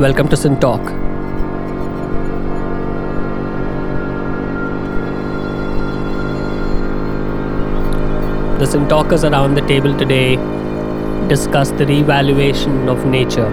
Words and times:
Welcome 0.00 0.28
to 0.28 0.36
SynTalk. 0.36 0.82
The 8.58 8.64
SynTalkers 8.64 9.30
around 9.30 9.56
the 9.56 9.60
table 9.66 9.94
today 9.98 10.36
discuss 11.28 11.72
the 11.72 11.84
revaluation 11.84 12.88
of 12.88 13.04
nature. 13.04 13.50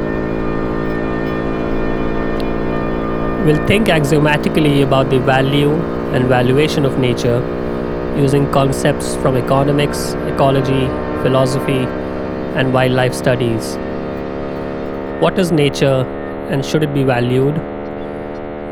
We'll 3.45 3.67
think 3.67 3.89
axiomatically 3.89 4.83
about 4.83 5.09
the 5.09 5.19
value 5.19 5.73
and 6.13 6.29
valuation 6.29 6.85
of 6.85 6.97
nature 6.97 7.39
using 8.17 8.49
concepts 8.53 9.17
from 9.17 9.35
economics, 9.35 10.13
ecology, 10.33 10.87
philosophy, 11.23 11.83
and 12.55 12.73
wildlife 12.73 13.13
studies. 13.13 13.75
What 15.19 15.37
is 15.37 15.51
nature 15.51 16.05
and 16.49 16.65
should 16.65 16.83
it 16.83 16.93
be 16.93 17.03
valued? 17.03 17.55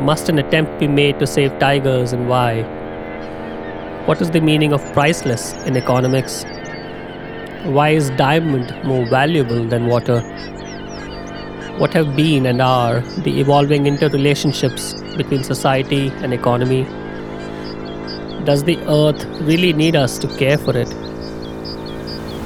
Must 0.02 0.30
an 0.30 0.40
attempt 0.40 0.80
be 0.80 0.88
made 0.88 1.20
to 1.20 1.28
save 1.28 1.58
tigers 1.60 2.14
and 2.14 2.28
why? 2.28 2.64
What 4.06 4.22
is 4.22 4.32
the 4.32 4.42
meaning 4.42 4.74
of 4.74 4.82
priceless 4.94 5.54
in 5.66 5.76
economics? 5.76 6.44
Why 7.64 7.90
is 7.90 8.10
diamond 8.12 8.74
more 8.84 9.06
valuable 9.10 9.64
than 9.66 9.88
water? 9.88 10.22
What 11.80 11.94
have 11.94 12.16
been 12.16 12.46
and 12.46 12.62
are 12.62 13.02
the 13.24 13.40
evolving 13.40 13.86
interrelationships 13.86 15.18
between 15.18 15.44
society 15.44 16.10
and 16.18 16.34
economy? 16.34 16.84
Does 18.46 18.64
the 18.64 18.78
earth 18.88 19.26
really 19.42 19.74
need 19.74 19.96
us 19.96 20.18
to 20.20 20.28
care 20.38 20.58
for 20.58 20.78
it? 20.78 20.88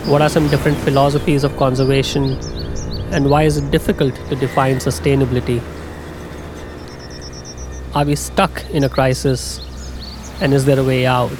What 0.07 0.21
are 0.21 0.29
some 0.29 0.47
different 0.49 0.77
philosophies 0.77 1.43
of 1.43 1.55
conservation 1.57 2.39
and 3.11 3.29
why 3.29 3.43
is 3.43 3.57
it 3.57 3.71
difficult 3.71 4.15
to 4.29 4.35
define 4.35 4.77
sustainability? 4.77 5.61
Are 7.95 8.05
we 8.05 8.15
stuck 8.15 8.63
in 8.69 8.83
a 8.83 8.89
crisis 8.89 9.59
and 10.41 10.53
is 10.53 10.65
there 10.65 10.79
a 10.79 10.83
way 10.83 11.05
out? 11.05 11.31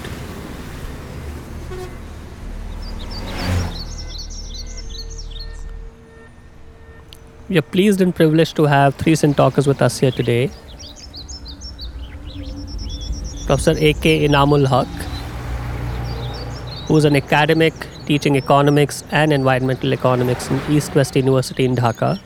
We 7.50 7.58
are 7.58 7.64
pleased 7.64 8.02
and 8.02 8.16
privileged 8.16 8.56
to 8.58 8.66
have 8.66 8.95
three 8.95 9.14
SynTalkers 9.14 9.66
with 9.66 9.81
us 9.81 10.00
here 10.00 10.11
today. 10.11 10.52
Professor 13.48 13.76
A.K. 13.78 14.28
Enamul 14.28 14.67
Haque, 14.67 15.02
who 16.88 16.98
is 16.98 17.06
an 17.06 17.16
academic 17.16 17.73
teaching 18.09 18.38
economics 18.38 19.03
and 19.11 19.31
environmental 19.31 19.93
economics 19.93 20.49
in 20.49 20.59
East 20.75 20.95
West 20.95 21.15
University 21.15 21.65
in 21.65 21.75
Dhaka. 21.75 22.19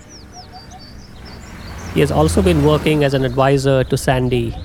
He 1.93 1.99
has 1.99 2.11
also 2.11 2.41
been 2.41 2.63
working 2.65 3.03
as 3.03 3.13
an 3.13 3.25
advisor 3.25 3.83
to 3.83 3.97
SANDEE. 3.97 4.55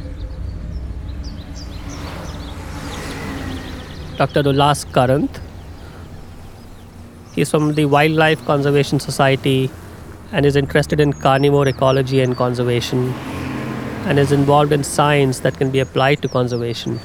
Dr. 4.17 4.45
Ullas 4.45 4.85
Karanth. 4.93 5.41
He 7.35 7.43
is 7.43 7.51
from 7.51 7.75
the 7.75 7.85
Wildlife 7.85 8.45
Conservation 8.47 9.01
Society 9.01 9.71
and 10.33 10.47
is 10.47 10.57
interested 10.57 11.01
in 11.01 11.13
carnivore 11.13 11.69
ecology 11.69 12.21
and 12.21 12.37
conservation 12.37 13.13
and 14.07 14.19
is 14.21 14.31
involved 14.31 14.73
in 14.73 14.85
science 14.85 15.41
that 15.41 15.59
can 15.59 15.71
be 15.71 15.81
applied 15.81 16.23
to 16.23 16.29
conservation. 16.29 17.01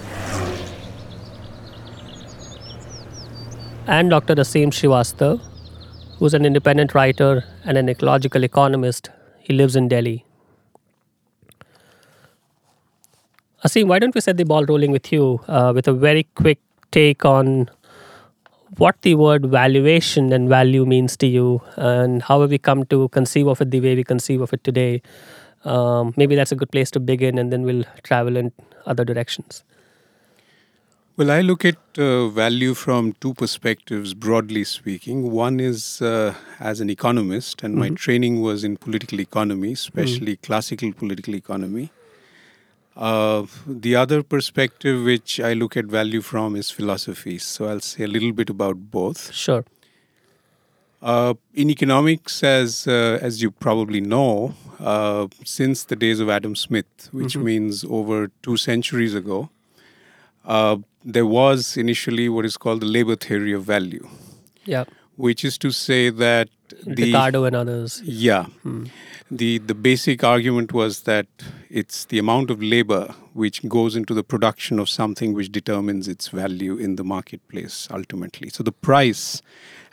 And 3.85 4.09
Dr. 4.09 4.35
Aseem 4.35 4.69
Shrivastava, 4.71 5.41
who's 6.17 6.33
an 6.33 6.45
independent 6.45 6.95
writer 6.95 7.43
and 7.65 7.77
an 7.77 7.89
ecological 7.89 8.45
economist. 8.45 9.09
He 9.39 9.53
lives 9.53 9.75
in 9.75 9.89
Delhi. 9.89 10.25
Aseem, 13.65 13.87
why 13.87 13.99
don't 13.99 14.15
we 14.15 14.21
set 14.21 14.37
the 14.37 14.45
ball 14.45 14.63
rolling 14.65 14.91
with 14.91 15.11
you 15.11 15.41
uh, 15.49 15.73
with 15.75 15.89
a 15.89 15.93
very 15.93 16.23
quick 16.35 16.59
take 16.91 17.25
on 17.25 17.69
what 18.77 19.01
the 19.01 19.15
word 19.15 19.47
valuation 19.47 20.31
and 20.31 20.47
value 20.47 20.85
means 20.85 21.17
to 21.17 21.27
you 21.27 21.61
and 21.75 22.23
how 22.23 22.39
have 22.39 22.51
we 22.51 22.57
come 22.57 22.85
to 22.85 23.09
conceive 23.09 23.47
of 23.47 23.59
it 23.59 23.71
the 23.71 23.81
way 23.81 23.95
we 23.95 24.03
conceive 24.05 24.39
of 24.39 24.53
it 24.53 24.63
today. 24.63 25.01
Um, 25.65 26.13
maybe 26.15 26.35
that's 26.35 26.53
a 26.53 26.55
good 26.55 26.71
place 26.71 26.89
to 26.91 27.01
begin 27.01 27.37
and 27.37 27.51
then 27.51 27.63
we'll 27.63 27.83
travel 28.03 28.37
in 28.37 28.53
other 28.85 29.03
directions. 29.03 29.65
Well, 31.15 31.29
I 31.29 31.41
look 31.41 31.63
at 31.63 31.77
uh, 31.99 32.29
value 32.29 32.73
from 32.73 33.13
two 33.21 33.35
perspectives, 33.35 34.15
broadly 34.15 34.63
speaking. 34.63 35.29
One 35.29 35.59
is 35.59 36.01
uh, 36.01 36.33
as 36.59 36.81
an 36.81 36.89
economist, 36.89 37.61
and 37.61 37.75
mm-hmm. 37.75 37.79
my 37.79 37.89
training 37.89 38.41
was 38.41 38.63
in 38.63 38.77
political 38.77 39.19
economy, 39.19 39.73
especially 39.73 40.37
mm-hmm. 40.37 40.45
classical 40.47 40.91
political 40.91 41.35
economy. 41.35 41.91
Uh, 42.97 43.45
the 43.67 43.95
other 43.95 44.23
perspective 44.23 45.03
which 45.03 45.39
I 45.39 45.53
look 45.53 45.77
at 45.77 45.85
value 45.85 46.21
from 46.21 46.55
is 46.55 46.71
philosophy. 46.71 47.37
So 47.37 47.65
I'll 47.67 47.79
say 47.79 48.05
a 48.05 48.07
little 48.07 48.31
bit 48.31 48.49
about 48.49 48.89
both. 48.89 49.31
Sure. 49.31 49.63
Uh, 50.99 51.35
in 51.53 51.69
economics, 51.69 52.41
as 52.41 52.87
uh, 52.87 53.19
as 53.21 53.39
you 53.39 53.51
probably 53.51 54.01
know, 54.01 54.55
uh, 54.79 55.27
since 55.45 55.83
the 55.83 55.95
days 55.95 56.19
of 56.19 56.27
Adam 56.29 56.55
Smith, 56.55 57.09
which 57.11 57.33
mm-hmm. 57.33 57.43
means 57.43 57.83
over 57.83 58.31
two 58.41 58.57
centuries 58.57 59.13
ago, 59.13 59.51
uh, 60.45 60.77
there 61.03 61.25
was 61.25 61.77
initially 61.77 62.29
what 62.29 62.45
is 62.45 62.57
called 62.57 62.81
the 62.81 62.85
labor 62.85 63.15
theory 63.15 63.53
of 63.53 63.63
value. 63.63 64.07
Yeah. 64.65 64.85
Which 65.15 65.45
is 65.45 65.57
to 65.59 65.71
say 65.71 66.09
that 66.09 66.49
the 66.85 67.05
Ricardo 67.05 67.43
and 67.43 67.55
others. 67.55 68.01
Yeah. 68.03 68.45
Hmm 68.63 68.85
the 69.37 69.57
the 69.59 69.75
basic 69.75 70.23
argument 70.23 70.73
was 70.73 71.01
that 71.01 71.27
it's 71.69 72.05
the 72.05 72.19
amount 72.19 72.51
of 72.51 72.61
labor 72.61 73.13
which 73.33 73.67
goes 73.67 73.95
into 73.95 74.13
the 74.13 74.23
production 74.23 74.79
of 74.79 74.89
something 74.89 75.33
which 75.33 75.51
determines 75.51 76.07
its 76.07 76.27
value 76.27 76.77
in 76.77 76.95
the 76.97 77.03
marketplace 77.03 77.87
ultimately 77.91 78.49
so 78.49 78.63
the 78.63 78.71
price 78.71 79.41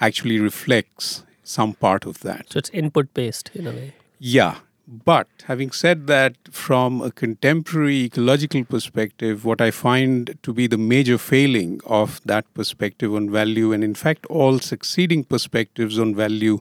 actually 0.01 0.39
reflects 0.39 1.25
some 1.43 1.73
part 1.75 2.07
of 2.07 2.21
that 2.21 2.53
so 2.53 2.59
it's 2.59 2.71
input 2.71 3.13
based 3.15 3.51
in 3.55 3.67
a 3.67 3.71
way 3.71 3.95
yeah 4.19 4.59
but 4.91 5.29
having 5.45 5.71
said 5.71 6.09
that, 6.09 6.35
from 6.51 7.01
a 7.01 7.13
contemporary 7.13 8.05
ecological 8.05 8.65
perspective, 8.65 9.45
what 9.45 9.61
I 9.61 9.71
find 9.71 10.37
to 10.43 10.53
be 10.53 10.67
the 10.67 10.79
major 10.79 11.17
failing 11.17 11.81
of 11.87 12.21
that 12.25 12.53
perspective 12.55 13.15
on 13.15 13.31
value, 13.31 13.73
and 13.73 13.85
in 13.85 13.95
fact, 13.95 14.27
all 14.27 14.59
succeeding 14.59 15.23
perspectives 15.23 15.97
on 15.97 16.17
value 16.17 16.59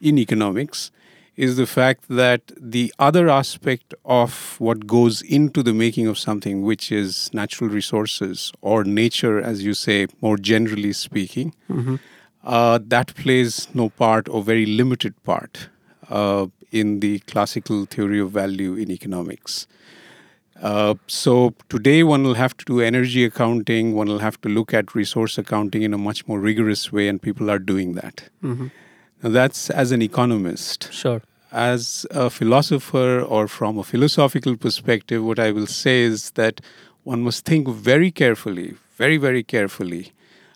in 0.00 0.18
economics, 0.18 0.90
is 1.36 1.58
the 1.58 1.66
fact 1.66 2.04
that 2.08 2.40
the 2.58 2.90
other 2.98 3.28
aspect 3.28 3.92
of 4.06 4.58
what 4.58 4.86
goes 4.86 5.20
into 5.20 5.62
the 5.62 5.74
making 5.74 6.06
of 6.06 6.18
something, 6.18 6.62
which 6.62 6.90
is 6.90 7.28
natural 7.34 7.68
resources 7.68 8.52
or 8.62 8.84
nature, 8.84 9.38
as 9.38 9.62
you 9.62 9.74
say, 9.74 10.06
more 10.22 10.38
generally 10.38 10.94
speaking, 10.94 11.54
mm-hmm. 11.68 11.96
uh, 12.42 12.78
that 12.82 13.14
plays 13.16 13.68
no 13.74 13.90
part 13.90 14.30
or 14.30 14.42
very 14.42 14.64
limited 14.64 15.22
part 15.24 15.68
uh, 16.10 16.46
in 16.70 17.00
the 17.00 17.18
classical 17.20 17.84
theory 17.86 18.20
of 18.20 18.30
value 18.30 18.74
in 18.74 18.90
economics. 18.90 19.66
Uh, 20.62 20.94
so 21.06 21.54
today 21.68 22.02
one 22.02 22.22
will 22.22 22.34
have 22.34 22.56
to 22.56 22.64
do 22.64 22.80
energy 22.80 23.24
accounting, 23.24 23.94
one 23.94 24.08
will 24.08 24.20
have 24.20 24.40
to 24.40 24.48
look 24.48 24.72
at 24.72 24.94
resource 24.94 25.36
accounting 25.36 25.82
in 25.82 25.92
a 25.92 25.98
much 25.98 26.26
more 26.26 26.40
rigorous 26.40 26.90
way, 26.90 27.08
and 27.08 27.20
people 27.20 27.50
are 27.50 27.58
doing 27.58 27.92
that. 27.92 28.28
Mm-hmm. 28.42 28.68
Now, 29.22 29.30
that's 29.30 29.70
as 29.70 29.92
an 29.92 30.02
economist. 30.02 30.92
Sure. 30.92 31.22
As 31.52 32.06
a 32.10 32.28
philosopher 32.30 33.20
or 33.20 33.48
from 33.48 33.78
a 33.78 33.84
philosophical 33.84 34.56
perspective, 34.56 35.24
what 35.24 35.38
I 35.38 35.52
will 35.52 35.66
say 35.66 36.02
is 36.02 36.30
that 36.32 36.60
one 37.04 37.22
must 37.22 37.44
think 37.44 37.68
very 37.68 38.10
carefully, 38.10 38.74
very, 38.96 39.16
very 39.16 39.42
carefully 39.42 40.12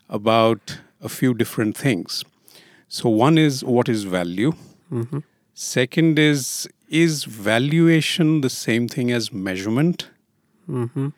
about 0.09 0.79
a 1.01 1.09
few 1.09 1.33
different 1.33 1.77
things. 1.77 2.23
So, 2.87 3.09
one 3.09 3.37
is 3.37 3.63
what 3.63 3.87
is 3.87 4.03
value? 4.03 4.53
Mm-hmm. 4.91 5.19
Second 5.63 6.17
is, 6.17 6.67
is 6.89 7.25
valuation 7.25 8.41
the 8.41 8.49
same 8.49 8.87
thing 8.87 9.11
as 9.11 9.31
measurement? 9.31 10.09
Mm-hmm. 10.67 11.09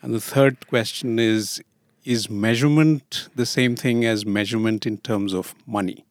And 0.00 0.14
the 0.14 0.22
third 0.22 0.66
question 0.68 1.18
is, 1.18 1.62
is 2.06 2.30
measurement 2.30 3.28
the 3.36 3.44
same 3.44 3.76
thing 3.76 4.06
as 4.06 4.24
measurement 4.24 4.86
in 4.86 4.96
terms 4.96 5.34
of 5.34 5.54
money? 5.66 6.06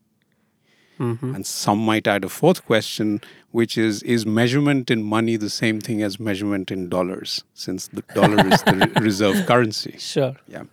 Mm-hmm. 0.99 1.33
And 1.33 1.47
some 1.47 1.79
might 1.79 2.05
add 2.05 2.23
a 2.23 2.29
fourth 2.29 2.63
question, 2.63 3.21
which 3.49 3.75
is 3.75 4.03
Is 4.03 4.23
measurement 4.23 4.91
in 4.91 5.01
money 5.01 5.35
the 5.35 5.49
same 5.49 5.81
thing 5.81 6.03
as 6.03 6.19
measurement 6.19 6.69
in 6.69 6.89
dollars, 6.89 7.43
since 7.55 7.87
the 7.87 8.03
dollar 8.13 8.37
is 8.53 8.61
the 8.61 8.91
reserve 9.01 9.47
currency? 9.47 9.95
Sure. 9.97 10.35
Yeah. 10.47 10.65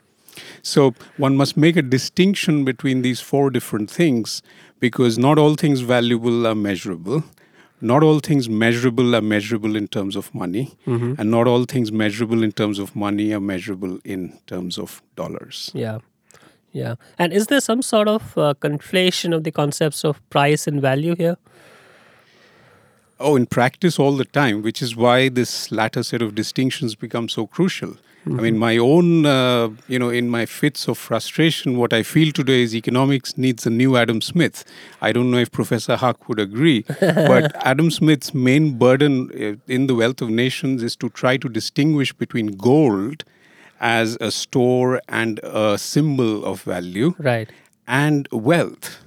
So 0.62 0.94
one 1.16 1.34
must 1.34 1.56
make 1.56 1.76
a 1.76 1.82
distinction 1.82 2.64
between 2.64 3.00
these 3.00 3.20
four 3.20 3.50
different 3.50 3.90
things 3.90 4.42
because 4.80 5.18
not 5.18 5.38
all 5.38 5.54
things 5.54 5.80
valuable 5.80 6.46
are 6.46 6.54
measurable. 6.54 7.24
Not 7.80 8.02
all 8.02 8.20
things 8.20 8.48
measurable 8.48 9.14
are 9.14 9.20
measurable 9.20 9.76
in 9.76 9.86
terms 9.88 10.16
of 10.16 10.34
money, 10.34 10.74
mm-hmm. 10.86 11.14
and 11.18 11.30
not 11.30 11.46
all 11.46 11.64
things 11.64 11.92
measurable 11.92 12.42
in 12.42 12.52
terms 12.52 12.78
of 12.78 12.96
money 12.96 13.32
are 13.32 13.40
measurable 13.40 13.98
in 14.02 14.38
terms 14.46 14.78
of 14.78 15.02
dollars. 15.14 15.70
Yeah. 15.74 15.98
Yeah. 16.72 16.94
And 17.18 17.32
is 17.32 17.46
there 17.48 17.60
some 17.60 17.82
sort 17.82 18.08
of 18.08 18.36
uh, 18.36 18.54
conflation 18.60 19.34
of 19.34 19.44
the 19.44 19.50
concepts 19.50 20.04
of 20.04 20.26
price 20.30 20.66
and 20.66 20.80
value 20.80 21.14
here? 21.16 21.36
Oh, 23.18 23.36
in 23.36 23.46
practice 23.46 23.98
all 23.98 24.12
the 24.12 24.26
time, 24.26 24.60
which 24.62 24.82
is 24.82 24.94
why 24.94 25.30
this 25.30 25.72
latter 25.72 26.02
set 26.02 26.20
of 26.20 26.34
distinctions 26.34 26.94
become 26.94 27.30
so 27.30 27.46
crucial. 27.46 27.96
Mm-hmm. 28.26 28.40
I 28.40 28.42
mean, 28.42 28.58
my 28.58 28.76
own, 28.76 29.24
uh, 29.24 29.68
you 29.86 30.00
know, 30.00 30.08
in 30.08 30.28
my 30.28 30.46
fits 30.46 30.88
of 30.88 30.98
frustration, 30.98 31.78
what 31.78 31.92
I 31.92 32.02
feel 32.02 32.32
today 32.32 32.62
is 32.62 32.74
economics 32.74 33.38
needs 33.38 33.64
a 33.66 33.70
new 33.70 33.96
Adam 33.96 34.20
Smith. 34.20 34.64
I 35.00 35.12
don't 35.12 35.30
know 35.30 35.38
if 35.38 35.52
Professor 35.52 35.96
Haque 35.96 36.28
would 36.28 36.40
agree, 36.40 36.84
but 37.00 37.54
Adam 37.64 37.88
Smith's 37.88 38.34
main 38.34 38.78
burden 38.78 39.30
uh, 39.30 39.72
in 39.72 39.86
the 39.86 39.94
wealth 39.94 40.20
of 40.20 40.30
nations 40.30 40.82
is 40.82 40.96
to 40.96 41.08
try 41.10 41.36
to 41.36 41.48
distinguish 41.48 42.12
between 42.12 42.56
gold 42.56 43.22
as 43.78 44.18
a 44.20 44.32
store 44.32 45.00
and 45.08 45.38
a 45.44 45.78
symbol 45.78 46.44
of 46.44 46.62
value, 46.62 47.14
right, 47.18 47.48
and 47.86 48.26
wealth 48.32 49.05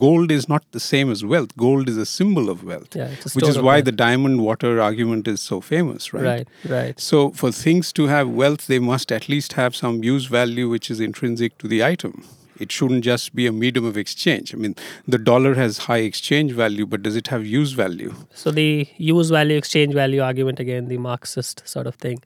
gold 0.00 0.32
is 0.32 0.48
not 0.48 0.64
the 0.72 0.80
same 0.80 1.10
as 1.10 1.24
wealth. 1.24 1.56
Gold 1.56 1.88
is 1.92 1.96
a 1.96 2.06
symbol 2.06 2.50
of 2.54 2.64
wealth, 2.64 2.96
yeah, 2.96 3.14
which 3.34 3.48
is 3.48 3.58
why 3.58 3.74
wealth. 3.74 3.84
the 3.86 3.92
diamond 3.92 4.42
water 4.48 4.80
argument 4.80 5.28
is 5.28 5.40
so 5.40 5.60
famous, 5.60 6.12
right? 6.12 6.24
Right, 6.24 6.48
right. 6.68 7.00
So, 7.00 7.30
for 7.30 7.52
things 7.52 7.92
to 7.94 8.06
have 8.06 8.28
wealth, 8.42 8.66
they 8.66 8.78
must 8.78 9.12
at 9.12 9.28
least 9.28 9.54
have 9.54 9.76
some 9.76 10.04
use 10.04 10.26
value 10.26 10.68
which 10.68 10.90
is 10.90 11.00
intrinsic 11.00 11.58
to 11.58 11.68
the 11.68 11.82
item. 11.84 12.24
It 12.58 12.70
shouldn't 12.70 13.04
just 13.04 13.34
be 13.34 13.46
a 13.46 13.52
medium 13.52 13.86
of 13.86 13.96
exchange. 13.96 14.54
I 14.54 14.58
mean, 14.58 14.74
the 15.08 15.18
dollar 15.18 15.54
has 15.54 15.78
high 15.90 16.02
exchange 16.08 16.52
value, 16.52 16.84
but 16.84 17.02
does 17.02 17.16
it 17.16 17.28
have 17.28 17.46
use 17.46 17.72
value? 17.72 18.14
So, 18.34 18.50
the 18.50 18.88
use 18.96 19.30
value, 19.30 19.56
exchange 19.56 19.94
value 19.94 20.22
argument 20.22 20.60
again, 20.60 20.88
the 20.88 20.98
Marxist 20.98 21.62
sort 21.66 21.86
of 21.86 21.94
thing. 22.06 22.22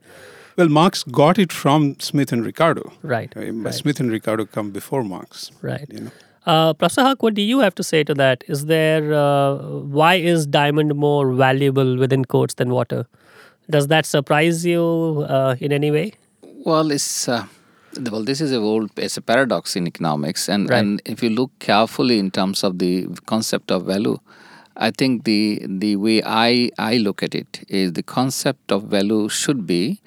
Well, 0.57 0.69
Marx 0.69 1.03
got 1.03 1.37
it 1.37 1.51
from 1.51 1.99
Smith 1.99 2.31
and 2.31 2.45
Ricardo. 2.45 2.93
Right. 3.01 3.35
Uh, 3.35 3.51
right. 3.51 3.73
Smith 3.73 3.99
and 3.99 4.09
Ricardo 4.09 4.45
come 4.45 4.71
before 4.71 5.03
Marx. 5.03 5.51
Right. 5.61 5.85
You 5.91 6.01
know? 6.01 6.11
Uh, 6.45 6.73
Professor 6.73 7.01
Haque, 7.01 7.23
what 7.23 7.33
do 7.33 7.41
you 7.41 7.59
have 7.59 7.73
to 7.75 7.83
say 7.83 8.03
to 8.03 8.13
that? 8.13 8.43
Is 8.47 8.67
there 8.67 9.13
uh, 9.13 9.55
why 9.99 10.15
is 10.15 10.45
diamond 10.45 10.93
more 10.95 11.33
valuable 11.33 11.97
within 11.97 12.23
quotes 12.23 12.53
than 12.53 12.69
water? 12.69 13.07
Does 13.69 13.87
that 13.87 14.05
surprise 14.05 14.63
you 14.63 15.25
uh, 15.27 15.55
in 15.59 15.71
any 15.71 15.89
way? 15.89 16.13
Well, 16.65 16.91
it's 16.91 17.27
uh, 17.27 17.47
well, 18.11 18.23
this 18.23 18.41
is 18.41 18.51
a 18.51 18.57
old 18.57 18.91
it's 18.97 19.17
a 19.17 19.21
paradox 19.21 19.75
in 19.75 19.87
economics, 19.87 20.47
and 20.47 20.69
right. 20.69 20.77
and 20.77 21.01
if 21.05 21.23
you 21.23 21.31
look 21.31 21.51
carefully 21.57 22.19
in 22.19 22.29
terms 22.29 22.63
of 22.63 22.77
the 22.77 23.07
concept 23.25 23.71
of 23.71 23.85
value, 23.85 24.19
I 24.77 24.91
think 24.91 25.23
the 25.23 25.65
the 25.67 25.95
way 25.95 26.21
I 26.23 26.69
I 26.77 26.97
look 26.97 27.23
at 27.23 27.33
it 27.33 27.65
is 27.67 27.93
the 27.93 28.03
concept 28.03 28.71
of 28.71 28.83
value 28.83 29.29
should 29.29 29.65
be 29.65 29.99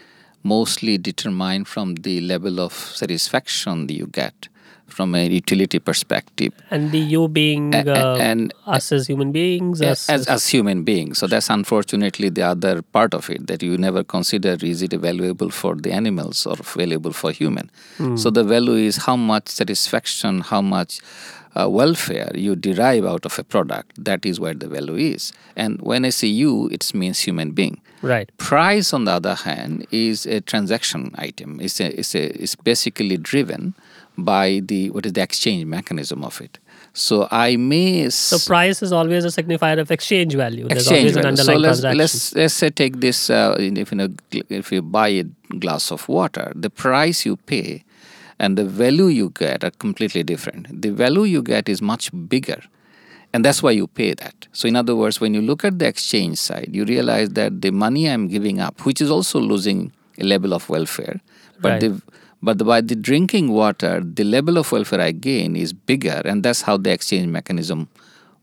mostly 0.44 0.98
determined 0.98 1.66
from 1.66 1.96
the 1.96 2.20
level 2.20 2.60
of 2.60 2.72
satisfaction 2.72 3.88
that 3.88 3.94
you 3.94 4.06
get 4.06 4.48
from 4.88 5.14
a 5.14 5.26
utility 5.26 5.78
perspective. 5.78 6.52
And 6.70 6.90
the 6.90 6.98
you 6.98 7.28
being 7.28 7.74
uh, 7.74 8.16
and, 8.20 8.52
us 8.66 8.90
as 8.92 9.06
human 9.06 9.32
beings, 9.32 9.80
as, 9.80 10.08
as, 10.08 10.26
as 10.26 10.46
human 10.48 10.82
beings. 10.82 11.18
So 11.18 11.26
that's 11.26 11.50
unfortunately 11.50 12.28
the 12.30 12.42
other 12.42 12.82
part 12.82 13.14
of 13.14 13.30
it 13.30 13.46
that 13.46 13.62
you 13.62 13.78
never 13.78 14.02
consider 14.02 14.56
is 14.62 14.82
it 14.82 14.92
valuable 14.92 15.50
for 15.50 15.74
the 15.76 15.92
animals 15.92 16.46
or 16.46 16.56
valuable 16.56 17.12
for 17.12 17.30
human. 17.30 17.70
Mm. 17.98 18.18
So 18.18 18.30
the 18.30 18.44
value 18.44 18.74
is 18.74 18.96
how 18.96 19.16
much 19.16 19.48
satisfaction, 19.48 20.40
how 20.40 20.62
much 20.62 21.00
uh, 21.58 21.68
welfare 21.68 22.30
you 22.34 22.54
derive 22.56 23.04
out 23.04 23.24
of 23.24 23.38
a 23.38 23.44
product. 23.44 23.92
That 24.02 24.24
is 24.24 24.38
where 24.38 24.54
the 24.54 24.68
value 24.68 24.96
is. 24.96 25.32
And 25.56 25.80
when 25.82 26.04
I 26.04 26.10
say 26.10 26.28
you, 26.28 26.68
it 26.68 26.92
means 26.94 27.20
human 27.20 27.52
being. 27.52 27.80
Right. 28.02 28.30
Price, 28.38 28.92
on 28.92 29.04
the 29.04 29.12
other 29.12 29.34
hand, 29.34 29.86
is 29.90 30.26
a 30.26 30.40
transaction 30.40 31.12
item. 31.16 31.60
It's 31.60 31.80
a, 31.80 31.98
it's 31.98 32.14
a, 32.14 32.42
it's 32.42 32.54
basically 32.54 33.16
driven 33.16 33.74
by 34.18 34.60
the 34.64 34.90
what 34.90 35.06
is 35.06 35.12
the 35.12 35.22
exchange 35.22 35.64
mechanism 35.64 36.24
of 36.24 36.40
it. 36.40 36.58
So 36.92 37.28
I 37.30 37.56
may. 37.56 38.10
So 38.10 38.38
price 38.38 38.82
is 38.82 38.92
always 38.92 39.24
a 39.24 39.28
signifier 39.28 39.78
of 39.78 39.90
exchange 39.90 40.34
value. 40.34 40.66
There's 40.66 40.82
exchange 40.82 41.12
value. 41.12 41.36
so 41.36 41.54
let's, 41.54 41.82
let's 41.82 42.34
let's 42.34 42.54
say 42.54 42.70
take 42.70 43.00
this. 43.00 43.30
Uh, 43.30 43.56
if 43.58 43.92
you 43.92 43.98
know, 43.98 44.08
if 44.32 44.72
you 44.72 44.82
buy 44.82 45.08
a 45.08 45.24
glass 45.58 45.92
of 45.92 46.08
water, 46.08 46.52
the 46.54 46.70
price 46.70 47.24
you 47.24 47.36
pay 47.36 47.84
and 48.40 48.58
the 48.58 48.64
value 48.64 49.06
you 49.06 49.30
get 49.30 49.62
are 49.64 49.70
completely 49.70 50.22
different. 50.22 50.82
The 50.82 50.90
value 50.90 51.22
you 51.22 51.42
get 51.42 51.68
is 51.68 51.80
much 51.80 52.10
bigger, 52.28 52.60
and 53.32 53.44
that's 53.44 53.62
why 53.62 53.70
you 53.70 53.86
pay 53.86 54.14
that. 54.14 54.48
So 54.52 54.66
in 54.66 54.74
other 54.74 54.96
words, 54.96 55.20
when 55.20 55.34
you 55.34 55.42
look 55.42 55.64
at 55.64 55.78
the 55.78 55.86
exchange 55.86 56.38
side, 56.38 56.70
you 56.72 56.84
realize 56.84 57.30
that 57.30 57.60
the 57.62 57.70
money 57.70 58.10
I'm 58.10 58.26
giving 58.26 58.60
up, 58.60 58.84
which 58.84 59.00
is 59.00 59.10
also 59.10 59.38
losing 59.38 59.92
a 60.18 60.24
level 60.24 60.52
of 60.52 60.68
welfare, 60.68 61.20
but 61.60 61.72
right. 61.72 61.80
the 61.80 62.02
but 62.42 62.58
by 62.58 62.80
the 62.80 62.94
drinking 62.94 63.50
water, 63.50 64.00
the 64.00 64.24
level 64.24 64.58
of 64.58 64.70
welfare 64.70 65.00
I 65.00 65.12
gain 65.12 65.56
is 65.56 65.72
bigger, 65.72 66.22
and 66.24 66.42
that's 66.42 66.62
how 66.62 66.76
the 66.76 66.90
exchange 66.90 67.26
mechanism 67.26 67.88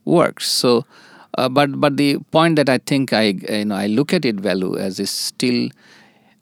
works. 0.03 0.49
So, 0.49 0.85
uh, 1.37 1.49
but 1.49 1.79
but 1.79 1.97
the 1.97 2.17
point 2.31 2.57
that 2.57 2.69
I 2.69 2.79
think 2.79 3.13
I 3.13 3.35
you 3.49 3.65
know 3.65 3.75
I 3.75 3.87
look 3.87 4.13
at 4.13 4.25
it 4.25 4.35
value 4.35 4.77
as 4.77 4.99
is 4.99 5.09
still 5.09 5.69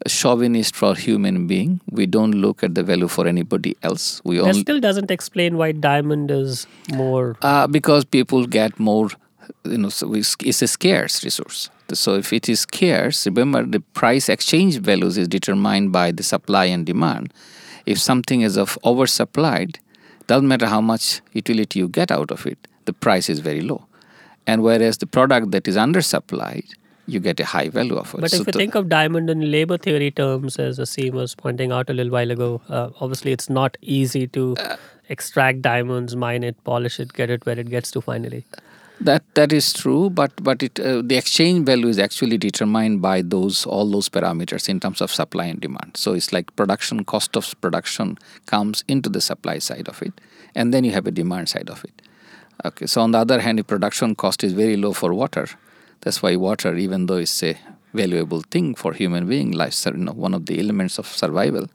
chauvinist 0.08 0.76
for 0.76 0.96
human 0.96 1.48
being. 1.48 1.80
We 1.90 2.06
don't 2.06 2.32
look 2.32 2.64
at 2.64 2.76
the 2.76 2.84
value 2.84 3.08
for 3.08 3.28
anybody 3.28 3.78
else. 3.84 4.22
We 4.24 4.40
that 4.40 4.56
still 4.56 4.80
doesn't 4.80 5.12
explain 5.12 5.58
why 5.58 5.72
diamond 5.72 6.32
is 6.32 6.68
more. 6.94 7.38
Uh, 7.42 7.68
because 7.68 8.04
people 8.06 8.46
get 8.46 8.80
more, 8.80 9.10
you 9.63 9.78
know, 9.78 9.90
so 9.90 10.13
it's 10.13 10.62
a 10.62 10.68
scarce 10.68 11.24
resource. 11.24 11.69
So 11.94 12.16
if 12.16 12.34
it 12.34 12.50
is 12.50 12.62
scarce, 12.62 13.25
remember 13.25 13.63
the 13.63 13.80
price 13.80 14.30
exchange 14.30 14.78
values 14.78 15.18
is 15.18 15.28
determined 15.28 15.92
by 15.92 16.12
the 16.12 16.24
supply 16.24 16.66
and 16.66 16.86
demand. 16.86 17.34
If 17.86 18.00
something 18.00 18.42
is 18.42 18.57
of 18.57 18.78
oversupplied, 18.84 19.78
doesn't 20.28 20.48
matter 20.48 20.68
how 20.68 20.81
much 20.81 21.22
utility 21.34 21.80
you 21.80 21.90
get 21.90 22.12
out 22.12 22.31
of 22.31 22.45
it, 22.45 22.57
the 22.86 22.94
price 22.94 23.30
is 23.30 23.40
very 23.40 23.62
low. 23.62 23.86
And 24.48 24.63
whereas 24.63 24.98
the 24.98 25.06
product 25.06 25.51
that 25.51 25.68
is 25.68 25.75
undersupplied, 25.75 26.66
you 27.06 27.19
get 27.19 27.40
a 27.40 27.45
high 27.45 27.69
value 27.69 27.98
of 27.98 28.13
it. 28.13 28.22
But 28.22 28.31
so 28.31 28.42
if 28.42 28.48
you 28.48 28.54
think 28.54 28.75
of 28.75 28.88
diamond 28.88 29.30
in 29.30 29.51
labor 29.51 29.78
theory 29.78 30.12
terms, 30.12 30.57
as 30.57 30.80
Aseem 30.80 31.12
was 31.12 31.36
pointing 31.36 31.72
out 31.72 31.90
a 31.90 31.94
little 31.94 32.12
while 32.12 32.31
ago, 32.31 32.62
uh, 32.69 32.90
obviously 33.01 33.34
it's 33.34 33.50
not 33.50 33.78
easy 33.81 34.28
to 34.28 34.56
uh, 34.57 34.78
extract 35.10 35.62
diamonds, 35.62 36.16
mine 36.16 36.44
it, 36.44 36.62
polish 36.63 37.00
it, 37.00 37.13
get 37.13 37.30
it 37.30 37.45
where 37.45 37.60
it 37.60 37.69
gets 37.69 37.92
to 37.92 38.01
finally. 38.01 38.45
That 39.02 39.23
that 39.33 39.52
is 39.52 39.73
true, 39.73 40.09
but 40.09 40.31
but 40.44 40.64
it 40.64 40.80
uh, 40.80 41.02
the 41.02 41.18
exchange 41.18 41.66
value 41.66 41.88
is 41.88 42.00
actually 42.00 42.38
determined 42.38 43.02
by 43.02 43.21
those 43.21 43.66
all 43.66 43.90
those 43.90 44.07
parameters 44.07 44.69
in 44.69 44.80
terms 44.80 45.02
of 45.02 45.12
supply 45.12 45.45
and 45.45 45.59
demand. 45.59 45.97
So 45.97 46.14
it's 46.14 46.31
like 46.31 46.56
production 46.56 47.04
cost 47.04 47.35
of 47.35 47.54
production 47.59 48.18
comes 48.45 48.83
into 48.88 49.09
the 49.09 49.19
supply 49.19 49.59
side 49.59 49.90
of 49.90 50.02
it, 50.02 50.14
and 50.56 50.73
then 50.73 50.83
you 50.83 50.92
have 50.92 51.07
a 51.07 51.12
demand 51.12 51.50
side 51.50 51.69
of 51.69 51.83
it. 51.83 52.02
Okay, 52.66 52.85
so 52.85 53.02
on 53.02 53.12
the 53.12 53.18
other 53.18 53.42
hand, 53.42 53.59
if 53.59 53.68
production 53.68 54.16
cost 54.16 54.44
is 54.44 54.54
very 54.54 54.78
low 54.78 54.94
for 54.94 55.14
water, 55.14 55.47
that's 56.02 56.21
why 56.21 56.35
water, 56.35 56.76
even 56.76 57.07
though 57.07 57.18
it's 57.18 57.44
a 57.44 57.57
valuable 57.94 58.42
thing 58.52 58.76
for 58.76 58.94
human 58.94 59.28
being, 59.28 59.52
life, 59.52 59.85
you 59.85 59.94
know, 59.94 60.14
one 60.14 60.33
of 60.33 60.45
the 60.45 60.59
elements 60.59 60.97
of 60.97 61.07
survival, 61.07 61.68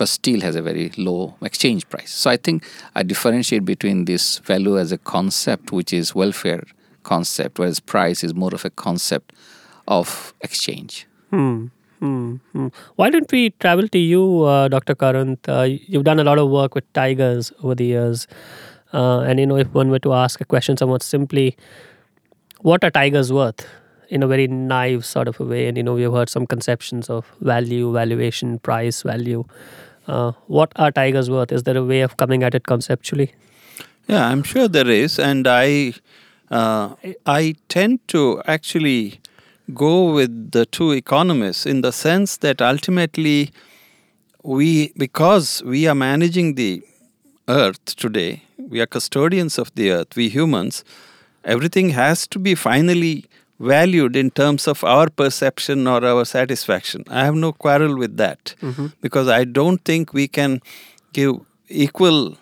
but 0.00 0.08
still 0.08 0.40
has 0.40 0.56
a 0.56 0.62
very 0.62 0.90
low 0.96 1.34
exchange 1.42 1.86
price. 1.90 2.10
So 2.10 2.30
I 2.30 2.38
think 2.38 2.66
I 2.94 3.02
differentiate 3.02 3.66
between 3.66 4.06
this 4.06 4.38
value 4.38 4.78
as 4.78 4.92
a 4.92 4.96
concept, 4.96 5.72
which 5.72 5.92
is 5.92 6.14
welfare 6.14 6.62
concept, 7.02 7.58
whereas 7.58 7.80
price 7.80 8.24
is 8.24 8.34
more 8.34 8.54
of 8.54 8.64
a 8.64 8.70
concept 8.70 9.34
of 9.86 10.32
exchange. 10.40 11.06
Hmm. 11.28 11.66
Hmm. 11.98 12.36
hmm. 12.52 12.68
Why 12.96 13.10
don't 13.10 13.30
we 13.30 13.50
travel 13.64 13.88
to 13.88 13.98
you, 13.98 14.44
uh, 14.44 14.68
Dr. 14.68 14.94
Karanth? 14.94 15.46
Uh, 15.46 15.64
you've 15.64 16.04
done 16.04 16.18
a 16.18 16.24
lot 16.24 16.38
of 16.38 16.48
work 16.48 16.74
with 16.74 16.90
tigers 16.94 17.52
over 17.62 17.74
the 17.74 17.84
years. 17.84 18.26
Uh, 18.94 19.20
and, 19.20 19.38
you 19.38 19.46
know, 19.46 19.58
if 19.58 19.68
one 19.74 19.90
were 19.90 19.98
to 19.98 20.14
ask 20.14 20.40
a 20.40 20.46
question 20.46 20.78
somewhat 20.78 21.02
simply, 21.02 21.58
what 22.60 22.82
are 22.84 22.90
tigers 22.90 23.30
worth? 23.30 23.68
In 24.08 24.22
a 24.22 24.26
very 24.26 24.48
naive 24.48 25.04
sort 25.04 25.28
of 25.28 25.38
a 25.40 25.44
way. 25.44 25.68
And, 25.68 25.76
you 25.76 25.82
know, 25.82 25.92
we've 25.92 26.10
heard 26.10 26.30
some 26.30 26.46
conceptions 26.46 27.10
of 27.10 27.30
value, 27.42 27.92
valuation, 27.92 28.58
price, 28.60 29.02
value. 29.02 29.44
Uh, 30.06 30.32
what 30.46 30.72
are 30.76 30.90
tigers 30.90 31.30
worth? 31.30 31.52
Is 31.52 31.62
there 31.64 31.76
a 31.76 31.84
way 31.84 32.00
of 32.00 32.16
coming 32.16 32.42
at 32.42 32.54
it 32.54 32.66
conceptually? 32.66 33.32
Yeah, 34.08 34.26
I'm 34.26 34.42
sure 34.42 34.66
there 34.66 34.88
is, 34.88 35.18
and 35.18 35.46
I 35.46 35.94
uh, 36.50 36.94
I 37.26 37.54
tend 37.68 38.06
to 38.08 38.42
actually 38.46 39.20
go 39.72 40.12
with 40.12 40.50
the 40.50 40.66
two 40.66 40.90
economists 40.92 41.64
in 41.64 41.82
the 41.82 41.92
sense 41.92 42.38
that 42.38 42.60
ultimately 42.60 43.52
we 44.42 44.92
because 44.96 45.62
we 45.64 45.86
are 45.86 45.94
managing 45.94 46.54
the 46.54 46.82
earth 47.46 47.84
today, 47.96 48.42
we 48.58 48.80
are 48.80 48.86
custodians 48.86 49.58
of 49.58 49.72
the 49.74 49.90
earth, 49.90 50.16
we 50.16 50.28
humans, 50.28 50.84
everything 51.44 51.90
has 51.90 52.26
to 52.28 52.38
be 52.38 52.54
finally 52.54 53.26
valued 53.60 54.16
in 54.16 54.30
terms 54.30 54.66
of 54.66 54.82
our 54.82 55.08
perception 55.10 55.86
or 55.86 56.04
our 56.04 56.24
satisfaction. 56.24 57.04
I 57.08 57.24
have 57.24 57.34
no 57.34 57.52
quarrel 57.52 57.96
with 57.96 58.16
that 58.16 58.54
mm-hmm. 58.60 58.86
because 59.02 59.28
I 59.28 59.44
don't 59.44 59.84
think 59.84 60.14
we 60.14 60.26
can 60.26 60.60
give 61.12 61.36
equal 61.68 62.36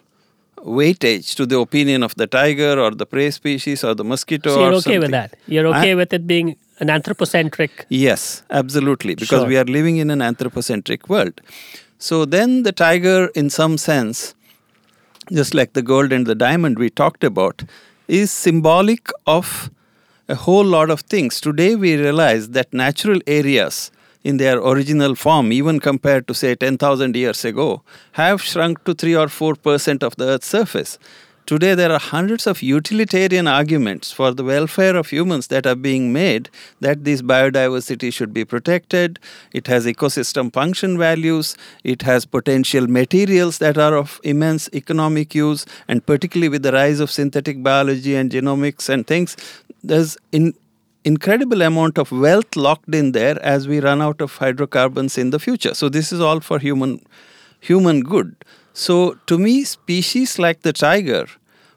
weightage 0.58 1.34
to 1.34 1.46
the 1.46 1.58
opinion 1.58 2.02
of 2.02 2.14
the 2.14 2.26
tiger 2.26 2.78
or 2.80 2.92
the 2.92 3.06
prey 3.06 3.30
species 3.30 3.84
or 3.84 3.94
the 3.94 4.04
mosquito. 4.04 4.50
So 4.50 4.60
you're 4.60 4.74
okay 4.74 4.80
something. 4.80 5.00
with 5.00 5.10
that? 5.10 5.36
You're 5.46 5.66
okay 5.66 5.92
I, 5.92 5.94
with 5.94 6.12
it 6.12 6.26
being 6.26 6.56
an 6.78 6.90
anthropocentric? 6.90 7.86
Yes, 7.88 8.42
absolutely, 8.50 9.14
because 9.14 9.40
sure. 9.40 9.48
we 9.48 9.56
are 9.56 9.64
living 9.64 9.96
in 9.96 10.10
an 10.10 10.22
anthropocentric 10.22 11.08
world. 11.08 11.40
So 11.98 12.24
then 12.24 12.62
the 12.62 12.72
tiger, 12.72 13.26
in 13.34 13.50
some 13.50 13.76
sense, 13.76 14.34
just 15.32 15.52
like 15.52 15.72
the 15.72 15.82
gold 15.82 16.12
and 16.12 16.26
the 16.26 16.34
diamond 16.34 16.78
we 16.78 16.90
talked 16.90 17.24
about, 17.24 17.64
is 18.06 18.30
symbolic 18.30 19.10
of 19.26 19.70
a 20.28 20.34
whole 20.34 20.64
lot 20.64 20.90
of 20.90 21.00
things. 21.00 21.40
Today, 21.40 21.74
we 21.74 21.96
realize 21.96 22.50
that 22.50 22.72
natural 22.72 23.20
areas 23.26 23.90
in 24.24 24.36
their 24.36 24.58
original 24.58 25.14
form, 25.14 25.52
even 25.52 25.80
compared 25.80 26.26
to, 26.28 26.34
say, 26.34 26.54
10,000 26.54 27.16
years 27.16 27.44
ago, 27.44 27.82
have 28.12 28.42
shrunk 28.42 28.84
to 28.84 28.94
3 28.94 29.16
or 29.16 29.26
4% 29.26 30.02
of 30.02 30.16
the 30.16 30.24
Earth's 30.24 30.48
surface. 30.48 30.98
Today, 31.48 31.74
there 31.74 31.90
are 31.90 31.98
hundreds 31.98 32.46
of 32.46 32.60
utilitarian 32.60 33.48
arguments 33.48 34.12
for 34.12 34.34
the 34.34 34.44
welfare 34.44 34.94
of 34.94 35.08
humans 35.08 35.46
that 35.46 35.66
are 35.66 35.74
being 35.74 36.12
made 36.12 36.50
that 36.80 37.04
this 37.04 37.22
biodiversity 37.22 38.12
should 38.12 38.34
be 38.34 38.44
protected. 38.44 39.18
It 39.54 39.66
has 39.66 39.86
ecosystem 39.86 40.52
function 40.52 40.98
values. 40.98 41.56
It 41.84 42.02
has 42.02 42.26
potential 42.26 42.86
materials 42.86 43.56
that 43.60 43.78
are 43.78 43.96
of 43.96 44.20
immense 44.24 44.68
economic 44.74 45.34
use, 45.34 45.64
and 45.88 46.04
particularly 46.04 46.50
with 46.50 46.64
the 46.64 46.72
rise 46.72 47.00
of 47.00 47.10
synthetic 47.10 47.62
biology 47.62 48.14
and 48.14 48.30
genomics 48.30 48.90
and 48.90 49.06
things, 49.06 49.34
there's 49.82 50.18
in 50.32 50.52
incredible 51.04 51.62
amount 51.62 51.96
of 51.96 52.12
wealth 52.12 52.56
locked 52.56 52.94
in 52.94 53.12
there 53.12 53.42
as 53.42 53.66
we 53.66 53.80
run 53.80 54.02
out 54.02 54.20
of 54.20 54.36
hydrocarbons 54.36 55.16
in 55.16 55.30
the 55.30 55.38
future. 55.38 55.72
So 55.72 55.88
this 55.88 56.12
is 56.12 56.20
all 56.20 56.40
for 56.40 56.58
human 56.58 57.00
human 57.60 58.02
good. 58.02 58.36
So, 58.78 59.18
to 59.26 59.38
me, 59.38 59.64
species 59.64 60.38
like 60.38 60.60
the 60.62 60.72
tiger, 60.72 61.26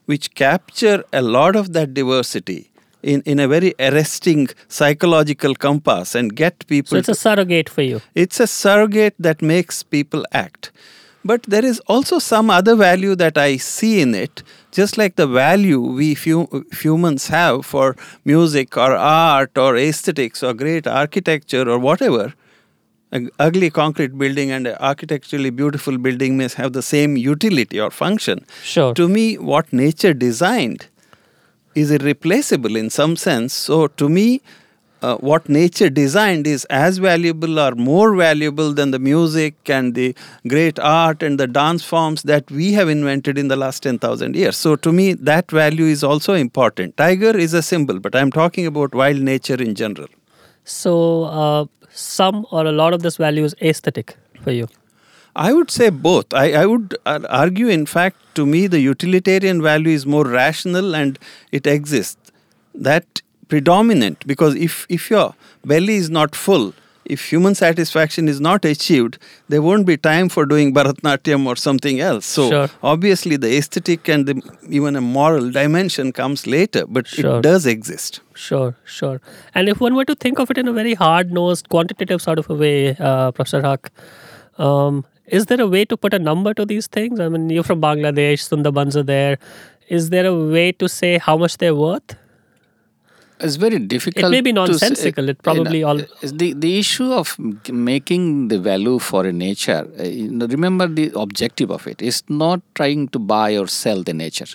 which 0.06 0.36
capture 0.36 1.04
a 1.12 1.24
lot 1.24 1.56
of 1.56 1.74
that 1.74 1.96
diversity 1.96 2.70
in, 3.02 3.24
in 3.26 3.40
a 3.40 3.48
very 3.48 3.74
arresting 3.80 4.50
psychological 4.68 5.56
compass 5.56 6.14
and 6.14 6.36
get 6.36 6.68
people. 6.68 6.92
So, 6.92 6.98
it's 6.98 7.10
a 7.10 7.16
surrogate 7.16 7.70
for 7.70 7.82
you. 7.82 8.02
It's 8.14 8.40
a 8.40 8.46
surrogate 8.46 9.16
that 9.18 9.42
makes 9.42 9.82
people 9.82 10.28
act. 10.32 10.72
But 11.26 11.42
there 11.44 11.66
is 11.66 11.80
also 11.88 12.20
some 12.20 12.52
other 12.52 12.76
value 12.76 13.16
that 13.16 13.36
I 13.36 13.58
see 13.58 14.00
in 14.02 14.14
it, 14.14 14.44
just 14.72 14.96
like 14.96 15.16
the 15.16 15.26
value 15.26 15.80
we 15.82 16.14
humans 16.14 17.30
have 17.30 17.66
for 17.66 17.96
music 18.26 18.78
or 18.78 18.96
art 18.96 19.58
or 19.58 19.76
aesthetics 19.76 20.44
or 20.44 20.54
great 20.54 20.86
architecture 20.86 21.68
or 21.68 21.80
whatever 21.80 22.36
an 23.12 23.30
ugly 23.40 23.70
concrete 23.70 24.18
building 24.18 24.52
and 24.52 24.68
an 24.68 24.76
architecturally 24.80 25.50
beautiful 25.50 25.98
building 25.98 26.38
may 26.38 26.48
have 26.56 26.74
the 26.74 26.82
same 26.82 27.18
utility 27.18 27.80
or 27.80 27.92
function. 27.92 28.46
Sure. 28.64 28.94
To 28.94 29.08
me, 29.08 29.38
what 29.38 29.72
nature 29.74 30.14
designed 30.14 30.88
is 31.76 31.92
irreplaceable 31.92 32.76
in 32.76 32.90
some 32.90 33.16
sense. 33.16 33.54
So, 33.54 33.88
to 33.88 34.10
me, 34.10 34.42
uh, 35.02 35.16
what 35.18 35.50
nature 35.50 35.90
designed 35.90 36.46
is 36.46 36.66
as 36.66 37.00
valuable 37.00 37.60
or 37.60 37.72
more 37.72 38.16
valuable 38.16 38.72
than 38.74 38.92
the 38.92 39.00
music 39.00 39.70
and 39.70 39.96
the 39.96 40.16
great 40.48 40.78
art 40.80 41.24
and 41.24 41.40
the 41.40 41.48
dance 41.48 41.84
forms 41.84 42.24
that 42.24 42.50
we 42.52 42.74
have 42.74 42.88
invented 42.88 43.38
in 43.38 43.48
the 43.48 43.56
last 43.56 43.82
10,000 43.84 44.36
years. 44.36 44.58
So, 44.58 44.76
to 44.76 44.92
me, 44.92 45.14
that 45.14 45.50
value 45.50 45.86
is 45.86 46.04
also 46.04 46.34
important. 46.34 46.98
Tiger 46.98 47.36
is 47.36 47.54
a 47.54 47.64
symbol, 47.64 48.00
but 48.00 48.16
I'm 48.16 48.32
talking 48.32 48.68
about 48.68 48.94
wild 48.94 49.22
nature 49.22 49.56
in 49.56 49.76
general. 49.76 50.08
So, 50.64 51.24
uh, 51.26 51.66
some 51.90 52.46
or 52.52 52.66
a 52.66 52.72
lot 52.72 52.94
of 52.94 53.02
this 53.02 53.18
value 53.18 53.44
is 53.44 53.56
aesthetic 53.62 54.16
for 54.42 54.52
you? 54.52 54.68
I 55.36 55.54
would 55.54 55.72
say 55.72 55.90
both. 55.90 56.34
I, 56.34 56.54
I 56.54 56.66
would 56.66 56.96
argue, 57.06 57.68
in 57.68 57.86
fact, 57.86 58.18
to 58.36 58.46
me, 58.46 58.68
the 58.68 58.80
utilitarian 58.80 59.62
value 59.62 59.92
is 59.94 60.06
more 60.06 60.26
rational 60.26 60.94
and 60.96 61.18
it 61.52 61.66
exists. 61.68 62.32
That 62.76 63.22
predominant 63.48 64.26
because 64.28 64.56
if, 64.56 64.86
if 64.90 65.10
your 65.10 65.36
belly 65.66 65.96
is 65.96 66.10
not 66.10 66.36
full, 66.36 66.74
if 67.16 67.26
human 67.30 67.56
satisfaction 67.60 68.30
is 68.34 68.40
not 68.40 68.64
achieved, 68.64 69.18
there 69.50 69.62
won't 69.62 69.86
be 69.86 69.98
time 69.98 70.30
for 70.30 70.46
doing 70.46 70.74
Bharatnatyam 70.74 71.46
or 71.46 71.56
something 71.56 72.00
else. 72.00 72.26
So 72.26 72.50
sure. 72.50 72.70
obviously, 72.82 73.36
the 73.36 73.58
aesthetic 73.58 74.08
and 74.08 74.26
the, 74.26 74.36
even 74.70 74.96
a 74.96 75.02
moral 75.02 75.52
dimension 75.52 76.14
comes 76.14 76.48
later, 76.48 76.86
but 76.88 77.08
sure. 77.08 77.38
it 77.38 77.42
does 77.42 77.66
exist. 77.66 78.22
Sure, 78.34 78.76
sure. 78.86 79.20
And 79.54 79.68
if 79.68 79.82
one 79.82 79.96
were 79.96 80.06
to 80.06 80.16
think 80.16 80.40
of 80.40 80.50
it 80.52 80.58
in 80.58 80.68
a 80.68 80.74
very 80.74 80.94
hard-nosed, 80.94 81.68
quantitative 81.70 82.22
sort 82.22 82.40
of 82.40 82.50
a 82.50 82.56
way, 82.56 82.96
uh, 82.98 83.32
Professor 83.32 83.62
Haque, 83.62 83.90
um, 84.58 85.06
is 85.28 85.46
there 85.48 85.62
a 85.62 85.68
way 85.68 85.84
to 85.86 85.98
put 85.98 86.14
a 86.14 86.20
number 86.20 86.54
to 86.54 86.66
these 86.66 86.88
things? 86.88 87.20
I 87.20 87.30
mean, 87.30 87.50
you're 87.50 87.64
from 87.64 87.82
Bangladesh, 87.82 88.48
Sundarbans 88.48 88.96
are 88.96 89.04
there. 89.04 89.38
Is 89.90 90.10
there 90.10 90.26
a 90.26 90.36
way 90.56 90.72
to 90.74 90.88
say 90.88 91.18
how 91.18 91.38
much 91.38 91.58
they're 91.58 91.76
worth? 91.76 92.16
It's 93.42 93.56
very 93.56 93.80
difficult. 93.80 94.26
It 94.26 94.30
may 94.30 94.42
be 94.42 94.52
nonsensical. 94.52 95.30
it 95.30 95.42
probably 95.42 95.80
you 95.80 95.86
know, 95.86 95.90
all. 95.90 96.02
The 96.22 96.54
the 96.54 96.80
issue 96.80 97.12
of 97.12 97.38
making 97.70 98.50
the 98.50 98.60
value 98.60 99.00
for 99.00 99.26
a 99.26 99.34
nature. 99.34 99.88
Uh, 100.00 100.04
you 100.04 100.30
know, 100.32 100.48
remember 100.48 100.88
the 100.88 101.12
objective 101.16 101.72
of 101.72 101.88
it 101.88 102.02
is 102.02 102.24
not 102.30 102.62
trying 102.76 103.08
to 103.10 103.20
buy 103.20 103.58
or 103.58 103.68
sell 103.68 104.04
the 104.04 104.14
nature. 104.14 104.48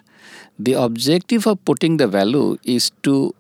The 0.59 0.75
objective 0.75 1.47
of 1.47 1.64
putting 1.64 1.99
the 1.99 2.07
value 2.07 2.59
is 2.64 2.90
to 3.02 3.35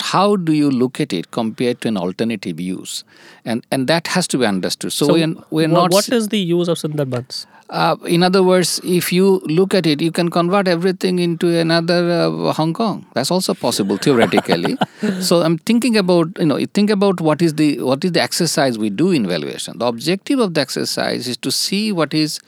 how 0.00 0.36
do 0.36 0.52
you 0.52 0.70
look 0.70 1.00
at 1.00 1.12
it 1.12 1.30
compared 1.30 1.80
to 1.82 1.88
an 1.88 1.96
alternative 1.96 2.60
use, 2.60 3.04
and 3.44 3.64
and 3.70 3.86
that 3.88 4.08
has 4.08 4.26
to 4.28 4.38
be 4.38 4.46
understood. 4.46 4.92
So, 4.92 5.06
so 5.06 5.12
we're, 5.14 5.34
we're 5.50 5.68
not. 5.68 5.92
What 5.92 6.08
is 6.08 6.28
the 6.28 6.38
use 6.38 6.68
of 6.68 6.78
Sundarbans? 6.78 7.46
Uh, 7.68 7.96
in 8.06 8.22
other 8.22 8.42
words, 8.42 8.80
if 8.84 9.12
you 9.12 9.40
look 9.44 9.74
at 9.74 9.86
it, 9.86 10.00
you 10.00 10.12
can 10.12 10.30
convert 10.30 10.68
everything 10.68 11.18
into 11.18 11.48
another 11.48 12.10
uh, 12.10 12.52
Hong 12.52 12.72
Kong. 12.72 13.04
That's 13.14 13.30
also 13.30 13.54
possible 13.54 13.96
theoretically. 13.96 14.76
so 15.20 15.42
I'm 15.42 15.58
thinking 15.58 15.96
about 15.96 16.28
you 16.38 16.46
know 16.46 16.64
think 16.74 16.90
about 16.90 17.20
what 17.20 17.42
is 17.42 17.54
the 17.54 17.80
what 17.80 18.04
is 18.04 18.12
the 18.12 18.22
exercise 18.22 18.78
we 18.78 18.90
do 18.90 19.10
in 19.10 19.26
valuation. 19.26 19.78
The 19.78 19.86
objective 19.86 20.38
of 20.38 20.54
the 20.54 20.60
exercise 20.60 21.26
is 21.26 21.36
to 21.38 21.50
see 21.50 21.90
what 21.90 22.14
is 22.14 22.40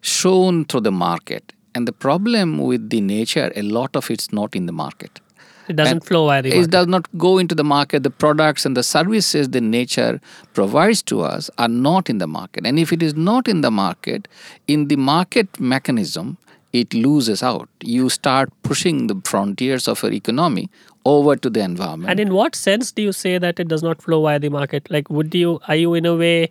shown 0.00 0.64
through 0.64 0.80
the 0.82 0.92
market. 0.92 1.52
And 1.76 1.88
the 1.88 1.92
problem 1.92 2.58
with 2.58 2.90
the 2.90 3.00
nature, 3.00 3.52
a 3.56 3.62
lot 3.62 3.96
of 3.96 4.10
it's 4.10 4.32
not 4.32 4.54
in 4.54 4.66
the 4.66 4.72
market. 4.72 5.20
It 5.68 5.76
doesn't 5.76 5.96
and 5.96 6.04
flow. 6.04 6.30
It 6.30 6.70
does 6.70 6.86
not 6.86 7.08
go 7.16 7.38
into 7.38 7.54
the 7.54 7.64
market. 7.64 8.02
The 8.02 8.10
products 8.10 8.66
and 8.66 8.76
the 8.76 8.82
services 8.82 9.48
the 9.48 9.60
nature 9.60 10.20
provides 10.52 11.02
to 11.04 11.22
us 11.22 11.50
are 11.58 11.68
not 11.68 12.10
in 12.10 12.18
the 12.18 12.26
market. 12.26 12.66
And 12.66 12.78
if 12.78 12.92
it 12.92 13.02
is 13.02 13.14
not 13.14 13.48
in 13.48 13.62
the 13.62 13.70
market, 13.70 14.28
in 14.68 14.88
the 14.88 14.96
market 14.96 15.58
mechanism, 15.58 16.36
it 16.72 16.92
loses 16.92 17.42
out. 17.42 17.68
You 17.82 18.10
start 18.10 18.50
pushing 18.62 19.06
the 19.06 19.20
frontiers 19.24 19.86
of 19.86 20.02
your 20.02 20.12
economy 20.12 20.68
over 21.04 21.36
to 21.36 21.48
the 21.48 21.60
environment. 21.60 22.10
And 22.10 22.18
in 22.18 22.34
what 22.34 22.56
sense 22.56 22.90
do 22.90 23.02
you 23.02 23.12
say 23.12 23.38
that 23.38 23.60
it 23.60 23.68
does 23.68 23.82
not 23.82 24.02
flow 24.02 24.22
via 24.22 24.38
the 24.38 24.48
market? 24.48 24.90
Like, 24.90 25.08
would 25.08 25.34
you, 25.34 25.60
are 25.68 25.76
you 25.76 25.94
in 25.94 26.04
a 26.04 26.16
way 26.16 26.50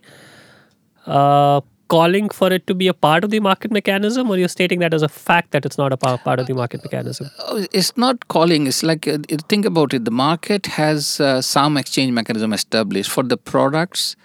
uh, 1.06 1.60
calling 1.88 2.28
for 2.28 2.52
it 2.52 2.66
to 2.66 2.74
be 2.74 2.88
a 2.88 2.94
part 2.94 3.24
of 3.24 3.30
the 3.30 3.40
market 3.40 3.70
mechanism 3.70 4.30
or 4.30 4.36
you're 4.36 4.48
stating 4.48 4.80
that 4.80 4.94
as 4.94 5.02
a 5.02 5.08
fact 5.08 5.50
that 5.52 5.64
it's 5.64 5.78
not 5.78 5.92
a 5.92 5.96
part 5.96 6.38
of 6.38 6.46
the 6.46 6.54
market 6.54 6.82
mechanism? 6.84 7.30
Uh, 7.38 7.64
it's 7.72 7.96
not 7.96 8.28
calling. 8.28 8.66
It's 8.66 8.82
like 8.82 9.08
uh, 9.08 9.18
think 9.48 9.64
about 9.64 9.94
it. 9.94 10.04
The 10.04 10.10
market 10.10 10.66
has 10.66 11.20
uh, 11.20 11.42
some 11.42 11.76
exchange 11.76 12.12
mechanism 12.12 12.52
established 12.52 13.10
for 13.10 13.22
the 13.22 13.36
products 13.36 14.16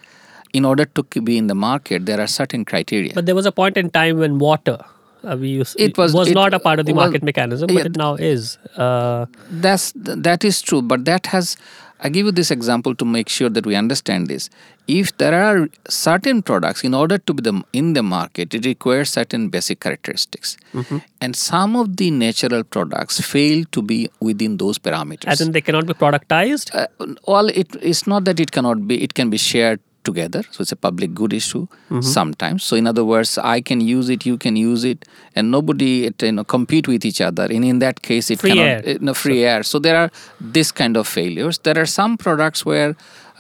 in 0.54 0.66
order 0.66 0.86
to 0.86 1.22
be 1.22 1.38
in 1.38 1.48
the 1.48 1.56
market. 1.56 2.06
There 2.06 2.20
are 2.20 2.28
certain 2.28 2.66
criteria. 2.66 3.13
But 3.13 3.25
there 3.25 3.36
was 3.36 3.46
a 3.46 3.51
point 3.51 3.78
in 3.78 3.89
time 3.89 4.18
when 4.18 4.39
water 4.39 4.80
uh, 5.24 5.36
we 5.38 5.50
used, 5.50 5.80
it 5.80 5.98
was, 5.98 6.13
was 6.13 6.30
it, 6.30 6.34
not 6.34 6.54
a 6.54 6.60
part 6.60 6.80
of 6.80 6.86
the 6.86 6.94
market 6.94 7.24
mechanism 7.24 7.68
but 7.68 7.75
yeah, 7.75 7.86
it 7.86 7.98
now 7.98 8.16
is 8.16 8.58
uh, 8.78 9.25
that's 9.50 9.92
that 9.96 10.46
is 10.46 10.62
true 10.62 10.82
but 10.82 11.04
that 11.04 11.25
has 11.25 11.58
I 12.01 12.10
give 12.10 12.25
you 12.25 12.32
this 12.32 12.51
example 12.51 12.96
to 12.96 13.06
make 13.06 13.29
sure 13.29 13.50
that 13.50 13.65
we 13.65 13.75
understand 13.75 14.27
this. 14.27 14.50
If 14.88 15.18
there 15.18 15.34
are 15.34 15.68
certain 15.88 16.41
products, 16.41 16.84
in 16.84 16.94
order 16.94 17.18
to 17.18 17.34
be 17.34 17.41
the, 17.41 17.63
in 17.74 17.94
the 17.94 18.01
market, 18.01 18.53
it 18.53 18.65
requires 18.65 19.10
certain 19.10 19.50
basic 19.50 19.82
characteristics. 19.82 20.58
Mm-hmm. 20.74 20.98
And 21.22 21.36
some 21.36 21.75
of 21.75 21.98
the 21.98 22.10
natural 22.10 22.63
products 22.63 23.20
fail 23.20 23.65
to 23.72 23.82
be 23.82 24.10
within 24.20 24.58
those 24.58 24.79
parameters. 24.79 25.27
As 25.27 25.41
in, 25.41 25.51
they 25.51 25.62
cannot 25.62 25.86
be 25.86 25.94
productized? 25.94 26.74
Uh, 26.74 26.88
well, 27.27 27.50
it, 27.50 27.75
it's 27.82 28.08
not 28.08 28.25
that 28.25 28.39
it 28.39 28.51
cannot 28.51 28.88
be, 28.88 29.03
it 29.03 29.13
can 29.13 29.29
be 29.29 29.38
shared 29.38 29.79
together. 30.10 30.44
So 30.51 30.62
it's 30.63 30.72
a 30.72 30.82
public 30.88 31.13
good 31.13 31.34
issue 31.34 31.63
mm-hmm. 31.68 32.01
sometimes. 32.01 32.63
So 32.63 32.75
in 32.75 32.88
other 32.92 33.06
words, 33.13 33.38
I 33.38 33.62
can 33.62 33.80
use 33.82 34.10
it, 34.16 34.25
you 34.25 34.38
can 34.46 34.56
use 34.56 34.84
it, 34.92 35.06
and 35.36 35.51
nobody 35.58 35.94
you 36.22 36.32
know 36.32 36.44
compete 36.44 36.88
with 36.88 37.06
each 37.10 37.22
other. 37.22 37.46
And 37.56 37.63
in 37.72 37.80
that 37.80 38.01
case, 38.10 38.32
it 38.34 38.39
free 38.39 38.51
cannot 38.51 38.68
air. 38.68 38.82
It, 38.84 39.01
no, 39.01 39.13
free 39.13 39.42
so. 39.42 39.48
air. 39.51 39.63
So 39.72 39.80
there 39.80 39.98
are 40.04 40.10
this 40.56 40.72
kind 40.72 40.98
of 40.98 41.08
failures. 41.08 41.60
There 41.60 41.78
are 41.78 41.89
some 42.00 42.18
products 42.18 42.66
where 42.66 42.96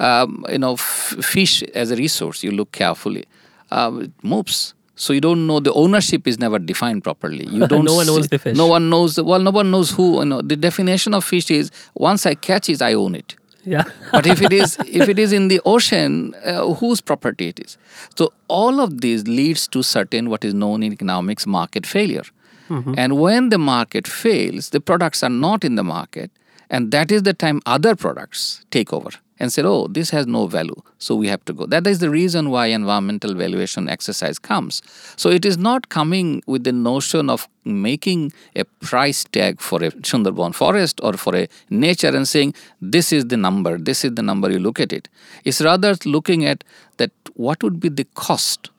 um, 0.07 0.45
you 0.49 0.59
know 0.59 0.73
f- 0.73 1.15
fish 1.33 1.63
as 1.83 1.91
a 1.91 1.95
resource. 1.95 2.43
You 2.43 2.51
look 2.51 2.71
carefully, 2.71 3.25
uh, 3.71 3.91
it 4.05 4.11
moves. 4.23 4.73
So 4.99 5.13
you 5.13 5.21
don't 5.21 5.47
know 5.47 5.59
the 5.61 5.73
ownership 5.73 6.27
is 6.27 6.39
never 6.39 6.59
defined 6.59 7.03
properly. 7.03 7.45
You 7.47 7.67
don't. 7.73 7.85
no 7.85 7.95
one 7.95 8.09
owns 8.09 8.27
the 8.27 8.37
fish. 8.37 8.57
No 8.57 8.67
one 8.67 8.89
knows. 8.89 9.19
Well, 9.31 9.39
no 9.49 9.51
one 9.51 9.71
knows 9.71 9.91
who. 9.91 10.19
You 10.19 10.25
know, 10.25 10.41
the 10.41 10.57
definition 10.57 11.13
of 11.13 11.23
fish 11.23 11.49
is 11.49 11.71
once 11.93 12.25
I 12.25 12.35
catch 12.35 12.69
it, 12.69 12.81
I 12.81 12.93
own 12.93 13.15
it. 13.15 13.38
Yeah. 13.63 13.83
but 14.11 14.25
if 14.25 14.41
it 14.41 14.53
is 14.53 14.77
if 14.87 15.09
it 15.09 15.19
is 15.19 15.33
in 15.33 15.47
the 15.47 15.61
ocean, 15.65 16.33
uh, 16.45 16.73
whose 16.75 17.01
property 17.01 17.49
it 17.49 17.59
is? 17.59 17.77
So 18.15 18.33
all 18.47 18.79
of 18.79 19.01
these 19.01 19.27
leads 19.27 19.67
to 19.69 19.83
certain 19.83 20.29
what 20.29 20.45
is 20.45 20.53
known 20.53 20.83
in 20.83 20.93
economics 20.93 21.45
market 21.45 21.85
failure. 21.85 22.23
Mm-hmm. 22.69 22.93
And 22.97 23.19
when 23.19 23.49
the 23.49 23.57
market 23.57 24.07
fails, 24.07 24.69
the 24.69 24.79
products 24.79 25.23
are 25.23 25.29
not 25.29 25.63
in 25.63 25.75
the 25.75 25.83
market, 25.83 26.29
and 26.69 26.91
that 26.91 27.11
is 27.11 27.23
the 27.23 27.33
time 27.33 27.61
other 27.65 27.95
products 27.95 28.63
take 28.69 28.93
over 28.93 29.09
and 29.39 29.53
said, 29.53 29.65
oh, 29.65 29.87
this 29.87 30.09
has 30.09 30.27
no 30.27 30.47
value, 30.47 30.75
so 30.97 31.15
we 31.15 31.27
have 31.27 31.43
to 31.45 31.53
go. 31.53 31.65
That 31.65 31.87
is 31.87 31.99
the 31.99 32.09
reason 32.09 32.49
why 32.49 32.67
environmental 32.67 33.33
valuation 33.33 33.87
exercise 33.87 34.37
comes. 34.37 34.81
So 35.15 35.29
it 35.29 35.45
is 35.45 35.57
not 35.57 35.89
coming 35.89 36.43
with 36.45 36.65
the 36.65 36.73
notion 36.73 37.29
of 37.29 37.47
making 37.63 38.33
a 38.55 38.65
price 38.65 39.23
tag 39.23 39.61
for 39.61 39.83
a 39.83 39.91
Sundarban 39.91 40.53
forest 40.53 40.99
or 41.03 41.13
for 41.13 41.35
a 41.35 41.47
nature 41.69 42.09
and 42.09 42.27
saying, 42.27 42.53
this 42.81 43.13
is 43.13 43.27
the 43.27 43.37
number, 43.37 43.77
this 43.77 44.03
is 44.03 44.15
the 44.15 44.23
number, 44.23 44.51
you 44.51 44.59
look 44.59 44.79
at 44.79 44.91
it. 44.91 45.07
It's 45.45 45.61
rather 45.61 45.95
looking 46.05 46.45
at 46.45 46.63
that 46.97 47.11
what 47.35 47.63
would 47.63 47.79
be 47.79 47.89
the 47.89 48.05
cost 48.15 48.69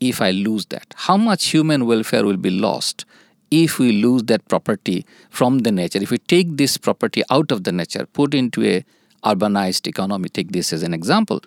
if 0.00 0.20
I 0.20 0.30
lose 0.30 0.66
that? 0.66 0.94
How 0.96 1.16
much 1.16 1.46
human 1.46 1.86
welfare 1.86 2.24
will 2.24 2.36
be 2.36 2.50
lost 2.50 3.04
if 3.50 3.78
we 3.78 3.92
lose 4.02 4.24
that 4.24 4.46
property 4.48 5.06
from 5.30 5.60
the 5.60 5.72
nature? 5.72 5.98
If 6.00 6.10
we 6.10 6.18
take 6.18 6.56
this 6.56 6.76
property 6.76 7.22
out 7.30 7.50
of 7.50 7.64
the 7.64 7.72
nature, 7.72 8.06
put 8.06 8.34
into 8.34 8.64
a 8.64 8.84
urbanized 9.24 9.86
economy, 9.86 10.28
take 10.28 10.52
this 10.52 10.72
as 10.72 10.82
an 10.82 10.94
example, 10.94 11.42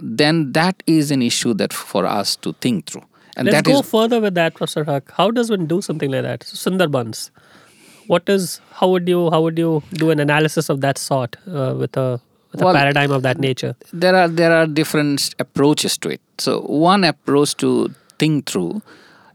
then 0.00 0.52
that 0.52 0.82
is 0.86 1.10
an 1.10 1.22
issue 1.22 1.54
that 1.54 1.72
for 1.72 2.06
us 2.06 2.36
to 2.36 2.52
think 2.54 2.86
through. 2.86 3.04
And 3.36 3.48
Let's 3.48 3.66
go 3.66 3.80
is, 3.80 3.90
further 3.90 4.20
with 4.20 4.34
that, 4.34 4.54
Professor 4.54 4.84
Haque. 4.84 5.10
How 5.12 5.30
does 5.30 5.50
one 5.50 5.66
do 5.66 5.80
something 5.82 6.10
like 6.10 6.22
that? 6.22 6.40
Sundarbans. 6.40 7.30
What 8.06 8.28
is 8.28 8.60
how 8.72 8.88
would 8.90 9.08
you 9.08 9.30
how 9.30 9.40
would 9.42 9.58
you 9.58 9.82
do 9.92 10.10
an 10.10 10.20
analysis 10.20 10.68
of 10.68 10.80
that 10.82 10.98
sort 10.98 11.36
uh, 11.48 11.74
with 11.76 11.96
a 11.96 12.20
with 12.52 12.60
well, 12.60 12.70
a 12.70 12.78
paradigm 12.78 13.10
of 13.10 13.22
that 13.22 13.38
nature? 13.38 13.74
There 13.92 14.14
are 14.14 14.28
there 14.28 14.52
are 14.52 14.66
different 14.66 15.34
approaches 15.38 15.96
to 15.98 16.10
it. 16.10 16.20
So 16.38 16.60
one 16.60 17.02
approach 17.02 17.56
to 17.56 17.94
think 18.18 18.46
through 18.46 18.82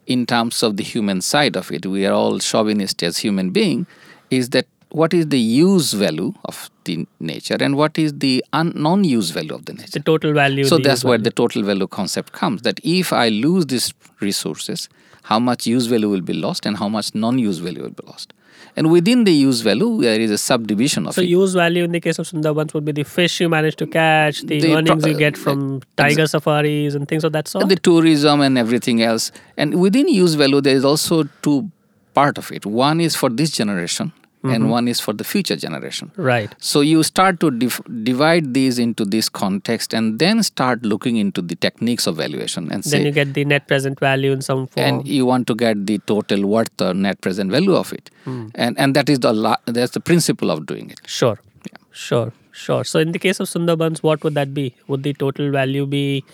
in 0.05 0.25
terms 0.25 0.63
of 0.63 0.77
the 0.77 0.83
human 0.83 1.21
side 1.21 1.55
of 1.55 1.71
it, 1.71 1.86
we 1.86 2.05
are 2.05 2.13
all 2.13 2.39
chauvinist 2.39 3.03
as 3.03 3.17
human 3.17 3.51
being, 3.51 3.86
is 4.29 4.50
that 4.50 4.67
what 4.89 5.13
is 5.13 5.27
the 5.27 5.39
use 5.39 5.93
value 5.93 6.33
of 6.45 6.69
the 6.89 6.98
nature 7.31 7.58
and 7.67 7.75
what 7.81 7.98
is 8.03 8.13
the 8.25 8.34
un- 8.62 8.74
non-use 8.88 9.29
value 9.39 9.55
of 9.60 9.65
the 9.65 9.74
nature. 9.74 9.98
the 9.98 10.05
total 10.12 10.34
value 10.39 10.65
so 10.72 10.77
that's 10.77 11.03
where 11.03 11.17
value. 11.17 11.29
the 11.29 11.36
total 11.41 11.63
value 11.72 11.88
concept 12.00 12.34
comes 12.41 12.62
that 12.69 12.79
if 12.84 13.13
i 13.25 13.27
lose 13.46 13.65
these 13.75 13.93
resources 14.29 14.89
how 15.29 15.39
much 15.39 15.67
use 15.67 15.86
value 15.86 16.10
will 16.10 16.27
be 16.29 16.34
lost 16.34 16.65
and 16.65 16.77
how 16.77 16.89
much 16.89 17.13
non-use 17.13 17.60
value 17.60 17.84
will 17.84 17.98
be 18.01 18.05
lost. 18.08 18.34
And 18.75 18.91
within 18.91 19.24
the 19.25 19.31
use 19.31 19.62
value 19.62 20.01
there 20.01 20.19
is 20.19 20.31
a 20.31 20.38
subdivision 20.38 21.08
of 21.08 21.13
so 21.13 21.22
it. 21.22 21.29
use 21.29 21.53
value 21.53 21.84
in 21.84 21.91
the 21.91 22.00
case 22.00 22.19
of 22.19 22.27
sundarbans 22.27 22.74
would 22.74 22.86
be 22.86 22.91
the 22.91 23.03
fish 23.03 23.39
you 23.41 23.50
manage 23.50 23.75
to 23.77 23.88
catch 23.88 24.41
the, 24.41 24.60
the 24.60 24.75
earnings 24.75 25.03
pro- 25.03 25.12
you 25.12 25.17
get 25.17 25.38
from 25.38 25.77
uh, 25.77 25.79
tiger 26.03 26.27
safaris 26.27 26.96
and 26.96 27.08
things 27.08 27.24
of 27.24 27.31
that 27.34 27.48
sort? 27.48 27.67
The 27.69 27.75
tourism 27.75 28.41
and 28.41 28.58
everything 28.58 29.01
else. 29.01 29.31
And 29.58 29.79
within 29.79 30.08
use 30.08 30.34
value 30.34 30.62
there 30.62 30.75
is 30.75 30.86
also 30.86 31.24
two 31.41 31.69
part 32.13 32.38
of 32.38 32.51
it. 32.51 32.65
One 32.65 33.00
is 33.00 33.15
for 33.15 33.29
this 33.29 33.51
generation 33.51 34.12
Mm-hmm. 34.39 34.53
and 34.55 34.72
one 34.72 34.88
is 34.88 35.01
for 35.01 35.12
the 35.12 35.25
future 35.25 35.58
generation. 35.58 36.12
Right. 36.15 36.55
So 36.60 36.79
you 36.79 37.03
start 37.03 37.41
to 37.41 37.51
dif- 37.51 37.81
divide 38.03 38.53
these 38.53 38.79
into 38.79 39.03
this 39.03 39.27
context 39.27 39.93
and 39.93 40.17
then 40.17 40.43
start 40.43 40.84
looking 40.84 41.17
into 41.17 41.41
the 41.41 41.55
techniques 41.55 42.08
of 42.08 42.15
valuation 42.15 42.72
and 42.72 42.81
then 42.86 43.05
you 43.05 43.12
get 43.12 43.34
the 43.34 43.43
net 43.43 43.67
present 43.67 44.00
value 44.00 44.31
in 44.31 44.41
some 44.41 44.67
form. 44.67 44.86
And 44.86 45.05
you 45.05 45.25
want 45.25 45.48
to 45.48 45.55
get 45.55 45.86
the 45.86 45.98
total 46.00 46.46
worth 46.46 46.81
or 46.81 46.93
net 46.93 47.19
present 47.19 47.51
value 47.51 47.75
of 47.75 47.91
it. 47.91 48.10
Mm. 48.25 48.51
And 48.55 48.79
and 48.79 48.96
that 48.96 49.10
is 49.10 49.19
the 49.19 49.34
la- 49.34 49.58
that's 49.65 49.91
the 49.91 50.00
principle 50.00 50.51
of 50.51 50.65
doing 50.65 50.89
it. 50.89 51.01
Sure. 51.05 51.38
Yeah. 51.69 51.77
Sure. 51.91 52.31
Sure. 52.60 52.84
So 52.84 53.00
in 53.00 53.13
the 53.13 53.19
case 53.19 53.39
of 53.39 53.48
Sundarbans, 53.48 54.03
what 54.03 54.22
would 54.24 54.36
that 54.36 54.53
be? 54.53 54.74
Would 54.88 55.03
the 55.03 55.13
total 55.13 55.50
value 55.50 55.86
be 55.86 56.25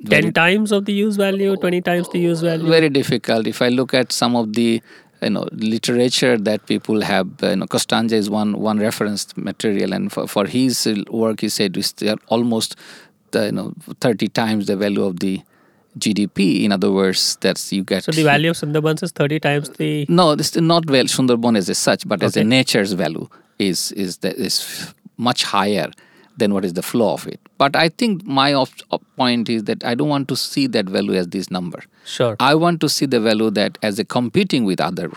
very, 0.00 0.22
10 0.22 0.32
times 0.32 0.72
of 0.72 0.84
the 0.84 0.92
use 0.92 1.16
value, 1.16 1.54
20 1.56 1.80
times 1.80 2.08
the 2.08 2.18
use 2.18 2.40
value? 2.40 2.68
Very 2.68 2.88
difficult. 2.88 3.46
If 3.46 3.62
I 3.62 3.68
look 3.68 3.94
at 3.94 4.10
some 4.10 4.34
of 4.34 4.54
the 4.54 4.82
you 5.24 5.30
know 5.30 5.48
literature 5.52 6.36
that 6.38 6.66
people 6.66 7.00
have 7.00 7.28
uh, 7.42 7.50
you 7.50 7.56
know 7.56 7.66
Costanza 7.66 8.16
is 8.16 8.30
one 8.30 8.60
one 8.60 8.78
reference 8.78 9.36
material 9.36 9.92
and 9.92 10.12
for, 10.12 10.26
for 10.26 10.46
his 10.46 10.88
work 11.10 11.40
he 11.40 11.48
said 11.48 11.76
it's 11.76 11.94
almost 12.28 12.76
the, 13.32 13.46
you 13.46 13.52
know 13.52 13.74
30 14.00 14.28
times 14.28 14.66
the 14.66 14.76
value 14.76 15.04
of 15.04 15.20
the 15.20 15.42
GDP. 15.98 16.64
In 16.64 16.72
other 16.72 16.90
words, 16.90 17.36
that's 17.40 17.72
you 17.72 17.84
get. 17.84 18.04
So 18.04 18.10
the 18.12 18.24
value 18.24 18.50
of 18.50 18.56
Sundarbans 18.56 19.02
is 19.02 19.12
thirty 19.12 19.38
times 19.38 19.70
the. 19.70 20.06
No, 20.08 20.34
this 20.34 20.56
is 20.56 20.62
not 20.62 20.90
well 20.90 21.04
Sundarban 21.04 21.56
as 21.56 21.78
such, 21.78 22.08
but 22.08 22.18
okay. 22.18 22.26
as 22.26 22.36
a 22.36 22.44
nature's 22.44 22.92
value 22.92 23.28
is 23.58 23.92
is 23.92 24.18
that 24.18 24.34
is 24.34 24.92
much 25.16 25.44
higher 25.44 25.90
than 26.36 26.52
what 26.52 26.64
is 26.64 26.72
the 26.74 26.82
flow 26.82 27.12
of 27.12 27.26
it. 27.26 27.40
But 27.58 27.76
I 27.76 27.88
think 27.88 28.24
my 28.24 28.52
op- 28.52 28.68
point 29.16 29.48
is 29.48 29.64
that 29.64 29.84
I 29.84 29.94
don't 29.94 30.08
want 30.08 30.28
to 30.28 30.36
see 30.36 30.66
that 30.68 30.86
value 30.86 31.14
as 31.14 31.28
this 31.28 31.50
number. 31.50 31.82
Sure. 32.04 32.36
I 32.40 32.54
want 32.54 32.80
to 32.80 32.88
see 32.88 33.06
the 33.06 33.20
value 33.20 33.50
that 33.50 33.78
as 33.82 33.98
a 33.98 34.04
competing 34.04 34.64
with 34.64 34.80
other 34.80 35.10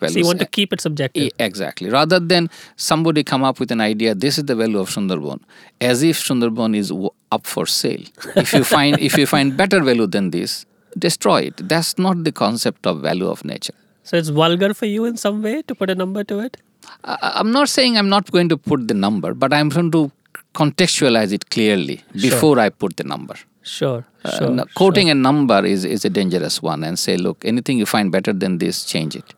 values. 0.00 0.14
So 0.14 0.18
you 0.18 0.26
want 0.26 0.40
to 0.40 0.46
keep 0.46 0.72
it 0.72 0.80
subjective. 0.80 1.32
Exactly. 1.38 1.88
Rather 1.90 2.18
than 2.18 2.50
somebody 2.76 3.22
come 3.24 3.44
up 3.44 3.60
with 3.60 3.70
an 3.70 3.80
idea, 3.80 4.14
this 4.14 4.38
is 4.38 4.44
the 4.44 4.56
value 4.56 4.78
of 4.78 4.90
Sundarban, 4.90 5.40
as 5.80 6.02
if 6.02 6.18
Sundarban 6.18 6.76
is 6.76 6.92
up 7.30 7.46
for 7.46 7.66
sale. 7.66 8.02
if 8.36 8.52
you 8.52 8.64
find 8.64 8.98
if 9.00 9.16
you 9.16 9.26
find 9.26 9.56
better 9.56 9.80
value 9.82 10.06
than 10.06 10.30
this, 10.30 10.66
destroy 10.98 11.42
it. 11.42 11.68
That's 11.68 11.98
not 11.98 12.24
the 12.24 12.32
concept 12.32 12.86
of 12.86 13.00
value 13.00 13.28
of 13.28 13.44
nature. 13.44 13.74
So 14.02 14.16
it's 14.18 14.28
vulgar 14.28 14.74
for 14.74 14.86
you 14.86 15.06
in 15.06 15.16
some 15.16 15.42
way 15.42 15.62
to 15.62 15.74
put 15.74 15.88
a 15.88 15.94
number 15.94 16.24
to 16.24 16.40
it. 16.40 16.58
I'm 17.04 17.50
not 17.50 17.70
saying 17.70 17.96
I'm 17.96 18.10
not 18.10 18.30
going 18.30 18.50
to 18.50 18.58
put 18.58 18.88
the 18.88 18.94
number, 18.94 19.32
but 19.32 19.54
I'm 19.54 19.70
going 19.70 19.90
to 19.92 20.12
contextualize 20.54 21.32
it 21.32 21.50
clearly 21.50 22.02
before 22.12 22.56
sure. 22.56 22.60
I 22.60 22.68
put 22.70 22.96
the 22.96 23.04
number. 23.04 23.34
Sure. 23.62 24.04
Uh, 24.24 24.38
sure 24.38 24.64
quoting 24.74 25.06
sure. 25.06 25.12
a 25.12 25.14
number 25.14 25.64
is, 25.64 25.84
is 25.84 26.04
a 26.04 26.10
dangerous 26.10 26.62
one 26.62 26.84
and 26.84 26.98
say, 26.98 27.16
look, 27.16 27.44
anything 27.44 27.78
you 27.78 27.86
find 27.86 28.12
better 28.12 28.32
than 28.32 28.58
this, 28.58 28.84
change 28.84 29.16
it. 29.16 29.34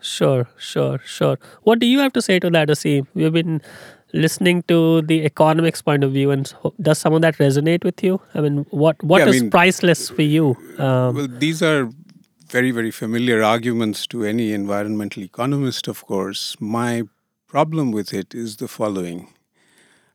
Sure, 0.00 0.48
sure, 0.58 0.98
sure. 1.04 1.38
What 1.62 1.78
do 1.78 1.86
you 1.86 2.00
have 2.00 2.12
to 2.14 2.22
say 2.22 2.38
to 2.40 2.50
that, 2.50 2.68
Aseem? 2.68 3.06
We've 3.14 3.32
been 3.32 3.62
listening 4.12 4.62
to 4.64 5.02
the 5.02 5.24
economics 5.24 5.80
point 5.80 6.02
of 6.02 6.12
view, 6.12 6.30
and 6.30 6.52
does 6.80 6.98
some 6.98 7.14
of 7.14 7.22
that 7.22 7.36
resonate 7.38 7.84
with 7.84 8.02
you? 8.02 8.20
I 8.34 8.40
mean, 8.40 8.66
what 8.70 9.02
what 9.02 9.20
yeah, 9.20 9.28
is 9.28 9.36
I 9.36 9.40
mean, 9.42 9.50
priceless 9.50 10.10
for 10.10 10.22
you? 10.22 10.56
Um, 10.78 11.14
well, 11.14 11.28
these 11.28 11.62
are 11.62 11.88
very, 12.48 12.72
very 12.72 12.90
familiar 12.90 13.42
arguments 13.42 14.06
to 14.08 14.24
any 14.24 14.52
environmental 14.52 15.22
economist, 15.22 15.88
of 15.88 16.04
course. 16.04 16.56
My 16.60 17.04
problem 17.46 17.92
with 17.92 18.12
it 18.12 18.34
is 18.34 18.56
the 18.56 18.68
following 18.68 19.28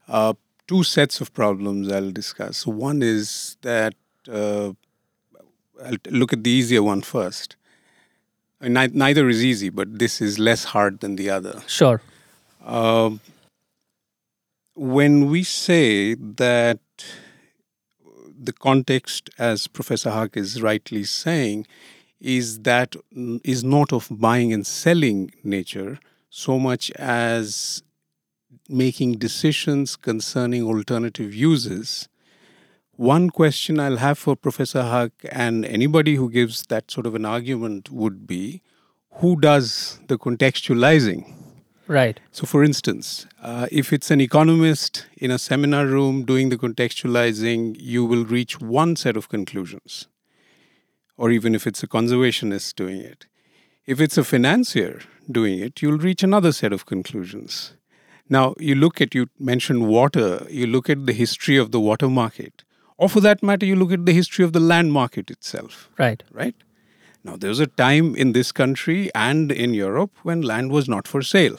uh, 0.07 0.33
two 0.67 0.83
sets 0.83 1.21
of 1.21 1.33
problems 1.33 1.91
I'll 1.91 2.11
discuss. 2.11 2.65
One 2.65 3.01
is 3.01 3.57
that 3.61 3.93
uh, 4.31 4.71
I'll 5.83 5.97
look 6.09 6.33
at 6.33 6.43
the 6.43 6.49
easier 6.49 6.83
one 6.83 7.01
first. 7.01 7.55
I 8.59 8.69
mean, 8.69 8.91
neither 8.93 9.29
is 9.29 9.43
easy, 9.43 9.69
but 9.69 9.99
this 9.99 10.19
is 10.21 10.39
less 10.39 10.63
hard 10.63 10.99
than 10.99 11.15
the 11.15 11.29
other. 11.29 11.61
Sure. 11.67 12.01
Uh, 12.65 13.11
when 14.75 15.29
we 15.29 15.43
say 15.43 16.15
that 16.15 16.79
the 18.39 18.53
context, 18.53 19.29
as 19.37 19.67
Professor 19.67 20.11
Haque 20.11 20.37
is 20.37 20.61
rightly 20.61 21.03
saying, 21.03 21.67
is 22.19 22.59
that 22.59 22.95
is 23.43 23.63
not 23.63 23.93
of 23.93 24.07
buying 24.11 24.51
and 24.51 24.65
selling 24.65 25.31
nature 25.43 25.99
so 26.29 26.57
much 26.57 26.91
as 26.91 27.83
making 28.69 29.13
decisions 29.13 29.95
concerning 29.95 30.63
alternative 30.63 31.33
uses, 31.33 32.07
one 32.97 33.29
question 33.29 33.79
I'll 33.79 33.97
have 33.97 34.17
for 34.17 34.35
Professor 34.35 34.81
Haque 34.81 35.29
and 35.31 35.65
anybody 35.65 36.15
who 36.15 36.29
gives 36.29 36.63
that 36.63 36.89
sort 36.89 37.05
of 37.05 37.15
an 37.15 37.25
argument 37.25 37.91
would 37.91 38.25
be 38.25 38.61
who 39.17 39.39
does 39.39 39.99
the 40.07 40.17
contextualizing? 40.17 41.33
Right. 41.87 42.19
So, 42.31 42.45
for 42.45 42.63
instance, 42.63 43.25
uh, 43.41 43.67
if 43.71 43.93
it's 43.93 44.11
an 44.11 44.19
economist 44.19 45.05
in 45.15 45.31
a 45.31 45.39
seminar 45.39 45.85
room 45.85 46.25
doing 46.25 46.49
the 46.49 46.57
contextualizing, 46.57 47.77
you 47.79 48.03
will 48.03 48.25
reach 48.25 48.59
one 48.59 48.95
set 48.95 49.15
of 49.15 49.29
conclusions. 49.29 50.07
Or 51.15 51.31
even 51.31 51.55
if 51.55 51.65
it's 51.65 51.81
a 51.81 51.87
conservationist 51.87 52.75
doing 52.75 53.01
it. 53.01 53.25
If 53.85 54.01
it's 54.01 54.17
a 54.17 54.23
financier 54.23 54.99
doing 55.31 55.59
it, 55.59 55.81
you'll 55.81 55.97
reach 55.97 56.23
another 56.23 56.51
set 56.51 56.73
of 56.73 56.85
conclusions. 56.85 57.73
Now, 58.29 58.55
you 58.59 58.75
look 58.75 58.99
at, 58.99 59.15
you 59.15 59.29
mentioned 59.39 59.87
water, 59.87 60.45
you 60.49 60.67
look 60.67 60.89
at 60.89 61.05
the 61.05 61.13
history 61.13 61.57
of 61.57 61.71
the 61.71 61.79
water 61.79 62.09
market, 62.09 62.63
or 62.97 63.07
for 63.07 63.21
that 63.21 63.41
matter, 63.41 63.65
you 63.65 63.75
look 63.75 63.91
at 63.91 64.05
the 64.05 64.13
history 64.13 64.43
of 64.43 64.53
the 64.53 64.59
land 64.59 64.91
market 64.91 65.31
itself. 65.31 65.89
Right. 65.97 66.23
Right? 66.31 66.55
Now, 67.23 67.35
there 67.35 67.49
was 67.49 67.59
a 67.59 67.67
time 67.67 68.15
in 68.15 68.33
this 68.33 68.51
country 68.51 69.11
and 69.13 69.51
in 69.51 69.73
Europe 69.73 70.11
when 70.23 70.41
land 70.41 70.71
was 70.71 70.89
not 70.89 71.07
for 71.07 71.21
sale. 71.21 71.57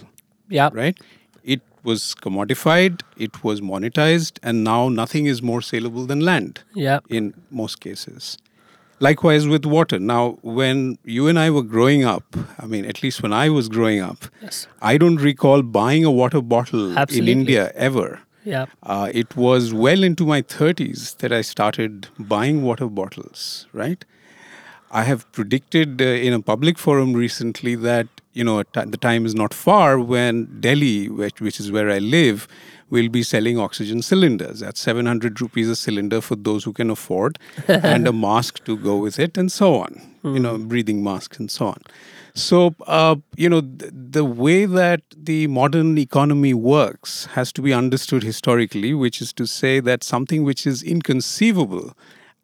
Yeah. 0.49 0.71
Right? 0.73 0.99
It 1.45 1.61
was 1.85 2.15
commodified, 2.21 3.03
it 3.17 3.45
was 3.45 3.61
monetized, 3.61 4.39
and 4.43 4.65
now 4.65 4.89
nothing 4.89 5.27
is 5.27 5.43
more 5.43 5.63
saleable 5.63 6.07
than 6.07 6.21
land. 6.21 6.65
Yeah. 6.75 7.01
In 7.09 7.35
most 7.51 7.81
cases. 7.81 8.39
Likewise 9.01 9.47
with 9.47 9.65
water. 9.65 9.99
Now, 9.99 10.39
when 10.43 10.99
you 11.05 11.29
and 11.29 11.39
I 11.39 11.51
were 11.51 11.63
growing 11.63 12.05
up, 12.05 12.37
I 12.59 12.67
mean, 12.67 12.85
at 12.85 13.03
least 13.03 13.23
when 13.23 13.33
I 13.33 13.49
was 13.49 13.69
growing 13.69 14.01
up, 14.01 14.25
yes. 14.43 14.67
I 14.83 14.99
don't 14.99 15.17
recall 15.17 15.63
buying 15.63 16.05
a 16.05 16.11
water 16.11 16.41
bottle 16.41 16.99
Absolutely. 16.99 17.33
in 17.33 17.39
India 17.39 17.73
ever. 17.75 18.21
Yeah. 18.45 18.67
Uh, 18.83 19.11
it 19.13 19.37
was 19.37 19.73
well 19.73 20.03
into 20.03 20.25
my 20.25 20.43
30s 20.43 21.19
that 21.19 21.33
I 21.33 21.43
started 21.43 22.09
buying 22.19 22.63
water 22.63 22.89
bottles, 22.89 23.67
right? 23.73 24.05
I 24.91 25.03
have 25.05 25.31
predicted 25.33 26.01
uh, 26.01 26.05
in 26.05 26.33
a 26.33 26.41
public 26.41 26.79
forum 26.79 27.13
recently 27.13 27.75
that 27.75 28.09
you 28.39 28.45
know, 28.45 28.63
the 28.73 28.97
time 28.97 29.27
is 29.27 29.35
not 29.35 29.53
far 29.53 29.99
when 29.99 30.61
Delhi, 30.61 31.09
which, 31.09 31.41
which 31.41 31.59
is 31.59 31.73
where 31.73 31.91
I 31.91 31.99
live, 31.99 32.47
will 32.91 33.09
be 33.09 33.23
selling 33.23 33.59
oxygen 33.59 34.03
cylinders 34.03 34.63
at 34.63 34.77
700 34.77 35.41
rupees 35.41 35.69
a 35.69 35.77
cylinder 35.77 36.21
for 36.21 36.37
those 36.37 36.65
who 36.65 36.73
can 36.73 36.91
afford, 36.91 37.39
and 37.69 38.07
a 38.07 38.13
mask 38.13 38.65
to 38.65 38.77
go 38.77 38.99
with 38.99 39.19
it, 39.19 39.37
and 39.37 39.53
so 39.53 39.77
on. 39.77 40.01
Mm. 40.25 40.35
You 40.35 40.41
know, 40.41 40.57
hmm. 40.57 40.67
breathing 40.67 41.05
masks 41.05 41.39
and 41.39 41.49
so 41.49 41.69
on. 41.69 41.81
So, 42.35 42.75
uh, 42.87 43.17
you 43.37 43.49
know, 43.49 43.61
th- 43.61 43.93
the 43.93 44.25
way 44.25 44.65
that 44.65 45.03
the 45.17 45.47
modern 45.47 45.97
economy 45.97 46.55
works 46.55 47.27
has 47.27 47.53
to 47.53 47.63
be 47.63 47.73
understood 47.73 48.23
historically, 48.23 48.95
which 48.95 49.21
is 49.21 49.33
to 49.35 49.47
say 49.47 49.81
that 49.81 50.03
something 50.03 50.43
which 50.45 50.67
is 50.67 50.83
inconceivable 50.83 51.97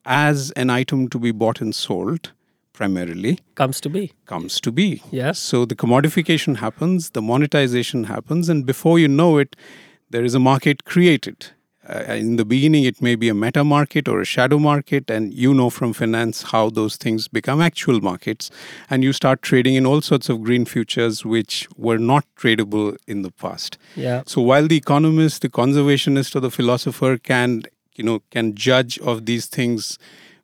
as 0.04 0.50
an 0.52 0.70
item 0.70 1.08
to 1.08 1.18
be 1.18 1.32
bought 1.32 1.60
and 1.60 1.74
sold 1.74 2.32
primarily 2.72 3.38
comes 3.54 3.80
to 3.80 3.88
be 3.88 4.12
comes 4.26 4.60
to 4.60 4.72
be 4.72 5.00
yes 5.12 5.38
so 5.38 5.64
the 5.64 5.76
commodification 5.76 6.56
happens 6.56 7.10
the 7.10 7.22
monetization 7.22 8.04
happens 8.04 8.48
and 8.48 8.66
before 8.66 8.98
you 8.98 9.06
know 9.06 9.38
it 9.38 9.54
there 10.14 10.24
is 10.24 10.34
a 10.34 10.38
market 10.38 10.84
created. 10.84 11.46
Uh, 11.86 12.14
in 12.14 12.36
the 12.36 12.44
beginning 12.46 12.84
it 12.84 13.02
may 13.02 13.14
be 13.14 13.28
a 13.28 13.34
meta 13.34 13.62
market 13.62 14.08
or 14.08 14.20
a 14.20 14.24
shadow 14.24 14.58
market 14.58 15.10
and 15.10 15.34
you 15.34 15.52
know 15.52 15.68
from 15.68 15.92
finance 15.92 16.44
how 16.50 16.70
those 16.70 16.96
things 16.96 17.26
become 17.28 17.60
actual 17.60 18.00
markets. 18.00 18.50
And 18.88 19.02
you 19.02 19.12
start 19.12 19.42
trading 19.42 19.74
in 19.74 19.84
all 19.84 20.00
sorts 20.00 20.30
of 20.30 20.42
green 20.42 20.64
futures 20.64 21.24
which 21.26 21.68
were 21.76 21.98
not 21.98 22.24
tradable 22.36 22.96
in 23.06 23.20
the 23.22 23.32
past. 23.32 23.76
Yeah. 23.96 24.22
So 24.24 24.40
while 24.40 24.66
the 24.66 24.76
economist 24.76 25.42
the 25.42 25.50
conservationist 25.50 26.34
or 26.36 26.40
the 26.40 26.50
philosopher 26.50 27.18
can 27.18 27.64
you 27.96 28.04
know 28.04 28.22
can 28.30 28.54
judge 28.54 28.98
of 29.00 29.26
these 29.26 29.46
things 29.46 29.98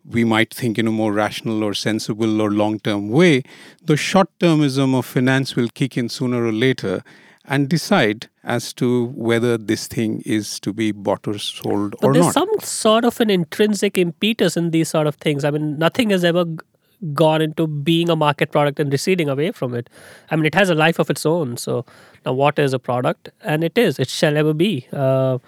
we 0.04 0.24
might 0.24 0.52
think 0.52 0.78
in 0.78 0.86
a 0.86 0.90
more 0.90 1.12
rational 1.12 1.62
or 1.62 1.74
sensible 1.74 2.42
or 2.42 2.50
long 2.50 2.80
term 2.80 3.08
way, 3.08 3.44
the 3.82 3.96
short 3.96 4.28
termism 4.40 4.98
of 4.98 5.06
finance 5.06 5.56
will 5.56 5.68
kick 5.68 5.96
in 5.96 6.08
sooner 6.08 6.44
or 6.44 6.52
later 6.52 7.02
and 7.50 7.68
decide 7.68 8.28
as 8.44 8.72
to 8.72 9.06
whether 9.28 9.58
this 9.58 9.86
thing 9.88 10.22
is 10.24 10.58
to 10.60 10.72
be 10.72 10.92
bought 10.92 11.26
or 11.26 11.36
sold 11.36 11.96
but 12.00 12.06
or 12.06 12.12
there's 12.14 12.26
not. 12.26 12.34
some 12.34 12.60
sort 12.60 13.04
of 13.04 13.20
an 13.20 13.28
intrinsic 13.28 13.98
impetus 13.98 14.56
in 14.56 14.70
these 14.70 14.88
sort 14.88 15.08
of 15.08 15.16
things. 15.16 15.44
I 15.44 15.50
mean, 15.50 15.76
nothing 15.78 16.10
has 16.10 16.24
ever 16.24 16.44
gone 17.12 17.42
into 17.42 17.66
being 17.66 18.08
a 18.08 18.14
market 18.14 18.52
product 18.52 18.78
and 18.78 18.92
receding 18.92 19.28
away 19.28 19.50
from 19.50 19.74
it. 19.74 19.90
I 20.30 20.36
mean, 20.36 20.46
it 20.46 20.54
has 20.54 20.70
a 20.70 20.74
life 20.74 20.98
of 21.00 21.10
its 21.10 21.26
own. 21.26 21.56
So 21.56 21.84
now, 22.24 22.34
what 22.34 22.58
is 22.58 22.72
a 22.72 22.78
product? 22.78 23.30
And 23.42 23.64
it 23.64 23.76
is. 23.76 23.98
It 23.98 24.08
shall 24.08 24.36
ever 24.36 24.54
be. 24.54 24.86
Uh, 24.92 25.38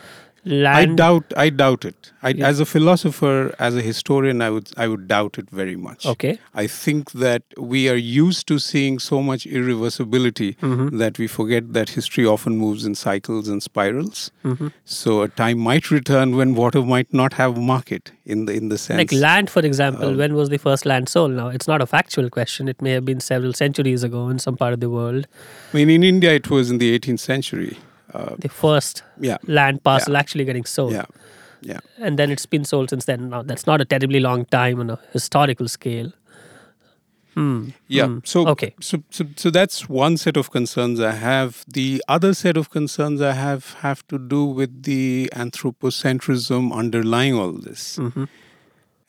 land. 0.44 0.92
I 0.92 0.94
doubt. 0.94 1.32
I 1.36 1.50
doubt 1.50 1.84
it. 1.84 2.12
I, 2.22 2.30
yeah. 2.30 2.46
As 2.46 2.60
a 2.60 2.66
philosopher, 2.66 3.54
as 3.58 3.76
a 3.76 3.82
historian, 3.82 4.42
I 4.42 4.50
would 4.50 4.70
I 4.76 4.88
would 4.88 5.08
doubt 5.08 5.38
it 5.38 5.50
very 5.50 5.76
much. 5.76 6.06
Okay. 6.06 6.38
I 6.54 6.66
think 6.66 7.12
that 7.12 7.42
we 7.56 7.88
are 7.88 7.96
used 7.96 8.46
to 8.48 8.58
seeing 8.58 8.98
so 8.98 9.22
much 9.22 9.44
irreversibility 9.44 10.56
mm-hmm. 10.58 10.96
that 10.98 11.18
we 11.18 11.26
forget 11.26 11.72
that 11.72 11.90
history 11.90 12.26
often 12.26 12.56
moves 12.56 12.84
in 12.84 12.94
cycles 12.94 13.48
and 13.48 13.62
spirals. 13.62 14.30
Mm-hmm. 14.44 14.68
So 14.84 15.22
a 15.22 15.28
time 15.28 15.58
might 15.58 15.90
return 15.90 16.36
when 16.36 16.54
water 16.54 16.82
might 16.82 17.12
not 17.12 17.34
have 17.34 17.56
market 17.56 18.12
in 18.24 18.46
the 18.46 18.52
in 18.52 18.68
the 18.68 18.78
sense 18.78 18.98
like 18.98 19.12
land, 19.12 19.50
for 19.50 19.60
example. 19.60 20.08
Um, 20.08 20.16
when 20.16 20.34
was 20.34 20.48
the 20.48 20.58
first 20.58 20.86
land 20.86 21.08
sold? 21.08 21.32
Now 21.32 21.48
it's 21.48 21.68
not 21.68 21.82
a 21.82 21.86
factual 21.86 22.30
question. 22.30 22.68
It 22.68 22.80
may 22.80 22.92
have 22.92 23.04
been 23.04 23.20
several 23.20 23.52
centuries 23.52 24.02
ago 24.02 24.28
in 24.28 24.38
some 24.38 24.56
part 24.56 24.72
of 24.72 24.80
the 24.80 24.90
world. 24.90 25.26
I 25.72 25.76
mean, 25.76 25.90
in 25.90 26.02
India, 26.02 26.32
it 26.32 26.50
was 26.50 26.70
in 26.70 26.78
the 26.78 26.98
18th 26.98 27.20
century 27.20 27.78
uh, 28.14 28.36
the 28.38 28.48
first 28.48 29.02
yeah. 29.20 29.38
land 29.46 29.82
parcel 29.82 30.12
yeah. 30.12 30.18
actually 30.18 30.44
getting 30.44 30.64
sold. 30.64 30.92
Yeah. 30.92 31.04
Yeah. 31.60 31.80
And 31.98 32.18
then 32.18 32.30
it's 32.30 32.46
been 32.46 32.64
sold 32.64 32.90
since 32.90 33.04
then. 33.04 33.30
Now 33.30 33.42
that's 33.42 33.66
not 33.66 33.80
a 33.80 33.84
terribly 33.84 34.20
long 34.20 34.44
time 34.46 34.80
on 34.80 34.90
a 34.90 34.98
historical 35.12 35.68
scale. 35.68 36.12
Hmm. 37.34 37.70
Yeah. 37.88 38.06
Hmm. 38.06 38.18
So 38.24 38.46
okay. 38.48 38.74
So, 38.80 39.02
so 39.10 39.24
so 39.36 39.50
that's 39.50 39.88
one 39.88 40.16
set 40.16 40.36
of 40.36 40.50
concerns 40.50 41.00
I 41.00 41.12
have. 41.12 41.64
The 41.66 42.02
other 42.08 42.34
set 42.34 42.56
of 42.56 42.70
concerns 42.70 43.22
I 43.22 43.32
have 43.32 43.74
have 43.80 44.06
to 44.08 44.18
do 44.18 44.44
with 44.44 44.82
the 44.82 45.30
anthropocentrism 45.32 46.72
underlying 46.72 47.34
all 47.34 47.52
this. 47.52 47.96
Mm-hmm. 47.96 48.24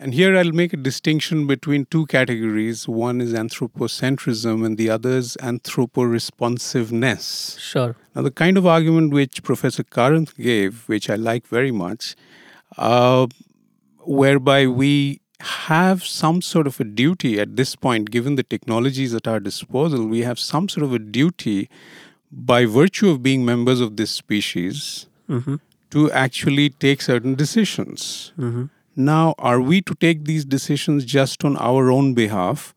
And 0.04 0.14
here 0.14 0.36
I'll 0.36 0.52
make 0.52 0.74
a 0.74 0.78
distinction 0.78 1.48
between 1.48 1.86
two 1.86 2.06
categories. 2.08 2.90
One 2.90 3.22
is 3.22 3.32
anthropocentrism 3.32 4.66
and 4.66 4.78
the 4.78 4.90
other 4.90 5.12
is 5.12 5.38
anthroporesponsiveness. 5.40 7.58
Sure. 7.58 7.96
Now, 8.14 8.24
the 8.24 8.30
kind 8.30 8.58
of 8.58 8.68
argument 8.68 9.14
which 9.14 9.42
Professor 9.44 9.82
Karanth 9.82 10.36
gave, 10.36 10.90
which 10.90 11.10
I 11.10 11.16
like 11.16 11.48
very 11.48 11.72
much, 11.72 12.18
uh, 12.78 13.28
whereby 14.00 14.68
we 14.68 15.22
have 15.40 16.04
some 16.04 16.42
sort 16.42 16.68
of 16.68 16.82
a 16.82 16.84
duty 16.84 17.40
at 17.40 17.56
this 17.56 17.78
point, 17.78 18.12
given 18.12 18.36
the 18.36 18.44
technologies 18.44 19.16
at 19.16 19.26
our 19.26 19.40
disposal, 19.40 20.06
we 20.06 20.24
have 20.24 20.38
some 20.38 20.68
sort 20.68 20.84
of 20.84 20.92
a 20.92 21.00
duty 21.00 21.70
by 22.30 22.66
virtue 22.66 23.10
of 23.10 23.24
being 23.24 23.46
members 23.46 23.80
of 23.80 23.96
this 23.96 24.12
species 24.12 25.08
mm-hmm. 25.30 25.56
to 25.92 26.12
actually 26.12 26.72
take 26.72 27.02
certain 27.02 27.36
decisions. 27.36 28.34
Mm-hmm 28.38 28.66
now, 28.96 29.36
are 29.38 29.62
we 29.62 29.82
to 29.82 29.96
take 29.96 30.26
these 30.26 30.46
decisions 30.46 31.06
just 31.06 31.44
on 31.44 31.58
our 31.58 31.92
own 31.92 32.14
behalf 32.14 32.76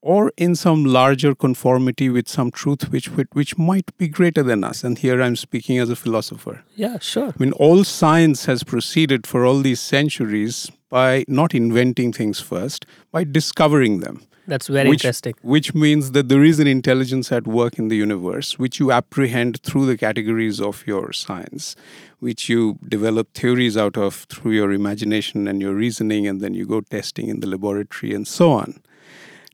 or 0.00 0.32
in 0.36 0.56
some 0.56 0.84
larger 0.84 1.34
conformity 1.34 2.08
with 2.08 2.28
some 2.28 2.50
truth 2.50 2.90
which, 2.90 3.06
which 3.06 3.56
might 3.56 3.96
be 3.96 4.08
greater 4.08 4.42
than 4.42 4.64
us? 4.64 4.82
And 4.82 4.98
here 4.98 5.22
I'm 5.22 5.36
speaking 5.36 5.78
as 5.78 5.90
a 5.90 5.96
philosopher. 5.96 6.64
Yeah, 6.74 6.98
sure. 6.98 7.28
I 7.28 7.34
mean, 7.38 7.52
all 7.52 7.84
science 7.84 8.46
has 8.46 8.64
proceeded 8.64 9.26
for 9.26 9.44
all 9.44 9.60
these 9.60 9.80
centuries 9.80 10.70
by 10.88 11.24
not 11.28 11.54
inventing 11.54 12.12
things 12.12 12.40
first, 12.40 12.84
by 13.10 13.24
discovering 13.24 14.00
them. 14.00 14.22
That's 14.46 14.66
very 14.66 14.88
which, 14.88 15.04
interesting. 15.04 15.34
Which 15.42 15.74
means 15.74 16.12
that 16.12 16.28
there 16.28 16.42
is 16.42 16.58
an 16.58 16.66
intelligence 16.66 17.30
at 17.30 17.46
work 17.46 17.78
in 17.78 17.88
the 17.88 17.96
universe, 17.96 18.58
which 18.58 18.80
you 18.80 18.90
apprehend 18.90 19.62
through 19.62 19.86
the 19.86 19.96
categories 19.96 20.60
of 20.60 20.84
your 20.86 21.12
science, 21.12 21.76
which 22.18 22.48
you 22.48 22.78
develop 22.88 23.32
theories 23.34 23.76
out 23.76 23.96
of 23.96 24.26
through 24.28 24.52
your 24.52 24.72
imagination 24.72 25.46
and 25.46 25.60
your 25.60 25.74
reasoning, 25.74 26.26
and 26.26 26.40
then 26.40 26.54
you 26.54 26.66
go 26.66 26.80
testing 26.80 27.28
in 27.28 27.40
the 27.40 27.46
laboratory 27.46 28.12
and 28.12 28.26
so 28.26 28.50
on. 28.50 28.80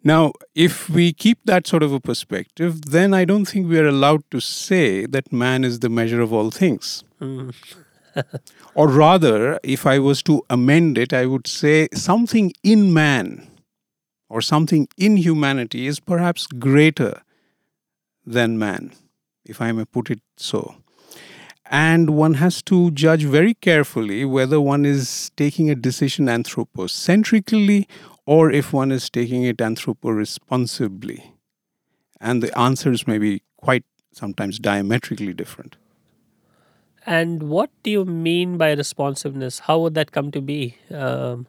Now, 0.05 0.33
if 0.55 0.88
we 0.88 1.12
keep 1.12 1.38
that 1.44 1.66
sort 1.66 1.83
of 1.83 1.92
a 1.92 2.01
perspective, 2.01 2.90
then 2.90 3.12
I 3.12 3.24
don't 3.24 3.44
think 3.44 3.68
we 3.68 3.79
are 3.79 3.87
allowed 3.87 4.22
to 4.31 4.40
say 4.40 5.05
that 5.07 5.33
man 5.33 5.64
is 5.64 5.81
the 5.81 5.88
measure 5.88 6.20
of 6.20 6.33
all 6.33 6.51
things. 6.51 7.05
Mm. 7.20 7.55
or 8.74 8.88
rather, 8.88 9.59
if 9.62 9.87
I 9.87 9.98
was 9.98 10.22
to 10.22 10.42
amend 10.48 10.96
it, 10.96 11.12
I 11.12 11.27
would 11.27 11.46
say 11.46 11.88
something 11.92 12.53
in 12.62 12.92
man 12.92 13.48
or 14.29 14.41
something 14.41 14.88
in 14.97 15.17
humanity 15.17 15.87
is 15.87 16.01
perhaps 16.01 16.47
greater 16.47 17.23
than 18.27 18.59
man, 18.59 18.93
if 19.45 19.61
I 19.61 19.73
may 19.73 19.85
put 19.85 20.11
it 20.11 20.21
so. 20.37 20.75
And 21.71 22.11
one 22.11 22.35
has 22.35 22.62
to 22.62 22.91
judge 22.93 23.25
very 23.25 23.55
carefully 23.55 24.25
whether 24.25 24.61
one 24.61 24.87
is 24.87 25.31
taking 25.37 25.71
a 25.71 25.75
decision 25.75 26.27
anthropocentrically 26.27 27.87
or 28.27 28.51
if 28.51 28.73
one 28.73 28.91
is 28.91 29.11
taking 29.11 29.45
it 29.45 29.59
anthroporesponsibly. 29.59 31.33
And 32.21 32.43
the 32.43 32.57
answers 32.59 33.07
may 33.07 33.19
be 33.19 33.43
quite 33.57 33.85
sometimes 34.12 34.59
diametrically 34.59 35.35
different. 35.35 35.77
And 37.07 37.45
what 37.45 37.71
do 37.83 37.91
you 37.91 38.05
mean 38.05 38.59
by 38.59 38.73
responsiveness? 38.73 39.61
How 39.61 39.79
would 39.79 39.95
that 39.95 40.12
come 40.12 40.31
to 40.33 40.41
be? 40.43 40.77
Um, 40.91 41.47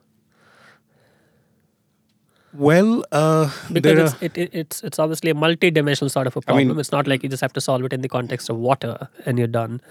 well, 2.54 3.06
uh, 3.12 3.52
because 3.72 4.14
it's, 4.14 4.24
it, 4.24 4.38
it, 4.38 4.50
it's 4.54 4.84
it's 4.84 5.00
obviously 5.00 5.32
a 5.32 5.36
multi-dimensional 5.36 6.10
sort 6.10 6.28
of 6.28 6.36
a 6.36 6.42
problem. 6.42 6.68
I 6.68 6.72
mean, 6.72 6.80
it's 6.80 6.92
not 6.92 7.08
like 7.08 7.24
you 7.24 7.30
just 7.30 7.42
have 7.42 7.54
to 7.54 7.62
solve 7.62 7.84
it 7.84 7.94
in 7.94 8.02
the 8.02 8.10
context 8.10 8.50
of 8.50 8.58
water 8.58 9.08
and 9.26 9.38
you're 9.38 9.48
done. 9.48 9.82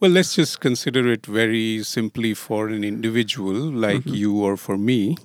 Well, 0.00 0.10
let's 0.10 0.34
just 0.34 0.60
consider 0.60 1.10
it 1.10 1.26
very 1.26 1.82
simply 1.82 2.34
for 2.34 2.68
an 2.68 2.84
individual 2.84 3.54
like 3.54 4.00
mm-hmm. 4.00 4.14
you 4.14 4.42
or 4.42 4.56
for 4.56 4.76
me. 4.76 5.16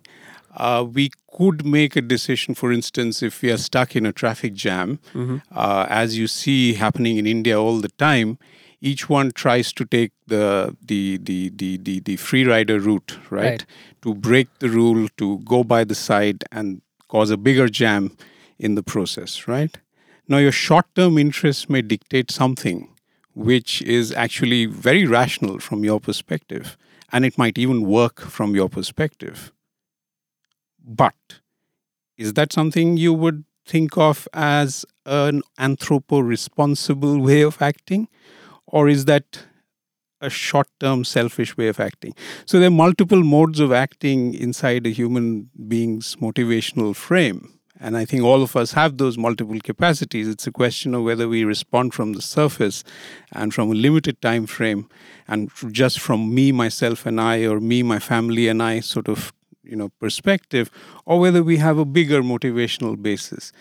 Uh, 0.55 0.85
we 0.91 1.11
could 1.31 1.65
make 1.65 1.95
a 1.95 2.01
decision, 2.01 2.55
for 2.55 2.71
instance, 2.71 3.21
if 3.21 3.41
we 3.41 3.51
are 3.51 3.57
stuck 3.57 3.95
in 3.95 4.05
a 4.05 4.11
traffic 4.11 4.53
jam, 4.53 4.99
mm-hmm. 5.13 5.37
uh, 5.51 5.85
as 5.89 6.17
you 6.17 6.27
see 6.27 6.73
happening 6.73 7.17
in 7.17 7.27
India 7.27 7.59
all 7.59 7.79
the 7.79 7.89
time. 7.89 8.37
Each 8.81 9.09
one 9.09 9.31
tries 9.31 9.73
to 9.73 9.83
take 9.83 10.13
the 10.27 10.75
the 10.81 11.17
the 11.17 11.49
the 11.53 11.77
the, 11.77 11.99
the 11.99 12.15
free 12.15 12.45
rider 12.45 12.79
route, 12.79 13.19
right? 13.29 13.43
right? 13.43 13.65
To 14.03 14.13
break 14.13 14.47
the 14.59 14.69
rule, 14.69 15.09
to 15.17 15.39
go 15.39 15.63
by 15.63 15.83
the 15.83 15.95
side 15.95 16.45
and 16.51 16.81
cause 17.09 17.31
a 17.31 17.37
bigger 17.37 17.67
jam 17.67 18.15
in 18.57 18.75
the 18.75 18.83
process, 18.83 19.47
right? 19.47 19.77
Now, 20.27 20.37
your 20.37 20.51
short 20.51 20.85
term 20.95 21.17
interests 21.17 21.69
may 21.69 21.81
dictate 21.81 22.31
something 22.31 22.89
which 23.33 23.81
is 23.81 24.11
actually 24.11 24.65
very 24.65 25.05
rational 25.05 25.59
from 25.59 25.83
your 25.83 25.99
perspective, 25.99 26.77
and 27.11 27.25
it 27.25 27.37
might 27.37 27.57
even 27.57 27.85
work 27.85 28.21
from 28.21 28.55
your 28.55 28.69
perspective. 28.69 29.51
But 30.83 31.39
is 32.17 32.33
that 32.33 32.51
something 32.53 32.97
you 32.97 33.13
would 33.13 33.43
think 33.65 33.97
of 33.97 34.27
as 34.33 34.85
an 35.05 35.41
anthropo 35.57 36.25
responsible 36.25 37.19
way 37.19 37.41
of 37.41 37.61
acting? 37.61 38.07
Or 38.65 38.87
is 38.89 39.05
that 39.05 39.45
a 40.21 40.29
short 40.29 40.67
term 40.79 41.03
selfish 41.03 41.57
way 41.57 41.67
of 41.67 41.79
acting? 41.79 42.13
So 42.45 42.59
there 42.59 42.67
are 42.67 42.71
multiple 42.71 43.23
modes 43.23 43.59
of 43.59 43.71
acting 43.71 44.33
inside 44.33 44.85
a 44.85 44.89
human 44.89 45.49
being's 45.67 46.15
motivational 46.17 46.95
frame. 46.95 47.59
And 47.81 47.95
I 47.95 48.03
think 48.03 48.23
all 48.23 48.43
of 48.43 48.57
us 48.57 48.73
have 48.73 48.97
those 48.97 49.17
multiple 49.17 49.57
capacities. 49.63 50.27
It's 50.27 50.45
a 50.45 50.51
question 50.51 50.93
of 50.93 51.03
whether 51.03 51.29
we 51.29 51.45
respond 51.45 51.93
from 51.93 52.11
the 52.11 52.21
surface 52.21 52.83
and 53.31 53.53
from 53.53 53.71
a 53.71 53.73
limited 53.73 54.21
time 54.21 54.47
frame 54.47 54.89
and 55.29 55.49
just 55.71 55.99
from 55.99 56.33
me, 56.35 56.51
myself, 56.51 57.05
and 57.05 57.21
I, 57.21 57.45
or 57.45 57.61
me, 57.61 57.81
my 57.83 57.99
family, 57.99 58.49
and 58.49 58.61
I 58.61 58.81
sort 58.81 59.07
of 59.07 59.31
you 59.63 59.75
know 59.75 59.89
perspective, 59.99 60.69
or 61.05 61.19
whether 61.19 61.41
we 61.43 61.57
have 61.57 61.77
a 61.77 61.85
bigger 61.85 62.21
motivational 62.21 63.01
basis. 63.01 63.53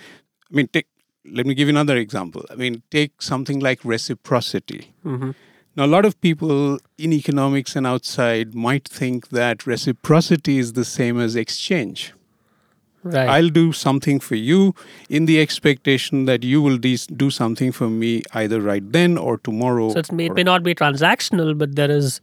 I 0.50 0.56
mean, 0.56 0.68
take, 0.68 0.88
let 1.24 1.46
me 1.46 1.54
give 1.54 1.68
you 1.68 1.74
another 1.74 1.96
example. 1.96 2.44
I 2.50 2.54
mean, 2.54 2.82
take 2.90 3.22
something 3.22 3.60
like 3.60 3.84
reciprocity. 3.84 4.94
Mm-hmm. 5.04 5.30
Now, 5.78 5.84
a 5.84 5.92
lot 5.94 6.04
of 6.04 6.20
people 6.20 6.80
in 6.98 7.12
economics 7.12 7.76
and 7.76 7.86
outside 7.86 8.52
might 8.52 8.88
think 8.88 9.28
that 9.28 9.64
reciprocity 9.64 10.58
is 10.58 10.72
the 10.72 10.84
same 10.84 11.20
as 11.20 11.36
exchange. 11.36 12.12
Right. 13.04 13.28
I'll 13.28 13.48
do 13.48 13.72
something 13.72 14.18
for 14.18 14.34
you 14.34 14.74
in 15.08 15.26
the 15.26 15.40
expectation 15.40 16.24
that 16.24 16.42
you 16.42 16.60
will 16.60 16.78
de- 16.78 16.96
do 17.16 17.30
something 17.30 17.70
for 17.70 17.88
me 17.88 18.22
either 18.32 18.60
right 18.60 18.82
then 18.92 19.16
or 19.16 19.38
tomorrow. 19.38 19.92
so 19.92 20.00
it's, 20.00 20.10
it 20.10 20.34
may 20.34 20.42
not 20.42 20.64
be 20.64 20.74
transactional, 20.74 21.56
but 21.56 21.76
there 21.76 21.92
is 21.92 22.20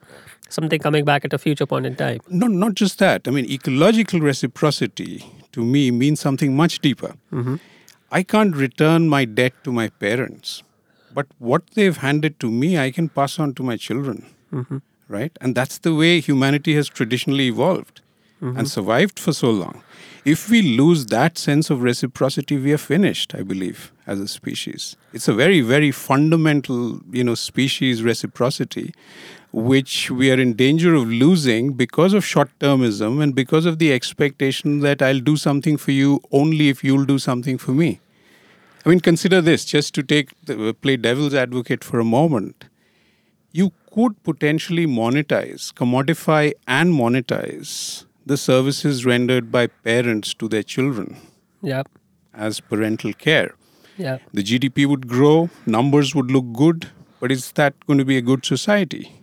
something 0.50 0.78
coming 0.82 1.06
back 1.06 1.24
at 1.24 1.32
a 1.32 1.38
future 1.38 1.66
point 1.66 1.86
in 1.86 1.96
time. 1.96 2.20
no, 2.28 2.48
not 2.48 2.74
just 2.74 3.00
that. 3.00 3.26
I 3.26 3.32
mean, 3.32 3.50
ecological 3.50 4.20
reciprocity 4.20 5.26
to 5.54 5.64
me 5.64 5.92
means 5.92 6.20
something 6.20 6.58
much 6.58 6.80
deeper. 6.80 7.14
Mm-hmm. 7.32 7.56
I 8.12 8.22
can't 8.24 8.54
return 8.54 9.08
my 9.08 9.24
debt 9.24 9.54
to 9.64 9.72
my 9.72 9.88
parents, 9.88 10.62
but 11.16 11.28
what 11.40 11.64
they've 11.76 11.98
handed 11.98 12.40
to 12.42 12.52
me, 12.52 12.78
I 12.78 12.92
can 12.92 13.10
pass 13.10 13.40
on 13.40 13.56
to 13.56 13.64
my 13.64 13.78
children. 13.78 14.26
Mm-hmm. 14.54 14.78
Right? 15.08 15.38
And 15.40 15.54
that's 15.54 15.78
the 15.78 15.94
way 15.94 16.20
humanity 16.20 16.74
has 16.76 16.88
traditionally 16.90 17.48
evolved 17.48 18.02
and 18.42 18.56
mm-hmm. 18.56 18.66
survived 18.66 19.20
for 19.20 19.34
so 19.34 19.52
long. 19.52 19.84
If 20.26 20.50
we 20.50 20.64
lose 20.64 21.06
that 21.08 21.38
sense 21.38 21.70
of 21.70 21.84
reciprocity, 21.84 22.58
we 22.58 22.74
are 22.74 22.80
finished, 22.80 23.36
I 23.36 23.44
believe, 23.44 23.92
as 24.08 24.20
a 24.20 24.28
species. 24.28 24.96
It's 25.14 25.28
a 25.28 25.34
very, 25.34 25.62
very 25.62 25.92
fundamental, 25.92 27.02
you 27.12 27.24
know, 27.24 27.36
species 27.36 28.02
reciprocity, 28.02 28.96
which 29.52 30.10
we 30.10 30.32
are 30.32 30.40
in 30.40 30.56
danger 30.56 30.96
of 30.96 31.08
losing 31.08 31.74
because 31.74 32.14
of 32.14 32.26
short-termism 32.26 33.22
and 33.22 33.36
because 33.36 33.68
of 33.68 33.78
the 33.78 33.94
expectation 33.94 34.80
that 34.80 35.04
I'll 35.04 35.20
do 35.20 35.38
something 35.38 35.78
for 35.78 35.92
you 35.92 36.20
only 36.32 36.70
if 36.70 36.84
you'll 36.84 37.06
do 37.06 37.20
something 37.20 37.60
for 37.60 37.72
me. 37.72 38.00
I 38.86 38.90
mean, 38.90 39.00
consider 39.00 39.42
this, 39.42 39.66
just 39.66 39.94
to 39.96 40.04
take 40.04 40.30
the, 40.46 40.70
uh, 40.70 40.74
play 40.74 40.96
devil's 40.98 41.34
advocate 41.34 41.84
for 41.84 42.00
a 42.00 42.04
moment. 42.06 42.66
You 43.52 43.72
could 43.94 44.22
potentially 44.24 44.86
monetize, 44.86 45.74
commodify, 45.74 46.54
and 46.68 46.94
monetize 46.94 48.06
the 48.26 48.38
services 48.38 49.06
rendered 49.06 49.52
by 49.52 49.68
parents 49.68 50.34
to 50.36 50.48
their 50.48 50.64
children 50.64 51.16
Yeah. 51.62 51.84
as 52.34 52.60
parental 52.60 53.14
care. 53.14 53.56
Yeah. 53.98 54.18
The 54.34 54.44
GDP 54.44 54.86
would 54.86 55.08
grow, 55.08 55.50
numbers 55.66 56.14
would 56.14 56.30
look 56.30 56.52
good, 56.54 56.88
but 57.20 57.32
is 57.32 57.52
that 57.54 57.74
going 57.88 57.98
to 58.00 58.06
be 58.06 58.18
a 58.18 58.22
good 58.22 58.46
society? 58.46 59.22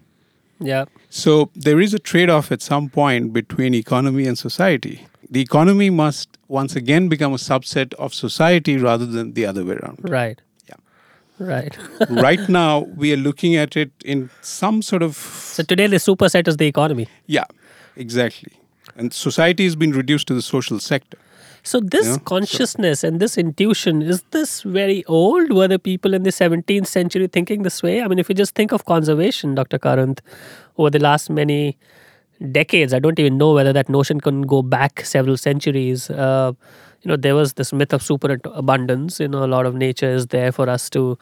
Yeah. 0.58 0.86
So 1.10 1.50
there 1.54 1.80
is 1.80 1.92
a 1.92 1.98
trade 1.98 2.30
off 2.30 2.50
at 2.50 2.62
some 2.62 2.88
point 2.88 3.32
between 3.32 3.74
economy 3.74 4.26
and 4.26 4.38
society. 4.38 5.06
The 5.32 5.40
economy 5.40 5.88
must 5.88 6.28
once 6.48 6.76
again 6.76 7.08
become 7.08 7.32
a 7.32 7.38
subset 7.38 7.94
of 7.94 8.12
society 8.12 8.76
rather 8.76 9.06
than 9.06 9.32
the 9.32 9.46
other 9.46 9.64
way 9.64 9.76
around. 9.76 10.00
Right. 10.02 10.40
Yeah. 10.68 10.74
Right. 11.38 11.76
right 12.10 12.48
now, 12.50 12.80
we 13.02 13.14
are 13.14 13.16
looking 13.16 13.56
at 13.56 13.74
it 13.74 13.92
in 14.04 14.28
some 14.42 14.82
sort 14.82 15.02
of. 15.02 15.16
so 15.16 15.62
today 15.62 15.86
the 15.86 15.96
superset 15.96 16.48
is 16.48 16.58
the 16.58 16.66
economy. 16.66 17.08
Yeah, 17.26 17.44
exactly. 17.96 18.52
And 18.94 19.14
society 19.14 19.64
has 19.64 19.74
been 19.74 19.92
reduced 19.92 20.28
to 20.28 20.34
the 20.34 20.42
social 20.42 20.78
sector. 20.78 21.16
So 21.62 21.80
this 21.80 22.06
Yeah, 22.06 22.14
so- 22.14 22.18
consciousness 22.34 23.02
and 23.02 23.18
this 23.18 23.38
intuition 23.38 24.02
is 24.02 24.22
this 24.32 24.60
very 24.62 25.02
old? 25.06 25.50
Were 25.52 25.68
the 25.68 25.78
people 25.78 26.12
in 26.12 26.24
the 26.24 26.30
17th 26.42 26.88
century 26.88 27.26
thinking 27.26 27.62
this 27.62 27.82
way? 27.82 28.02
I 28.02 28.08
mean, 28.08 28.18
if 28.18 28.28
you 28.28 28.34
just 28.34 28.54
think 28.54 28.72
of 28.72 28.84
conservation, 28.84 29.54
Dr. 29.54 29.78
Karanth, 29.78 30.18
over 30.76 30.90
the 30.90 30.98
last 30.98 31.30
many 31.30 31.78
decades, 32.50 32.92
I 32.92 32.98
don't 32.98 33.18
even 33.18 33.38
know 33.38 33.52
whether 33.54 33.72
that 33.72 33.88
notion 33.88 34.20
can 34.20 34.42
go 34.42 34.62
back 34.62 35.04
several 35.04 35.36
centuries. 35.36 36.10
Uh, 36.10 36.52
you 37.02 37.08
know, 37.08 37.16
there 37.16 37.34
was 37.34 37.54
this 37.54 37.72
myth 37.72 37.92
of 37.92 38.02
superabundance. 38.02 39.20
You 39.20 39.28
know, 39.28 39.44
a 39.44 39.46
lot 39.46 39.66
of 39.66 39.74
nature 39.74 40.10
is 40.10 40.28
there 40.28 40.52
for 40.52 40.68
us 40.68 40.88
to 40.90 41.18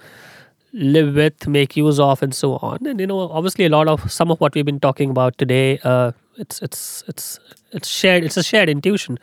live 0.72 1.14
with, 1.14 1.46
make 1.48 1.76
use 1.76 1.98
of, 1.98 2.22
and 2.22 2.34
so 2.34 2.56
on. 2.56 2.86
And 2.86 3.00
you 3.00 3.06
know, 3.06 3.20
obviously, 3.20 3.64
a 3.64 3.68
lot 3.70 3.88
of 3.88 4.10
some 4.10 4.30
of 4.30 4.40
what 4.40 4.54
we've 4.54 4.64
been 4.64 4.80
talking 4.80 5.10
about 5.10 5.38
today, 5.38 5.78
uh, 5.84 6.12
it's 6.36 6.60
it's 6.62 7.02
it's 7.08 7.38
it's 7.72 7.88
shared. 7.88 8.24
It's 8.24 8.36
a 8.36 8.42
shared 8.42 8.68
intuition. 8.68 9.18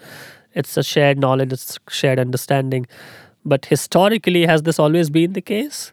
It's 0.54 0.76
a 0.78 0.84
shared 0.84 1.20
knowledge. 1.20 1.54
It's 1.54 1.78
shared 1.90 2.20
understanding. 2.20 2.88
But 3.46 3.66
historically, 3.66 4.46
has 4.46 4.64
this 4.64 4.80
always 4.80 5.10
been 5.10 5.34
the 5.34 5.42
case? 5.42 5.92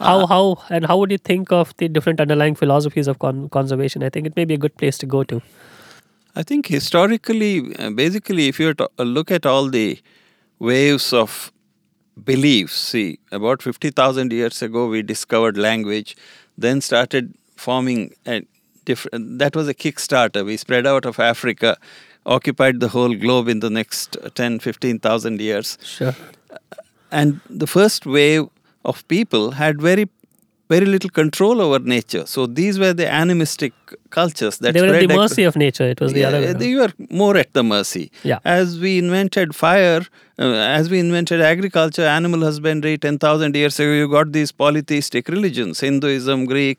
How 0.00 0.26
how 0.26 0.62
and 0.70 0.86
how 0.86 0.96
would 0.98 1.10
you 1.10 1.18
think 1.18 1.50
of 1.52 1.76
the 1.78 1.88
different 1.88 2.20
underlying 2.20 2.54
philosophies 2.54 3.08
of 3.08 3.18
con- 3.18 3.48
conservation? 3.48 4.02
I 4.02 4.10
think 4.10 4.26
it 4.26 4.36
may 4.36 4.44
be 4.44 4.54
a 4.54 4.58
good 4.58 4.76
place 4.76 4.98
to 4.98 5.06
go 5.06 5.24
to. 5.24 5.40
I 6.36 6.42
think 6.44 6.66
historically, 6.68 7.74
uh, 7.76 7.90
basically, 7.90 8.46
if 8.48 8.60
you 8.60 8.74
to- 8.74 8.90
uh, 8.98 9.02
look 9.02 9.30
at 9.30 9.44
all 9.44 9.68
the 9.68 9.98
waves 10.60 11.12
of 11.12 11.52
beliefs, 12.24 12.74
see, 12.74 13.18
about 13.32 13.62
50,000 13.62 14.32
years 14.32 14.62
ago, 14.62 14.86
we 14.88 15.02
discovered 15.02 15.56
language, 15.56 16.16
then 16.56 16.80
started 16.80 17.34
forming 17.56 18.12
a 18.26 18.42
different, 18.84 19.38
that 19.38 19.56
was 19.56 19.66
a 19.68 19.74
Kickstarter. 19.74 20.44
We 20.44 20.56
spread 20.56 20.86
out 20.86 21.04
of 21.04 21.18
Africa, 21.18 21.76
occupied 22.24 22.78
the 22.80 22.88
whole 22.88 23.14
globe 23.14 23.48
in 23.48 23.60
the 23.60 23.70
next 23.70 24.16
10, 24.34 24.58
15,000 24.60 25.40
years 25.40 25.76
Sure. 25.82 26.14
and 27.10 27.40
the 27.50 27.66
first 27.66 28.06
wave 28.06 28.48
of 28.84 29.06
people 29.08 29.52
had 29.52 29.80
very 29.80 30.08
very 30.70 30.84
little 30.84 31.10
control 31.10 31.60
over 31.62 31.78
nature 31.78 32.24
so 32.26 32.46
these 32.46 32.78
were 32.78 32.92
the 32.92 33.10
animistic 33.10 33.72
cultures 34.10 34.58
that 34.58 34.74
they 34.74 34.82
were 34.82 34.94
at 34.94 35.08
the 35.08 35.16
mercy 35.16 35.44
of 35.44 35.56
nature. 35.56 35.84
It 35.84 36.00
was 36.00 36.12
the 36.12 36.24
other 36.24 36.40
way. 36.40 36.46
yeah, 36.46 36.52
they 36.52 36.74
were 36.74 36.92
more 37.10 37.36
at 37.36 37.52
the 37.54 37.62
mercy. 37.62 38.10
Yeah. 38.22 38.38
As 38.44 38.78
we 38.78 38.98
invented 38.98 39.54
fire, 39.54 40.02
as 40.38 40.88
we 40.88 41.00
invented 41.00 41.40
agriculture, 41.40 42.06
animal 42.06 42.40
husbandry, 42.40 42.96
10,000 42.96 43.56
years 43.56 43.78
ago, 43.80 43.90
you 43.90 44.08
got 44.08 44.32
these 44.32 44.52
polytheistic 44.52 45.28
religions 45.28 45.80
Hinduism, 45.80 46.44
Greek, 46.46 46.78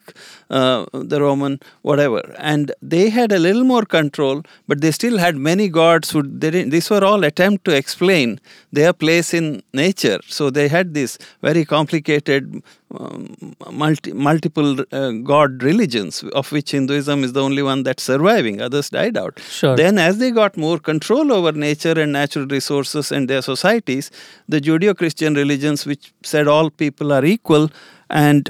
uh, 0.49 0.85
the 0.93 1.19
Roman, 1.19 1.59
whatever. 1.81 2.21
And 2.37 2.71
they 2.81 3.09
had 3.09 3.31
a 3.31 3.39
little 3.39 3.63
more 3.63 3.83
control, 3.83 4.43
but 4.67 4.79
they 4.81 4.91
still 4.91 5.17
had 5.17 5.35
many 5.35 5.67
gods 5.67 6.11
who 6.11 6.23
they 6.23 6.51
didn't, 6.51 6.69
these 6.69 6.89
were 6.89 7.03
all 7.03 7.23
attempt 7.23 7.65
to 7.65 7.75
explain 7.75 8.39
their 8.71 8.93
place 8.93 9.33
in 9.33 9.61
nature. 9.73 10.19
So 10.27 10.49
they 10.49 10.69
had 10.69 10.93
this 10.93 11.17
very 11.41 11.65
complicated 11.65 12.63
um, 12.97 13.55
multi, 13.71 14.13
multiple 14.13 14.77
uh, 14.91 15.11
god 15.11 15.61
religions, 15.61 16.23
of 16.33 16.51
which 16.51 16.71
Hinduism 16.71 17.23
is 17.23 17.33
the 17.33 17.43
only 17.43 17.61
one 17.61 17.83
that's 17.83 18.03
surviving. 18.03 18.61
Others 18.61 18.89
died 18.89 19.17
out. 19.17 19.39
Sure. 19.39 19.75
Then, 19.75 19.99
as 19.99 20.17
they 20.17 20.31
got 20.31 20.57
more 20.57 20.79
control 20.79 21.31
over 21.31 21.51
nature 21.51 21.99
and 21.99 22.11
natural 22.11 22.47
resources 22.47 23.11
and 23.11 23.29
their 23.29 23.41
societies, 23.51 24.11
the 24.47 24.61
Judeo 24.67 24.95
Christian 25.01 25.33
religions, 25.41 25.85
which 25.91 26.13
said 26.23 26.47
all 26.47 26.69
people 26.69 27.13
are 27.17 27.25
equal 27.35 27.69
and 28.09 28.49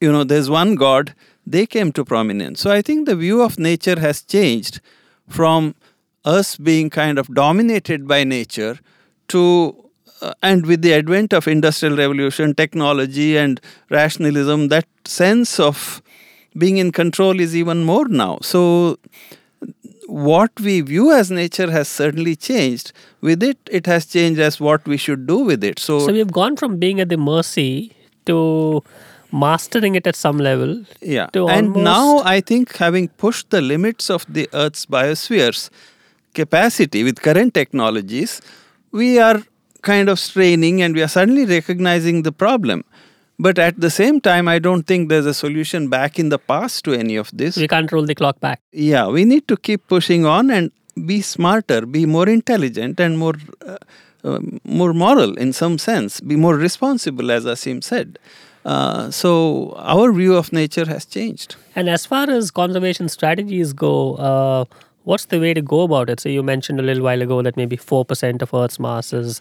you 0.00 0.12
know 0.12 0.24
there's 0.24 0.50
one 0.50 0.74
God, 0.86 1.14
they 1.46 1.66
came 1.66 1.92
to 1.98 2.04
prominence. 2.04 2.60
So, 2.60 2.70
I 2.70 2.82
think 2.82 3.06
the 3.06 3.16
view 3.16 3.42
of 3.42 3.58
nature 3.58 3.98
has 4.06 4.22
changed 4.22 4.80
from 5.28 5.74
us 6.24 6.56
being 6.56 6.90
kind 6.90 7.18
of 7.18 7.34
dominated 7.34 8.06
by 8.06 8.24
nature 8.24 8.78
to 9.28 9.42
uh, 10.20 10.34
and 10.42 10.66
with 10.66 10.82
the 10.82 10.92
advent 10.92 11.32
of 11.32 11.46
industrial 11.46 11.96
revolution 11.96 12.54
technology 12.54 13.36
and 13.36 13.60
rationalism 13.88 14.68
that 14.68 14.86
sense 15.04 15.60
of 15.60 16.02
being 16.56 16.78
in 16.78 16.90
control 16.90 17.40
is 17.46 17.54
even 17.54 17.84
more 17.84 18.08
now 18.08 18.38
so 18.42 18.98
what 20.08 20.50
we 20.60 20.80
view 20.80 21.12
as 21.12 21.30
nature 21.30 21.70
has 21.70 21.86
certainly 21.88 22.34
changed. 22.34 22.92
With 23.20 23.42
it 23.42 23.58
it 23.70 23.86
has 23.86 24.06
changed 24.06 24.40
as 24.40 24.58
what 24.58 24.86
we 24.86 24.96
should 24.96 25.26
do 25.26 25.38
with 25.38 25.62
it. 25.62 25.78
So, 25.78 25.98
So 26.00 26.12
we've 26.12 26.32
gone 26.32 26.56
from 26.56 26.78
being 26.78 27.00
at 27.00 27.08
the 27.10 27.16
mercy 27.18 27.92
to 28.26 28.82
mastering 29.30 29.94
it 29.94 30.06
at 30.06 30.16
some 30.16 30.38
level. 30.38 30.84
yeah. 31.02 31.28
and 31.34 31.74
now 31.76 32.18
i 32.24 32.40
think 32.40 32.76
having 32.76 33.08
pushed 33.24 33.50
the 33.50 33.60
limits 33.60 34.08
of 34.08 34.24
the 34.38 34.48
earth's 34.54 34.86
biosphere's 34.86 35.70
capacity 36.34 37.02
with 37.08 37.20
current 37.26 37.52
technologies 37.52 38.40
we 38.90 39.18
are 39.18 39.42
kind 39.82 40.08
of 40.08 40.18
straining 40.18 40.80
and 40.82 40.94
we 40.94 41.02
are 41.02 41.08
suddenly 41.08 41.44
recognizing 41.44 42.22
the 42.22 42.32
problem 42.32 42.84
but 43.38 43.58
at 43.58 43.80
the 43.80 43.90
same 43.90 44.20
time 44.20 44.48
i 44.48 44.58
don't 44.58 44.86
think 44.92 45.08
there's 45.08 45.26
a 45.26 45.34
solution 45.34 45.88
back 45.88 46.18
in 46.18 46.28
the 46.34 46.38
past 46.52 46.84
to 46.84 46.92
any 46.92 47.16
of 47.16 47.30
this 47.42 47.56
We 47.56 47.68
can't 47.68 47.92
roll 47.92 48.06
the 48.06 48.14
clock 48.14 48.40
back. 48.40 48.60
yeah 48.72 49.06
we 49.18 49.24
need 49.24 49.46
to 49.48 49.56
keep 49.56 49.86
pushing 49.94 50.24
on 50.26 50.50
and 50.50 50.72
be 51.12 51.20
smarter 51.22 51.80
be 51.86 52.04
more 52.06 52.28
intelligent 52.28 52.98
and 53.00 53.18
more 53.18 53.34
uh, 53.66 53.76
uh, 54.24 54.40
more 54.64 54.92
moral 54.92 55.36
in 55.46 55.52
some 55.52 55.78
sense 55.78 56.20
be 56.20 56.36
more 56.44 56.56
responsible 56.56 57.30
as 57.30 57.44
Aseem 57.44 57.82
said 57.84 58.18
uh, 58.64 59.10
so 59.10 59.72
our 59.94 60.12
view 60.12 60.34
of 60.36 60.52
nature 60.52 60.84
has 60.94 61.04
changed 61.16 61.56
And 61.76 61.88
as 61.88 62.04
far 62.12 62.28
as 62.28 62.50
conservation 62.50 63.08
strategies 63.08 63.72
go, 63.72 63.92
uh, 64.28 64.64
What's 65.10 65.26
the 65.32 65.38
way 65.42 65.50
to 65.58 65.62
go 65.62 65.82
about 65.82 66.10
it? 66.12 66.20
So 66.20 66.28
you 66.28 66.42
mentioned 66.48 66.80
a 66.80 66.82
little 66.88 67.02
while 67.04 67.22
ago 67.26 67.36
that 67.46 67.56
maybe 67.60 67.76
four 67.90 68.00
percent 68.04 68.42
of 68.46 68.52
Earth's 68.52 68.78
mass 68.86 69.12
is 69.18 69.40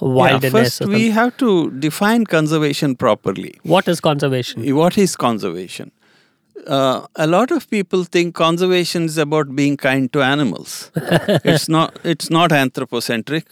wilderness. 0.00 0.44
Yeah, 0.44 0.50
first, 0.50 0.86
we 0.86 1.10
have 1.10 1.36
to 1.38 1.70
define 1.72 2.24
conservation 2.24 2.96
properly. 2.96 3.58
what 3.62 3.88
is 3.88 4.00
conservation? 4.00 4.74
What 4.74 4.98
is 4.98 5.16
conservation? 5.16 5.92
Uh, 6.66 7.06
a 7.14 7.26
lot 7.26 7.50
of 7.52 7.68
people 7.70 8.02
think 8.04 8.34
conservation 8.34 9.04
is 9.04 9.18
about 9.18 9.54
being 9.54 9.76
kind 9.76 10.12
to 10.12 10.22
animals. 10.22 10.90
it's 10.96 11.68
not. 11.68 11.98
It's 12.02 12.28
not 12.30 12.50
anthropocentric. 12.50 13.46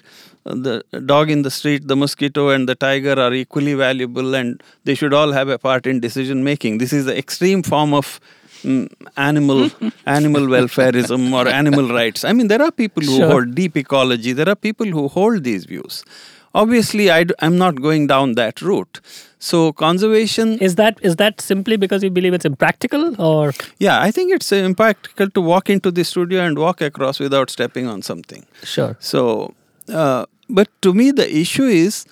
The 0.44 0.82
dog 1.06 1.30
in 1.30 1.42
the 1.42 1.50
street, 1.50 1.86
the 1.88 1.96
mosquito, 1.96 2.48
and 2.50 2.68
the 2.68 2.74
tiger 2.74 3.18
are 3.18 3.32
equally 3.32 3.74
valuable, 3.74 4.34
and 4.34 4.62
they 4.84 4.94
should 4.94 5.14
all 5.14 5.32
have 5.32 5.48
a 5.48 5.58
part 5.58 5.86
in 5.86 6.00
decision 6.00 6.44
making. 6.44 6.78
This 6.78 6.92
is 6.92 7.04
the 7.04 7.16
extreme 7.16 7.62
form 7.62 7.94
of 7.94 8.20
animal 9.16 9.70
animal 10.06 10.42
welfareism 10.54 11.32
or 11.32 11.48
animal 11.48 11.88
rights. 11.88 12.24
I 12.24 12.32
mean, 12.32 12.48
there 12.48 12.62
are 12.62 12.70
people 12.70 13.02
who 13.02 13.16
Sure. 13.16 13.30
hold 13.30 13.54
deep 13.54 13.76
ecology. 13.76 14.32
There 14.32 14.48
are 14.48 14.56
people 14.68 14.86
who 14.86 15.08
hold 15.08 15.44
these 15.44 15.64
views. 15.64 16.04
Obviously, 16.62 17.10
I 17.10 17.24
am 17.40 17.58
not 17.58 17.80
going 17.82 18.06
down 18.06 18.34
that 18.34 18.60
route. 18.62 19.00
So 19.46 19.72
conservation 19.72 20.52
Is 20.66 20.76
that 20.76 21.00
is 21.02 21.16
that 21.22 21.40
simply 21.40 21.76
because 21.76 22.04
you 22.04 22.10
believe 22.18 22.32
it's 22.32 22.44
impractical, 22.50 23.20
or 23.20 23.52
yeah, 23.78 24.00
I 24.00 24.10
think 24.18 24.32
it's 24.36 24.52
uh, 24.52 24.56
impractical 24.68 25.28
to 25.30 25.40
walk 25.40 25.68
into 25.68 25.90
the 25.90 26.04
studio 26.04 26.40
and 26.42 26.58
walk 26.58 26.80
across 26.80 27.18
without 27.18 27.50
stepping 27.50 27.86
on 27.94 28.02
something. 28.02 28.46
sure? 28.62 28.96
So, 29.00 29.54
uh, 29.92 30.24
but 30.48 30.68
to 30.82 30.94
me, 30.94 31.10
the 31.10 31.28
issue 31.40 31.64
is 31.64 32.06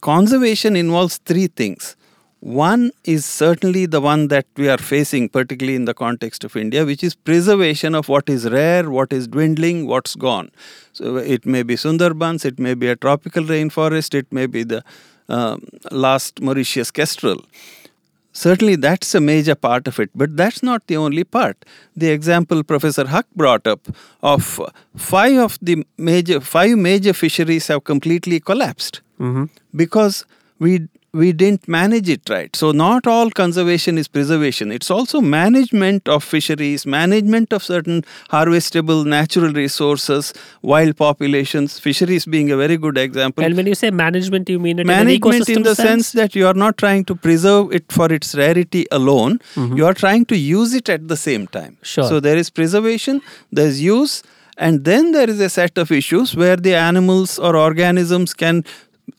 conservation 0.00 0.76
involves 0.76 1.18
three 1.18 1.46
things. 1.46 1.96
One 2.40 2.92
is 3.04 3.24
certainly 3.24 3.86
the 3.86 4.00
one 4.00 4.28
that 4.28 4.46
we 4.56 4.68
are 4.68 4.78
facing, 4.78 5.28
particularly 5.28 5.74
in 5.74 5.86
the 5.86 5.94
context 5.94 6.44
of 6.44 6.56
India, 6.56 6.84
which 6.84 7.02
is 7.02 7.14
preservation 7.14 7.94
of 7.94 8.08
what 8.08 8.28
is 8.28 8.48
rare, 8.48 8.88
what 8.88 9.12
is 9.12 9.26
dwindling, 9.26 9.86
what's 9.86 10.14
gone. 10.14 10.50
So 10.92 11.16
it 11.16 11.44
may 11.44 11.64
be 11.64 11.74
Sundarbans, 11.74 12.44
it 12.44 12.58
may 12.58 12.74
be 12.74 12.88
a 12.88 12.96
tropical 12.96 13.42
rainforest, 13.42 14.14
it 14.14 14.32
may 14.32 14.46
be 14.46 14.62
the 14.62 14.84
um, 15.28 15.66
last 15.90 16.40
Mauritius 16.40 16.92
kestrel. 16.92 17.44
Certainly, 18.32 18.76
that's 18.76 19.16
a 19.16 19.20
major 19.20 19.56
part 19.56 19.88
of 19.88 19.98
it, 19.98 20.10
but 20.14 20.36
that's 20.36 20.62
not 20.62 20.86
the 20.86 20.96
only 20.96 21.24
part. 21.24 21.64
The 21.96 22.10
example 22.10 22.62
Professor 22.62 23.04
Haque 23.06 23.26
brought 23.34 23.66
up 23.66 23.88
of 24.22 24.60
five 24.96 25.38
of 25.38 25.58
the 25.60 25.84
major 25.96 26.40
five 26.40 26.76
major 26.78 27.12
fisheries 27.12 27.66
have 27.66 27.82
completely 27.82 28.38
collapsed 28.38 29.00
because 29.74 30.24
we 30.60 30.86
we 31.12 31.32
didn't 31.32 31.66
manage 31.66 32.08
it 32.08 32.28
right. 32.28 32.54
So 32.54 32.70
not 32.70 33.06
all 33.06 33.30
conservation 33.30 33.96
is 33.96 34.08
preservation. 34.08 34.70
It's 34.70 34.90
also 34.90 35.20
management 35.20 36.08
of 36.08 36.22
fisheries, 36.22 36.84
management 36.86 37.52
of 37.52 37.62
certain 37.62 38.04
harvestable 38.30 39.06
natural 39.06 39.52
resources, 39.52 40.34
wild 40.62 40.96
populations. 40.96 41.78
Fisheries 41.78 42.26
being 42.26 42.50
a 42.50 42.56
very 42.56 42.76
good 42.76 42.98
example 42.98 43.42
And 43.42 43.56
when 43.56 43.66
you 43.66 43.74
say 43.74 43.90
management, 43.90 44.48
you 44.48 44.58
mean 44.58 44.78
it 44.78 44.86
management 44.86 45.48
in, 45.48 45.58
in 45.58 45.62
the 45.62 45.74
sense 45.74 46.12
that 46.12 46.34
you 46.34 46.46
are 46.46 46.54
not 46.54 46.76
trying 46.76 47.04
to 47.06 47.14
preserve 47.14 47.72
it 47.72 47.90
for 47.90 48.12
its 48.12 48.34
rarity 48.34 48.86
alone 48.90 49.38
mm-hmm. 49.54 49.76
you 49.76 49.86
are 49.86 49.94
trying 49.94 50.24
to 50.26 50.36
use 50.36 50.74
it 50.74 50.88
at 50.88 51.08
the 51.08 51.16
same 51.16 51.46
time 51.46 51.76
Sure. 51.82 52.04
so 52.04 52.20
there 52.20 52.36
is 52.36 52.50
preservation 52.50 53.20
there's 53.52 53.80
use 53.82 54.22
and 54.56 54.84
then 54.84 55.12
there 55.12 55.30
is 55.30 55.40
a 55.40 55.48
set 55.48 55.78
of 55.78 55.92
issues 55.92 56.34
where 56.34 56.56
the 56.56 56.74
animals 56.74 57.38
or 57.38 57.56
organisms 57.56 58.34
can 58.34 58.64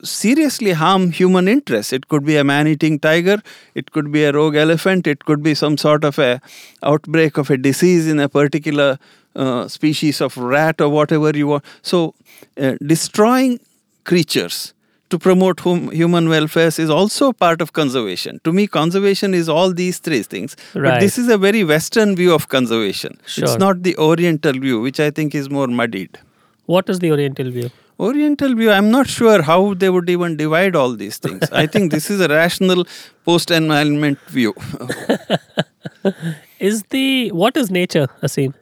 seriously 0.02 0.72
harm 0.72 1.10
human 1.10 1.48
interests 1.48 1.92
it 1.92 2.08
could 2.08 2.24
be 2.24 2.36
a 2.36 2.44
man-eating 2.44 2.98
tiger 2.98 3.38
it 3.74 3.90
could 3.92 4.10
be 4.12 4.24
a 4.24 4.32
rogue 4.32 4.56
elephant 4.56 5.06
it 5.06 5.24
could 5.24 5.42
be 5.42 5.54
some 5.54 5.76
sort 5.76 6.04
of 6.04 6.18
a 6.18 6.40
outbreak 6.82 7.36
of 7.36 7.50
a 7.50 7.56
disease 7.56 8.08
in 8.08 8.20
a 8.20 8.28
particular 8.28 8.98
uh, 9.36 9.68
species 9.68 10.20
of 10.20 10.36
rat 10.36 10.80
or 10.80 10.88
whatever 10.88 11.30
you 11.30 11.46
want 11.46 11.64
so 11.82 12.14
uh, 12.60 12.74
destroying 12.86 13.58
creatures 14.04 14.74
to 15.10 15.18
promote 15.18 15.60
hum- 15.60 15.90
human 15.90 16.28
welfare 16.28 16.68
is 16.68 16.88
also 16.88 17.32
part 17.32 17.60
of 17.60 17.72
conservation. 17.72 18.40
To 18.44 18.52
me, 18.52 18.66
conservation 18.66 19.34
is 19.34 19.48
all 19.48 19.72
these 19.72 19.98
three 19.98 20.22
things. 20.22 20.56
Right. 20.74 20.92
But 20.92 21.00
this 21.00 21.18
is 21.18 21.28
a 21.28 21.36
very 21.36 21.64
Western 21.64 22.14
view 22.16 22.32
of 22.32 22.48
conservation. 22.48 23.18
Sure. 23.26 23.44
It's 23.44 23.58
not 23.58 23.82
the 23.82 23.96
Oriental 23.98 24.52
view, 24.52 24.80
which 24.80 25.00
I 25.00 25.10
think 25.10 25.34
is 25.34 25.50
more 25.50 25.66
muddied. 25.66 26.18
What 26.66 26.88
is 26.88 27.00
the 27.00 27.10
Oriental 27.10 27.50
view? 27.50 27.70
Oriental 28.08 28.54
view, 28.54 28.70
I'm 28.70 28.90
not 28.90 29.06
sure 29.08 29.42
how 29.42 29.74
they 29.74 29.90
would 29.90 30.08
even 30.08 30.36
divide 30.36 30.74
all 30.74 30.94
these 30.96 31.18
things. 31.18 31.50
I 31.52 31.66
think 31.66 31.90
this 31.92 32.10
is 32.10 32.20
a 32.20 32.28
rational 32.28 32.86
post 33.24 33.50
environment 33.50 34.18
view. 34.28 34.54
Is 36.60 36.82
the 36.90 37.30
what 37.32 37.56
is 37.56 37.70
nature, 37.70 38.06
Aseem? 38.22 38.54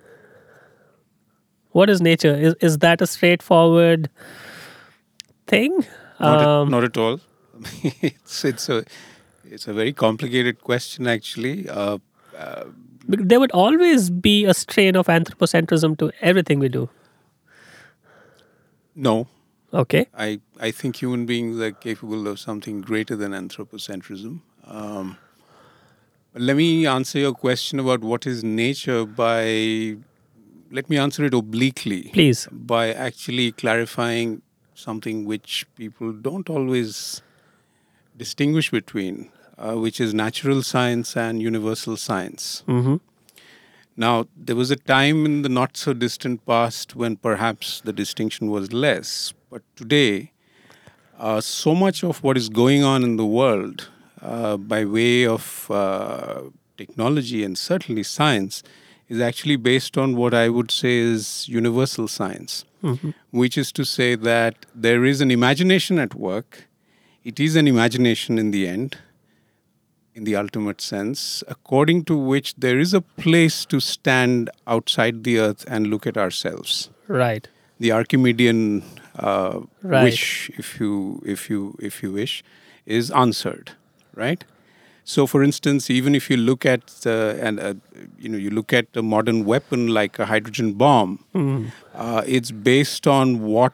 What 1.72 1.90
is 1.90 2.00
nature? 2.00 2.34
Is 2.34 2.54
is 2.68 2.78
that 2.78 3.00
a 3.00 3.06
straightforward 3.06 4.08
thing? 5.46 5.74
Not, 6.20 6.44
Um, 6.46 6.68
at, 6.68 6.70
not 6.70 6.84
at 6.84 6.96
all. 6.96 7.20
it's 8.10 8.44
it's 8.44 8.68
a 8.68 8.84
it's 9.44 9.66
a 9.68 9.72
very 9.72 9.92
complicated 9.92 10.60
question 10.70 11.06
actually. 11.06 11.68
Uh, 11.68 11.98
bec- 13.08 13.26
there 13.34 13.40
would 13.40 13.52
always 13.52 14.10
be 14.10 14.44
a 14.44 14.54
strain 14.54 14.96
of 14.96 15.06
anthropocentrism 15.18 15.98
to 15.98 16.10
everything 16.20 16.58
we 16.66 16.68
do. 16.68 16.88
No, 18.98 19.26
Okay. 19.72 20.06
I 20.16 20.40
I 20.58 20.70
think 20.70 20.96
human 20.96 21.26
beings 21.26 21.60
are 21.60 21.72
capable 21.72 22.26
of 22.26 22.38
something 22.40 22.80
greater 22.80 23.16
than 23.16 23.32
anthropocentrism. 23.32 24.40
Um, 24.66 25.18
let 26.34 26.56
me 26.56 26.86
answer 26.86 27.18
your 27.18 27.34
question 27.34 27.78
about 27.78 28.00
what 28.00 28.26
is 28.26 28.42
nature 28.42 29.04
by 29.04 29.96
let 30.70 30.88
me 30.90 30.98
answer 30.98 31.24
it 31.24 31.34
obliquely. 31.34 32.10
Please. 32.12 32.48
by 32.50 32.92
actually 32.92 33.52
clarifying 33.52 34.42
something 34.74 35.24
which 35.24 35.66
people 35.76 36.12
don't 36.12 36.48
always 36.48 37.22
distinguish 38.16 38.70
between, 38.70 39.30
uh, 39.58 39.74
which 39.74 40.00
is 40.00 40.14
natural 40.14 40.62
science 40.62 41.16
and 41.16 41.42
universal 41.42 41.96
science. 41.96 42.62
Mm-hmm. 42.68 42.96
Now, 43.98 44.28
there 44.36 44.54
was 44.54 44.70
a 44.70 44.76
time 44.76 45.26
in 45.26 45.42
the 45.42 45.48
not 45.48 45.76
so 45.76 45.92
distant 45.92 46.46
past 46.46 46.94
when 46.94 47.16
perhaps 47.16 47.80
the 47.80 47.92
distinction 47.92 48.48
was 48.48 48.72
less, 48.72 49.34
but 49.50 49.62
today, 49.74 50.30
uh, 51.18 51.40
so 51.40 51.74
much 51.74 52.04
of 52.04 52.22
what 52.22 52.36
is 52.36 52.48
going 52.48 52.84
on 52.84 53.02
in 53.02 53.16
the 53.16 53.26
world 53.26 53.88
uh, 54.22 54.56
by 54.56 54.84
way 54.84 55.26
of 55.26 55.68
uh, 55.68 56.42
technology 56.76 57.42
and 57.42 57.58
certainly 57.58 58.04
science 58.04 58.62
is 59.08 59.20
actually 59.20 59.56
based 59.56 59.98
on 59.98 60.14
what 60.14 60.32
I 60.32 60.48
would 60.48 60.70
say 60.70 60.98
is 60.98 61.48
universal 61.48 62.06
science, 62.06 62.64
which 63.32 63.58
is 63.58 63.72
to 63.72 63.84
say 63.84 64.14
that 64.14 64.64
there 64.76 65.04
is 65.04 65.20
an 65.20 65.32
imagination 65.32 65.98
at 65.98 66.14
work. 66.14 66.68
It 67.24 67.40
is 67.40 67.56
an 67.56 67.66
imagination 67.66 68.38
in 68.38 68.52
the 68.52 68.68
end, 68.68 68.96
in 70.18 70.24
the 70.24 70.36
ultimate 70.36 70.80
sense, 70.80 71.44
according 71.46 72.04
to 72.04 72.16
which 72.18 72.54
there 72.56 72.78
is 72.78 72.92
a 72.92 73.00
place 73.00 73.64
to 73.66 73.80
stand 73.80 74.50
outside 74.66 75.24
the 75.24 75.38
earth 75.38 75.64
and 75.68 75.86
look 75.86 76.06
at 76.06 76.16
ourselves. 76.18 76.90
Right. 77.06 77.48
The 77.80 77.92
Archimedean 77.92 78.82
uh, 79.16 79.60
Right. 79.82 80.02
wish, 80.02 80.50
if 80.58 80.78
you 80.80 81.22
if 81.24 81.48
you 81.48 81.76
if 81.90 82.02
you 82.02 82.12
wish, 82.12 82.42
is 82.84 83.10
answered, 83.24 83.72
right? 84.14 84.44
So, 85.04 85.26
for 85.26 85.42
instance, 85.42 85.88
even 85.88 86.14
if 86.14 86.28
you 86.30 86.36
look 86.36 86.66
at 86.66 87.06
uh, 87.06 87.46
and 87.46 87.60
uh, 87.60 87.74
you 88.18 88.28
know 88.28 88.36
you 88.46 88.50
look 88.50 88.72
at 88.80 88.86
a 88.94 89.02
modern 89.02 89.44
weapon 89.52 89.86
like 89.98 90.18
a 90.18 90.26
hydrogen 90.26 90.72
bomb, 90.74 91.14
uh, 91.94 92.22
it's 92.26 92.50
based 92.50 93.06
on 93.06 93.40
what 93.54 93.72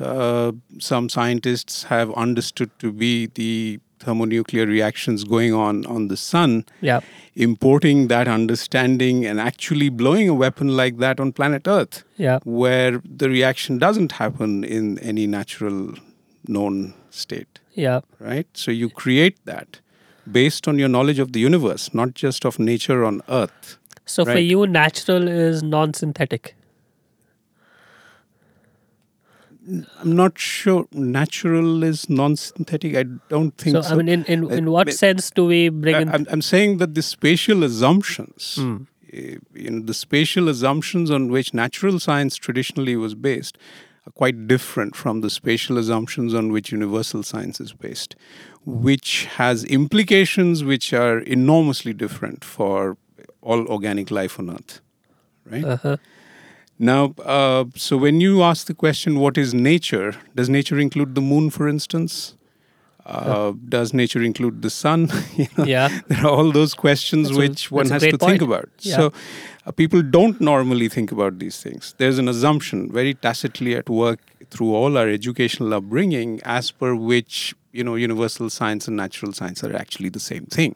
uh, 0.00 0.52
some 0.78 1.08
scientists 1.08 1.84
have 1.84 2.12
understood 2.26 2.70
to 2.80 2.92
be 2.92 3.26
the 3.40 3.80
thermonuclear 4.00 4.66
reactions 4.66 5.24
going 5.24 5.52
on 5.54 5.84
on 5.86 6.08
the 6.08 6.16
sun, 6.16 6.64
Yeah. 6.80 7.00
importing 7.34 8.08
that 8.08 8.28
understanding 8.28 9.24
and 9.26 9.40
actually 9.40 9.88
blowing 9.88 10.28
a 10.28 10.34
weapon 10.34 10.68
like 10.76 10.98
that 10.98 11.20
on 11.20 11.32
planet 11.32 11.66
Earth, 11.66 12.04
Yeah. 12.16 12.38
where 12.44 13.00
the 13.04 13.28
reaction 13.28 13.78
doesn't 13.78 14.12
happen 14.12 14.64
in 14.64 14.98
any 14.98 15.26
natural 15.26 15.94
known 16.46 16.94
state 17.10 17.60
Yeah. 17.74 18.00
right? 18.20 18.46
So 18.54 18.70
you 18.70 18.88
create 18.90 19.36
that 19.46 19.80
based 20.30 20.68
on 20.68 20.78
your 20.78 20.88
knowledge 20.88 21.18
of 21.18 21.32
the 21.32 21.40
universe, 21.40 21.92
not 21.94 22.14
just 22.14 22.44
of 22.44 22.58
nature 22.58 23.04
on 23.04 23.20
Earth. 23.28 23.78
So 24.06 24.24
for 24.24 24.38
you, 24.38 24.66
natural 24.66 25.28
is 25.28 25.62
non-synthetic. 25.62 26.54
I'm 30.00 30.14
not 30.16 30.38
sure 30.38 30.86
natural 30.92 31.82
is 31.82 32.10
non-synthetic. 32.10 32.96
I 32.96 33.04
don't 33.28 33.56
think 33.56 33.76
So, 33.76 33.82
so. 33.82 33.94
I 33.94 33.96
mean, 33.96 34.08
in, 34.08 34.24
in, 34.24 34.44
Uh, 34.44 34.48
in 34.48 34.70
what 34.70 34.86
but- 34.88 34.94
sense 34.94 35.30
do 35.30 35.44
we 35.46 35.68
bring 35.70 35.94
I- 35.94 36.02
in? 36.02 36.08
I'm, 36.10 36.26
I'm 36.30 36.42
saying 36.42 36.78
that 36.78 36.94
the 36.94 37.02
spatial 37.02 37.64
assumptions, 37.64 38.58
eh, 39.12 39.36
you 39.54 39.70
know, 39.70 39.80
the 39.80 39.94
spatial 39.94 40.48
assumptions 40.48 41.10
on 41.10 41.28
which 41.30 41.54
natural 41.54 41.98
science 41.98 42.36
traditionally 42.36 42.96
was 42.96 43.14
based 43.14 43.56
are 44.06 44.12
quite 44.12 44.46
different 44.46 44.94
from 44.96 45.22
the 45.22 45.30
spatial 45.30 45.78
assumptions 45.78 46.34
on 46.34 46.52
which 46.52 46.70
universal 46.70 47.22
science 47.22 47.58
is 47.58 47.72
based, 47.72 48.16
which 48.66 49.24
has 49.36 49.64
implications 49.64 50.62
which 50.62 50.92
are 50.92 51.20
enormously 51.20 51.94
different 51.94 52.44
for 52.44 52.98
all 53.40 53.66
organic 53.68 54.10
life 54.10 54.38
on 54.38 54.50
Earth. 54.50 54.80
right? 55.50 55.64
Uh-huh. 55.64 55.96
Now, 56.78 57.14
uh, 57.24 57.64
so 57.76 57.96
when 57.96 58.20
you 58.20 58.42
ask 58.42 58.66
the 58.66 58.74
question, 58.74 59.20
what 59.20 59.38
is 59.38 59.54
nature? 59.54 60.16
Does 60.34 60.48
nature 60.48 60.78
include 60.78 61.14
the 61.14 61.20
moon, 61.20 61.50
for 61.50 61.68
instance? 61.68 62.36
Uh, 63.06 63.52
does 63.68 63.92
nature 63.92 64.22
include 64.22 64.62
the 64.62 64.70
sun? 64.70 65.10
you 65.36 65.46
know, 65.58 65.64
Yeah. 65.64 65.88
there 66.08 66.24
are 66.24 66.30
all 66.30 66.50
those 66.50 66.74
questions 66.74 67.28
That's 67.28 67.36
a- 67.36 67.40
which 67.40 67.70
one 67.70 67.88
has 67.90 68.02
to 68.02 68.10
great 68.10 68.20
think 68.20 68.42
about. 68.42 68.68
Yeah. 68.80 68.96
So, 68.96 69.12
uh, 69.66 69.72
people 69.72 70.02
don't 70.02 70.40
normally 70.40 70.88
think 70.88 71.12
about 71.12 71.38
these 71.38 71.60
things. 71.62 71.94
There's 71.98 72.18
an 72.18 72.28
assumption 72.28 72.90
very 72.90 73.14
tacitly 73.14 73.76
at 73.76 73.88
work 73.88 74.20
through 74.50 74.74
all 74.74 74.96
our 74.98 75.08
educational 75.08 75.74
upbringing, 75.74 76.40
as 76.44 76.70
per 76.70 76.94
which 76.94 77.54
you 77.72 77.84
know 77.84 77.94
universal 77.94 78.48
science 78.50 78.88
and 78.88 78.96
natural 78.96 79.32
science 79.32 79.62
are 79.64 79.74
actually 79.76 80.08
the 80.08 80.20
same 80.20 80.46
thing. 80.46 80.74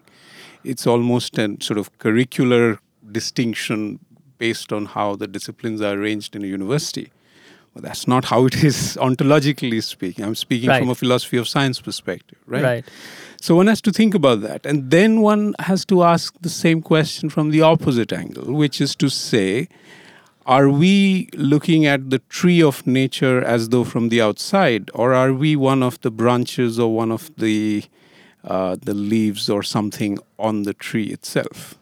It's 0.65 0.87
almost 0.87 1.39
a 1.39 1.57
sort 1.61 1.79
of 1.79 1.97
curricular 1.99 2.79
distinction 3.11 3.99
based 4.39 4.73
on 4.73 4.87
how 4.87 5.17
the 5.17 5.27
disciplines 5.27 5.81
are 5.81 5.95
arranged 5.95 6.35
in 6.37 6.43
a 6.45 6.47
university. 6.47 7.11
Well, 7.75 7.83
that's 7.83 8.09
not 8.09 8.25
how 8.27 8.47
it 8.47 8.63
is 8.65 8.97
ontologically 9.01 9.83
speaking. 9.83 10.25
I'm 10.25 10.35
speaking 10.35 10.69
Right. 10.69 10.81
from 10.81 10.91
a 10.91 10.95
philosophy 10.95 11.37
of 11.37 11.47
science 11.49 11.81
perspective, 11.81 12.39
right? 12.47 12.63
Right. 12.63 12.85
So 13.41 13.55
one 13.55 13.67
has 13.69 13.81
to 13.83 13.93
think 13.93 14.15
about 14.15 14.41
that. 14.43 14.67
And 14.67 14.91
then 14.91 15.21
one 15.21 15.55
has 15.61 15.85
to 15.87 16.03
ask 16.03 16.35
the 16.41 16.49
same 16.49 16.83
question 16.83 17.29
from 17.29 17.51
the 17.51 17.63
opposite 17.63 18.13
angle, 18.13 18.53
which 18.53 18.81
is 18.81 18.97
to 18.97 19.09
say, 19.09 19.69
are 20.47 20.69
we 20.71 21.29
looking 21.35 21.85
at 21.87 22.09
the 22.11 22.21
tree 22.31 22.63
of 22.63 22.87
nature 22.87 23.45
as 23.45 23.69
though 23.69 23.85
from 23.85 24.09
the 24.09 24.21
outside, 24.23 24.91
or 24.95 25.13
are 25.13 25.33
we 25.33 25.55
one 25.57 25.83
of 25.83 26.01
the 26.01 26.11
branches 26.11 26.79
or 26.81 26.95
one 26.95 27.13
of 27.13 27.31
the 27.37 27.85
uh, 28.45 28.77
the 28.81 28.95
leaves 28.95 29.51
or 29.51 29.63
something 29.63 30.19
on 30.39 30.63
the 30.63 30.73
tree 30.73 31.09
itself? 31.09 31.78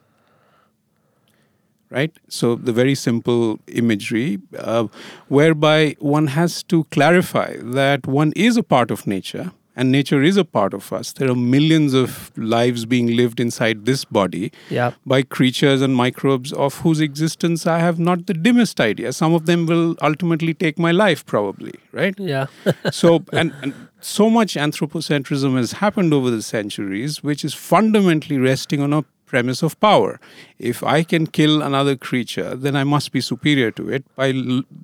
Right? 1.89 2.12
So, 2.28 2.57
the 2.57 2.72
very 2.72 2.95
simple 2.97 3.61
imagery 3.68 4.39
uh, 4.59 4.89
whereby 5.28 5.95
one 6.01 6.26
has 6.28 6.62
to 6.64 6.82
clarify 6.84 7.57
that 7.62 8.07
one 8.07 8.32
is 8.34 8.57
a 8.57 8.62
part 8.64 8.91
of 8.91 9.07
nature 9.07 9.53
and 9.76 9.93
nature 9.93 10.22
is 10.22 10.37
a 10.39 10.45
part 10.45 10.72
of 10.74 10.93
us. 10.93 11.12
There 11.12 11.30
are 11.30 11.34
millions 11.34 11.93
of 11.95 12.32
lives 12.37 12.87
being 12.87 13.14
lived 13.14 13.39
inside 13.39 13.84
this 13.84 14.05
body 14.07 14.51
Yeah. 14.70 14.93
by 15.05 15.22
creatures 15.22 15.82
and 15.82 15.95
microbes 15.95 16.53
of 16.53 16.76
whose 16.80 16.99
existence 17.01 17.66
I 17.66 17.78
have 17.80 17.99
not 17.99 18.26
the 18.26 18.34
dimmest 18.34 18.80
idea. 18.80 19.12
Some 19.12 19.34
of 19.34 19.45
them 19.47 19.66
will 19.66 19.95
ultimately 20.01 20.55
take 20.55 20.78
my 20.78 20.93
life, 20.93 21.26
probably, 21.26 21.74
right? 21.93 22.14
Yeah. 22.18 22.47
so 22.91 23.22
and, 23.32 23.53
and 23.62 23.74
so 24.01 24.30
much 24.30 24.55
anthropocentrism 24.55 25.57
has 25.57 25.72
happened 25.72 26.14
over 26.14 26.30
the 26.30 26.43
centuries 26.43 27.22
which 27.22 27.45
is 27.45 27.53
fundamentally 27.55 28.39
resting 28.39 28.80
on 28.80 28.93
a 28.93 29.05
premise 29.27 29.62
of 29.62 29.79
power. 29.81 30.18
If 30.59 30.83
i 30.83 31.03
can 31.03 31.27
kill 31.39 31.62
another 31.62 31.95
creature 31.97 32.55
then 32.55 32.77
i 32.77 32.85
must 32.85 33.12
be 33.12 33.20
superior 33.20 33.70
to 33.81 33.89
it. 33.99 34.05
By 34.16 34.33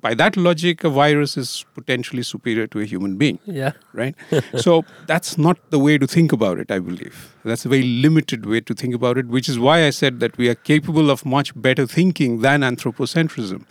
by 0.07 0.13
that 0.23 0.37
logic 0.37 0.83
a 0.83 0.89
virus 0.89 1.37
is 1.37 1.65
potentially 1.75 2.23
superior 2.23 2.67
to 2.67 2.79
a 2.79 2.85
human 2.85 3.15
being. 3.17 3.39
Yeah. 3.45 3.71
right? 3.93 4.15
So 4.65 4.83
that's 5.07 5.37
not 5.37 5.63
the 5.71 5.79
way 5.79 5.97
to 5.97 6.07
think 6.15 6.31
about 6.39 6.59
it 6.59 6.71
i 6.71 6.79
believe. 6.79 7.23
That's 7.45 7.65
a 7.65 7.69
very 7.69 7.83
limited 8.07 8.45
way 8.45 8.61
to 8.61 8.73
think 8.83 8.93
about 8.99 9.17
it 9.17 9.27
which 9.27 9.49
is 9.49 9.59
why 9.59 9.79
i 9.87 9.89
said 10.01 10.19
that 10.25 10.37
we 10.37 10.49
are 10.49 10.59
capable 10.73 11.09
of 11.15 11.25
much 11.25 11.55
better 11.69 11.87
thinking 11.87 12.41
than 12.41 12.61
anthropocentrism. 12.61 13.65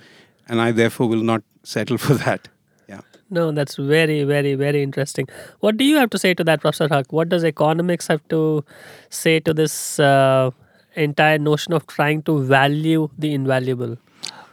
And 0.49 0.61
i 0.61 0.73
therefore 0.73 1.09
will 1.09 1.23
not 1.23 1.43
settle 1.62 1.99
for 1.99 2.14
that. 2.14 2.49
Yeah. 2.89 3.01
No, 3.31 3.51
that's 3.53 3.77
very, 3.77 4.25
very, 4.25 4.55
very 4.55 4.83
interesting. 4.83 5.29
What 5.61 5.77
do 5.77 5.85
you 5.85 5.97
have 5.97 6.11
to 6.11 6.18
say 6.18 6.35
to 6.35 6.45
that, 6.45 6.61
Professor 6.61 6.89
Haque? 6.89 7.12
What 7.12 7.29
does 7.29 7.45
economics 7.45 8.07
have 8.09 8.27
to 8.29 8.64
say 9.09 9.41
to 9.41 9.55
this 9.55 9.99
uh, 9.99 10.51
entire 10.95 11.38
notion 11.38 11.72
of 11.72 11.86
trying 11.86 12.22
to 12.24 12.43
value 12.43 13.09
the 13.18 13.32
invaluable? 13.34 13.99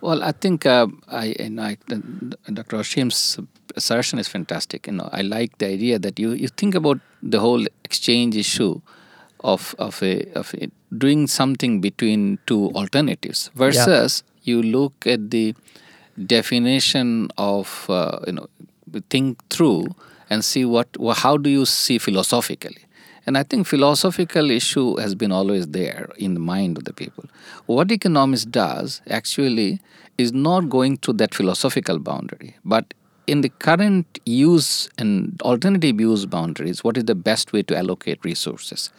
Well, 0.01 0.23
I 0.23 0.31
think 0.31 0.65
uh, 0.65 0.87
I, 1.09 1.35
you 1.39 1.49
know, 1.49 1.63
I, 1.63 1.77
Dr. 2.53 2.77
Aseem's 2.77 3.39
assertion 3.75 4.19
is 4.19 4.27
fantastic. 4.27 4.87
You 4.87 4.93
know, 4.93 5.09
I 5.11 5.21
like 5.21 5.57
the 5.57 5.67
idea 5.67 5.99
that 5.99 6.19
you, 6.19 6.31
you 6.31 6.47
think 6.47 6.75
about 6.75 6.99
the 7.21 7.39
whole 7.39 7.65
exchange 7.83 8.37
issue 8.37 8.79
of 9.41 9.75
of 9.79 10.01
a 10.03 10.25
of 10.33 10.53
a, 10.55 10.69
doing 10.97 11.27
something 11.27 11.79
between 11.81 12.39
two 12.45 12.71
alternatives 12.71 13.49
versus 13.55 14.23
you 14.43 14.61
look 14.61 15.07
at 15.07 15.31
the 15.31 15.55
definition 16.25 17.29
of 17.37 17.85
uh, 17.89 18.19
you 18.27 18.33
know 18.33 18.47
think 19.09 19.37
through 19.49 19.85
and 20.29 20.43
see 20.43 20.65
what 20.65 20.87
wha- 20.97 21.13
how 21.13 21.37
do 21.37 21.49
you 21.49 21.65
see 21.65 21.97
philosophically 21.97 22.83
and 23.29 23.37
I 23.37 23.43
think 23.43 23.67
philosophical 23.67 24.49
issue 24.49 24.97
has 24.97 25.13
been 25.13 25.31
always 25.31 25.67
there 25.67 26.09
in 26.17 26.33
the 26.33 26.39
mind 26.39 26.79
of 26.79 26.85
the 26.85 26.93
people. 26.93 27.25
What 27.67 27.91
economics 27.91 28.43
does 28.43 29.03
actually 29.07 29.79
is 30.17 30.33
not 30.33 30.61
going 30.67 30.97
to 31.05 31.13
that 31.13 31.35
philosophical 31.35 31.99
boundary, 31.99 32.55
but 32.65 32.91
in 33.27 33.41
the 33.41 33.49
current 33.49 34.17
use 34.25 34.89
and 34.97 35.39
alternative 35.43 36.01
use 36.01 36.25
boundaries, 36.25 36.83
what 36.83 36.97
is 36.97 37.05
the 37.05 37.13
best 37.13 37.53
way 37.53 37.61
to 37.61 37.77
allocate 37.77 38.17
resources? 38.25 38.91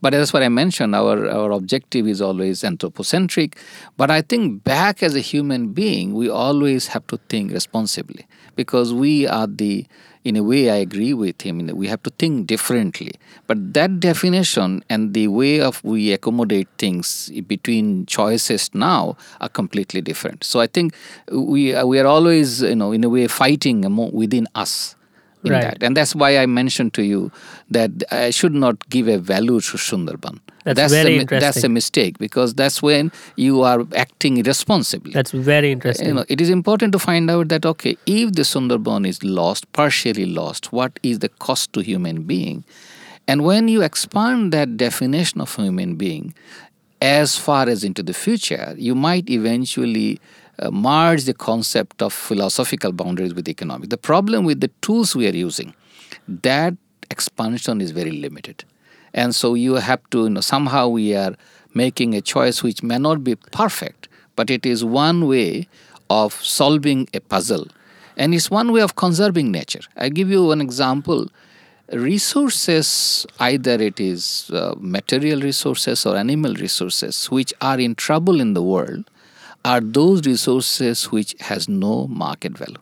But 0.00 0.12
that's 0.12 0.32
what 0.32 0.44
I 0.44 0.48
mentioned. 0.48 0.94
Our 0.94 1.28
our 1.28 1.50
objective 1.50 2.06
is 2.06 2.22
always 2.22 2.62
anthropocentric. 2.62 3.58
But 3.96 4.12
I 4.12 4.22
think 4.22 4.62
back 4.62 5.02
as 5.02 5.16
a 5.16 5.20
human 5.32 5.72
being, 5.72 6.14
we 6.14 6.28
always 6.28 6.86
have 6.94 7.04
to 7.08 7.18
think 7.28 7.50
responsibly 7.50 8.26
because 8.54 8.94
we 8.94 9.26
are 9.26 9.48
the 9.48 9.86
in 10.24 10.36
a 10.36 10.42
way, 10.42 10.70
I 10.70 10.76
agree 10.76 11.12
with 11.14 11.42
him. 11.42 11.66
We 11.66 11.88
have 11.88 12.02
to 12.04 12.10
think 12.10 12.46
differently. 12.46 13.12
But 13.46 13.74
that 13.74 14.00
definition 14.00 14.84
and 14.88 15.14
the 15.14 15.28
way 15.28 15.60
of 15.60 15.82
we 15.82 16.12
accommodate 16.12 16.68
things 16.78 17.30
between 17.46 18.06
choices 18.06 18.70
now 18.74 19.16
are 19.40 19.48
completely 19.48 20.00
different. 20.00 20.44
So 20.44 20.60
I 20.60 20.66
think 20.66 20.94
we 21.30 21.74
we 21.82 21.98
are 21.98 22.06
always, 22.06 22.62
you 22.62 22.76
know, 22.76 22.92
in 22.92 23.04
a 23.04 23.08
way, 23.08 23.26
fighting 23.26 23.82
within 24.12 24.46
us. 24.54 24.94
In 25.44 25.52
Right. 25.52 25.62
that. 25.62 25.82
And 25.82 25.96
that's 25.96 26.14
why 26.14 26.38
I 26.38 26.46
mentioned 26.46 26.94
to 26.94 27.02
you 27.02 27.32
that 27.70 27.90
I 28.12 28.30
should 28.30 28.54
not 28.54 28.88
give 28.88 29.08
a 29.08 29.18
value 29.18 29.60
to 29.60 29.76
Sundarban. 29.76 30.38
That's 30.64 30.78
a, 30.78 30.88
very 30.88 31.18
mi- 31.18 31.24
That's 31.24 31.64
a 31.64 31.68
mistake 31.68 32.18
because 32.18 32.54
that's 32.54 32.80
when 32.80 33.10
you 33.34 33.62
are 33.62 33.84
acting 33.96 34.36
irresponsibly 34.36 35.12
That's 35.12 35.32
very 35.32 35.72
interesting. 35.72 36.06
you 36.08 36.14
know, 36.14 36.24
it 36.28 36.40
is 36.40 36.48
important 36.50 36.92
to 36.92 37.00
find 37.00 37.28
out 37.28 37.48
that 37.48 37.66
okay, 37.66 37.96
if 38.06 38.34
the 38.34 38.42
Sundarban 38.42 39.04
is 39.06 39.24
lost, 39.24 39.70
partially 39.72 40.26
lost, 40.26 40.72
what 40.72 41.00
is 41.02 41.18
the 41.18 41.28
cost 41.28 41.72
to 41.72 41.80
human 41.80 42.22
being? 42.22 42.62
And 43.26 43.42
when 43.44 43.66
you 43.66 43.82
expand 43.82 44.52
that 44.52 44.76
definition 44.76 45.40
of 45.40 45.54
human 45.56 45.96
being 45.96 46.34
as 47.00 47.36
far 47.36 47.68
as 47.68 47.82
into 47.82 48.02
the 48.02 48.14
future, 48.14 48.74
you 48.78 48.94
might 48.94 49.28
eventually 49.28 50.20
uh, 50.58 50.70
merge 50.70 51.24
the 51.24 51.34
concept 51.34 52.02
of 52.02 52.12
philosophical 52.12 52.92
boundaries 52.92 53.34
with 53.34 53.48
economic. 53.48 53.90
The 53.90 53.98
problem 53.98 54.44
with 54.44 54.60
the 54.60 54.70
tools 54.80 55.16
we 55.16 55.26
are 55.26 55.34
using, 55.34 55.74
that 56.28 56.74
expansion 57.10 57.80
is 57.80 57.90
very 57.90 58.12
limited. 58.12 58.64
And 59.14 59.34
so 59.34 59.54
you 59.54 59.74
have 59.74 60.00
to, 60.10 60.24
you 60.24 60.30
know, 60.30 60.40
somehow 60.40 60.88
we 60.88 61.14
are 61.14 61.34
making 61.74 62.14
a 62.14 62.20
choice 62.20 62.62
which 62.62 62.82
may 62.82 62.98
not 62.98 63.22
be 63.24 63.36
perfect, 63.36 64.08
but 64.36 64.50
it 64.50 64.64
is 64.64 64.84
one 64.84 65.26
way 65.26 65.68
of 66.10 66.34
solving 66.34 67.08
a 67.14 67.20
puzzle. 67.20 67.66
And 68.16 68.34
it's 68.34 68.50
one 68.50 68.72
way 68.72 68.82
of 68.82 68.96
conserving 68.96 69.50
nature. 69.50 69.80
I 69.96 70.08
give 70.08 70.28
you 70.30 70.46
one 70.46 70.60
example. 70.60 71.28
Resources, 71.92 73.26
either 73.38 73.72
it 73.72 74.00
is 74.00 74.50
uh, 74.50 74.74
material 74.78 75.40
resources 75.40 76.06
or 76.06 76.16
animal 76.16 76.54
resources, 76.54 77.30
which 77.30 77.52
are 77.60 77.78
in 77.78 77.94
trouble 77.94 78.40
in 78.40 78.54
the 78.54 78.62
world, 78.62 79.10
are 79.64 79.80
those 79.80 80.26
resources 80.26 81.10
which 81.10 81.34
has 81.40 81.68
no 81.68 82.06
market 82.08 82.56
value. 82.56 82.80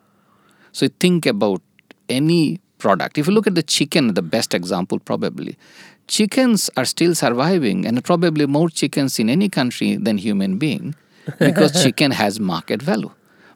So 0.72 0.88
think 0.98 1.26
about 1.26 1.62
any 2.08 2.60
product. 2.78 3.18
If 3.18 3.26
you 3.26 3.32
look 3.34 3.46
at 3.46 3.54
the 3.54 3.62
chicken, 3.62 4.14
the 4.14 4.22
best 4.22 4.54
example 4.54 4.98
probably, 4.98 5.56
chickens 6.08 6.70
are 6.76 6.84
still 6.84 7.14
surviving, 7.14 7.86
and 7.86 8.02
probably 8.04 8.46
more 8.46 8.68
chickens 8.68 9.18
in 9.18 9.30
any 9.30 9.48
country 9.48 9.96
than 9.96 10.18
human 10.18 10.58
being, 10.58 10.94
because 11.38 11.82
chicken 11.82 12.10
has 12.10 12.40
market 12.40 12.82
value. 12.82 13.12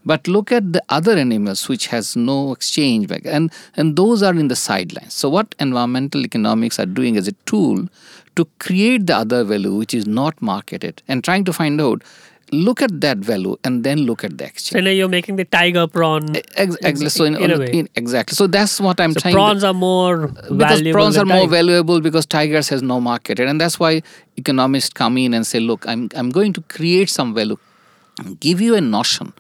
But 0.07 0.29
look 0.29 0.53
at 0.53 0.75
the 0.75 0.83
other 0.91 1.12
animals 1.12 1.66
which 1.66 1.87
has 1.87 2.14
no 2.14 2.53
exchange 2.53 3.09
back, 3.09 3.22
and 3.25 3.51
and 3.75 3.97
those 3.97 4.22
are 4.22 4.35
in 4.35 4.49
the 4.49 4.57
sidelines. 4.57 5.14
So 5.14 5.31
what 5.31 5.55
environmental 5.59 6.27
economics 6.27 6.79
are 6.79 6.87
doing 6.87 7.16
as 7.16 7.27
a 7.27 7.33
tool 7.47 7.89
to 8.37 8.45
create 8.59 9.07
the 9.07 9.16
other 9.16 9.45
value 9.45 9.75
which 9.75 9.95
is 9.95 10.07
not 10.07 10.41
marketed, 10.43 11.03
and 11.09 11.25
trying 11.25 11.45
to 11.45 11.53
find 11.53 11.81
out. 11.81 12.03
Look 12.55 12.82
at 12.82 13.00
that 13.00 13.18
value 13.18 13.57
and 13.64 13.82
then 13.84 13.98
look 14.00 14.24
at 14.24 14.38
the 14.38 14.44
exchange. 14.44 14.80
so 14.80 14.84
now 14.84 14.90
you're 14.90 15.09
making 15.09 15.36
the 15.36 15.44
tiger 15.44 15.86
prawn. 15.86 16.36
Ex- 16.36 16.76
exactly. 16.76 17.09
So 17.09 17.24
in, 17.24 17.36
in 17.36 17.50
a 17.50 17.59
way. 17.59 17.66
in- 17.72 17.88
exactly. 17.94 18.34
So 18.34 18.46
that's 18.46 18.80
what 18.80 19.00
I'm 19.00 19.12
trying. 19.14 19.14
So 19.14 19.20
trying. 19.20 19.34
prawns 19.34 19.64
are 19.64 19.74
more 19.74 20.28
because 20.28 20.57
valuable. 20.57 20.92
prawns 20.92 21.16
are 21.16 21.24
than 21.24 21.36
more 21.36 21.48
valuable 21.48 22.00
because 22.00 22.26
tigers 22.26 22.68
has 22.68 22.82
no 22.82 23.00
market, 23.00 23.40
and 23.40 23.61
that's 23.61 23.78
why 23.80 24.02
economists 24.36 24.90
come 24.90 25.18
in 25.18 25.34
and 25.34 25.46
say, 25.46 25.61
"Look, 25.61 25.86
I'm 25.86 26.09
I'm 26.14 26.30
going 26.30 26.52
to 26.55 26.61
create 26.62 27.11
some 27.11 27.34
value, 27.34 27.57
give 28.40 28.61
you 28.61 28.74
a 28.74 28.80
notion, 28.80 29.32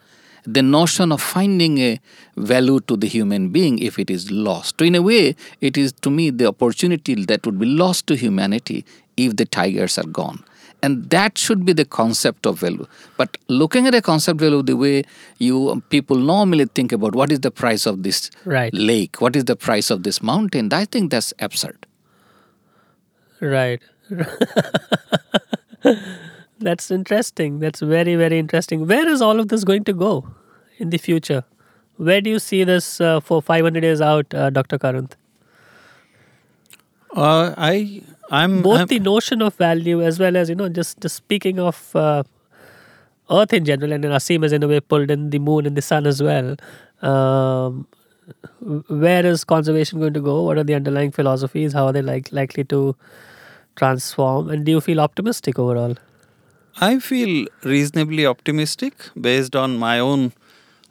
the 0.44 0.62
notion 0.62 1.12
of 1.12 1.22
finding 1.22 1.78
a 1.78 2.00
value 2.36 2.80
to 2.80 2.96
the 2.96 3.06
human 3.06 3.50
being 3.50 3.78
if 3.78 3.98
it 3.98 4.10
is 4.10 4.30
lost. 4.30 4.76
So 4.78 4.84
in 4.84 4.94
a 4.94 5.02
way, 5.02 5.36
it 5.60 5.76
is 5.76 5.92
to 6.02 6.10
me 6.10 6.30
the 6.30 6.46
opportunity 6.46 7.14
that 7.26 7.46
would 7.46 7.58
be 7.58 7.66
lost 7.66 8.06
to 8.08 8.16
humanity 8.16 8.84
if 9.16 9.36
the 9.36 9.44
tigers 9.44 9.98
are 9.98 10.06
gone." 10.22 10.44
And 10.82 11.08
that 11.10 11.38
should 11.38 11.64
be 11.64 11.72
the 11.72 11.84
concept 11.84 12.46
of 12.46 12.58
value 12.60 12.86
but 13.16 13.36
looking 13.48 13.86
at 13.86 13.94
a 13.94 14.02
concept 14.02 14.38
value 14.40 14.62
the 14.62 14.76
way 14.76 15.02
you 15.38 15.82
people 15.90 16.16
normally 16.16 16.66
think 16.74 16.92
about 16.92 17.14
what 17.14 17.32
is 17.32 17.40
the 17.40 17.50
price 17.50 17.86
of 17.86 18.02
this 18.02 18.30
Right. 18.44 18.72
lake 18.74 19.20
what 19.20 19.36
is 19.36 19.44
the 19.44 19.56
price 19.56 19.90
of 19.90 20.02
this 20.02 20.22
mountain 20.22 20.72
i 20.72 20.84
think 20.84 21.10
that's 21.10 21.32
absurd 21.38 21.86
Right. 23.40 23.82
That's 26.60 26.90
interesting. 26.90 27.58
That's 27.58 27.80
very, 27.80 28.14
very 28.16 28.38
interesting. 28.38 28.86
Where 28.86 29.06
is 29.08 29.20
all 29.20 29.38
of 29.40 29.48
this 29.48 29.64
going 29.64 29.84
to 29.84 29.92
go 29.92 30.26
in 30.78 30.90
the 30.90 30.98
future? 30.98 31.44
Where 31.96 32.20
do 32.20 32.30
you 32.30 32.38
see 32.38 32.64
this 32.64 33.00
uh, 33.00 33.20
for 33.20 33.42
500 33.42 33.82
years 33.82 34.00
out, 34.00 34.32
uh, 34.34 34.50
Dr. 34.50 34.78
Karanth? 34.78 35.12
Uh, 37.14 37.54
I 37.56 38.02
I'm 38.30 38.62
Both 38.62 38.78
I'm- 38.78 38.86
the 38.88 38.98
notion 39.00 39.42
of 39.42 39.54
value 39.54 40.02
as 40.02 40.18
well 40.18 40.36
as, 40.36 40.48
you 40.48 40.54
know, 40.54 40.68
just, 40.68 41.00
just 41.00 41.16
speaking 41.16 41.58
of 41.58 41.94
uh, 41.94 42.22
Earth 43.30 43.52
in 43.52 43.64
general, 43.64 43.92
and 43.92 44.02
then 44.04 44.10
Aseem 44.10 44.42
has 44.42 44.52
in 44.52 44.62
a 44.62 44.68
way 44.68 44.80
pulled 44.80 45.10
in 45.10 45.30
the 45.30 45.38
moon 45.38 45.66
and 45.66 45.76
the 45.76 45.82
sun 45.82 46.06
as 46.06 46.22
well. 46.22 46.56
Um, 47.02 47.86
where 48.88 49.24
is 49.26 49.44
conservation 49.44 49.98
going 50.00 50.14
to 50.14 50.20
go? 50.20 50.42
What 50.42 50.56
are 50.58 50.64
the 50.64 50.74
underlying 50.74 51.10
philosophies? 51.10 51.72
How 51.74 51.86
are 51.86 51.92
they 51.92 52.02
like 52.02 52.32
likely 52.32 52.64
to 52.64 52.96
transform? 53.76 54.48
And 54.50 54.64
do 54.64 54.72
you 54.72 54.80
feel 54.80 55.00
optimistic 55.00 55.58
overall? 55.58 55.96
I 56.80 56.98
feel 56.98 57.46
reasonably 57.62 58.26
optimistic 58.26 58.94
based 59.20 59.54
on 59.54 59.76
my 59.76 59.98
own 59.98 60.32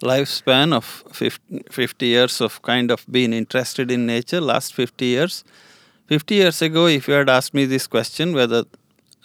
lifespan 0.01 0.73
of 0.73 1.03
50, 1.11 1.63
50 1.71 2.05
years 2.05 2.39
of 2.41 2.61
kind 2.61 2.91
of 2.91 3.05
being 3.09 3.33
interested 3.33 3.89
in 3.89 4.05
nature, 4.05 4.39
last 4.41 4.73
50 4.73 5.05
years. 5.05 5.43
50 6.07 6.35
years 6.35 6.61
ago, 6.61 6.87
if 6.87 7.07
you 7.07 7.13
had 7.13 7.29
asked 7.29 7.53
me 7.53 7.65
this 7.65 7.87
question, 7.87 8.33
whether, 8.33 8.63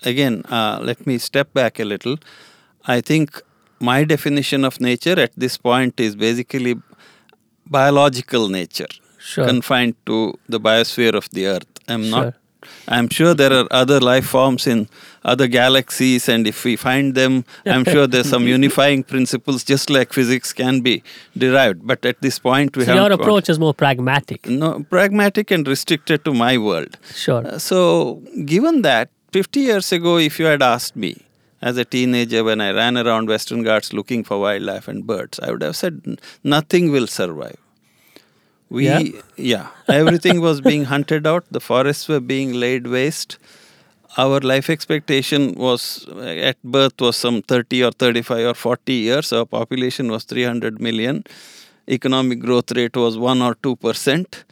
again, 0.04 0.42
uh, 0.48 0.78
let 0.82 1.06
me 1.06 1.18
step 1.18 1.52
back 1.52 1.78
a 1.80 1.84
little. 1.84 2.16
I 2.86 3.00
think 3.00 3.42
my 3.80 4.04
definition 4.04 4.64
of 4.64 4.80
nature 4.80 5.18
at 5.20 5.32
this 5.36 5.56
point 5.58 5.98
is 6.00 6.14
basically 6.16 6.76
biological 7.66 8.48
nature, 8.48 8.86
Sure. 9.18 9.46
confined 9.46 9.94
to 10.06 10.38
the 10.48 10.60
biosphere 10.60 11.14
of 11.14 11.28
the 11.30 11.46
earth. 11.46 11.66
I'm 11.88 12.04
Sure. 12.04 12.10
not 12.10 12.34
I'm 12.88 13.08
sure 13.08 13.34
there 13.34 13.52
are 13.52 13.66
other 13.70 14.00
life 14.00 14.26
forms 14.26 14.66
in 14.66 14.88
other 15.24 15.46
galaxies, 15.46 16.28
and 16.28 16.46
if 16.46 16.64
we 16.64 16.74
find 16.76 17.14
them, 17.14 17.44
I'm 17.66 17.84
sure 17.84 18.06
there's 18.06 18.28
some 18.28 18.46
unifying 18.56 19.02
principles, 19.04 19.64
just 19.64 19.90
like 19.90 20.12
physics 20.12 20.52
can 20.52 20.80
be 20.80 21.02
derived. 21.36 21.86
But 21.86 22.04
at 22.04 22.20
this 22.22 22.38
point, 22.38 22.76
we 22.76 22.84
So 22.84 22.92
have 22.94 23.02
your 23.02 23.12
approach 23.12 23.48
is 23.48 23.58
more 23.58 23.74
pragmatic. 23.74 24.48
no 24.48 24.84
pragmatic 24.90 25.50
and 25.50 25.66
restricted 25.68 26.24
to 26.24 26.32
my 26.34 26.56
world. 26.58 26.96
Sure. 27.14 27.46
Uh, 27.46 27.58
so, 27.58 28.22
given 28.44 28.82
that, 28.82 29.10
50 29.32 29.60
years 29.60 29.92
ago, 29.92 30.16
if 30.16 30.38
you 30.38 30.46
had 30.46 30.62
asked 30.62 30.96
me 30.96 31.16
as 31.60 31.76
a 31.76 31.84
teenager 31.84 32.42
when 32.44 32.60
I 32.60 32.70
ran 32.72 32.96
around 32.96 33.28
Western 33.28 33.62
Ghats 33.62 33.92
looking 33.92 34.24
for 34.24 34.40
wildlife 34.40 34.88
and 34.88 35.06
birds, 35.06 35.38
I 35.40 35.50
would 35.50 35.62
have 35.62 35.76
said 35.76 36.20
nothing 36.42 36.90
will 36.90 37.06
survive. 37.06 37.58
We, 38.70 38.84
Yeah? 38.86 39.02
yeah, 39.36 39.68
everything 39.88 40.40
was 40.40 40.60
being 40.60 40.84
hunted 40.84 41.26
out, 41.26 41.44
the 41.50 41.60
forests 41.60 42.08
were 42.08 42.20
being 42.20 42.52
laid 42.52 42.86
waste. 42.86 43.38
Our 44.16 44.40
life 44.40 44.68
expectation 44.70 45.54
was 45.54 46.06
at 46.18 46.56
birth 46.62 47.00
was 47.00 47.16
some 47.16 47.42
30 47.42 47.84
or 47.84 47.92
35 47.92 48.46
or 48.46 48.54
40 48.54 48.92
years. 48.92 49.32
Our 49.32 49.44
population 49.46 50.10
was 50.10 50.24
300 50.24 50.80
million. 50.80 51.24
Economic 51.88 52.40
growth 52.40 52.72
rate 52.72 52.96
was 52.96 53.16
1 53.16 53.40
or 53.42 53.54
2 53.62 53.76
percent 53.76 54.44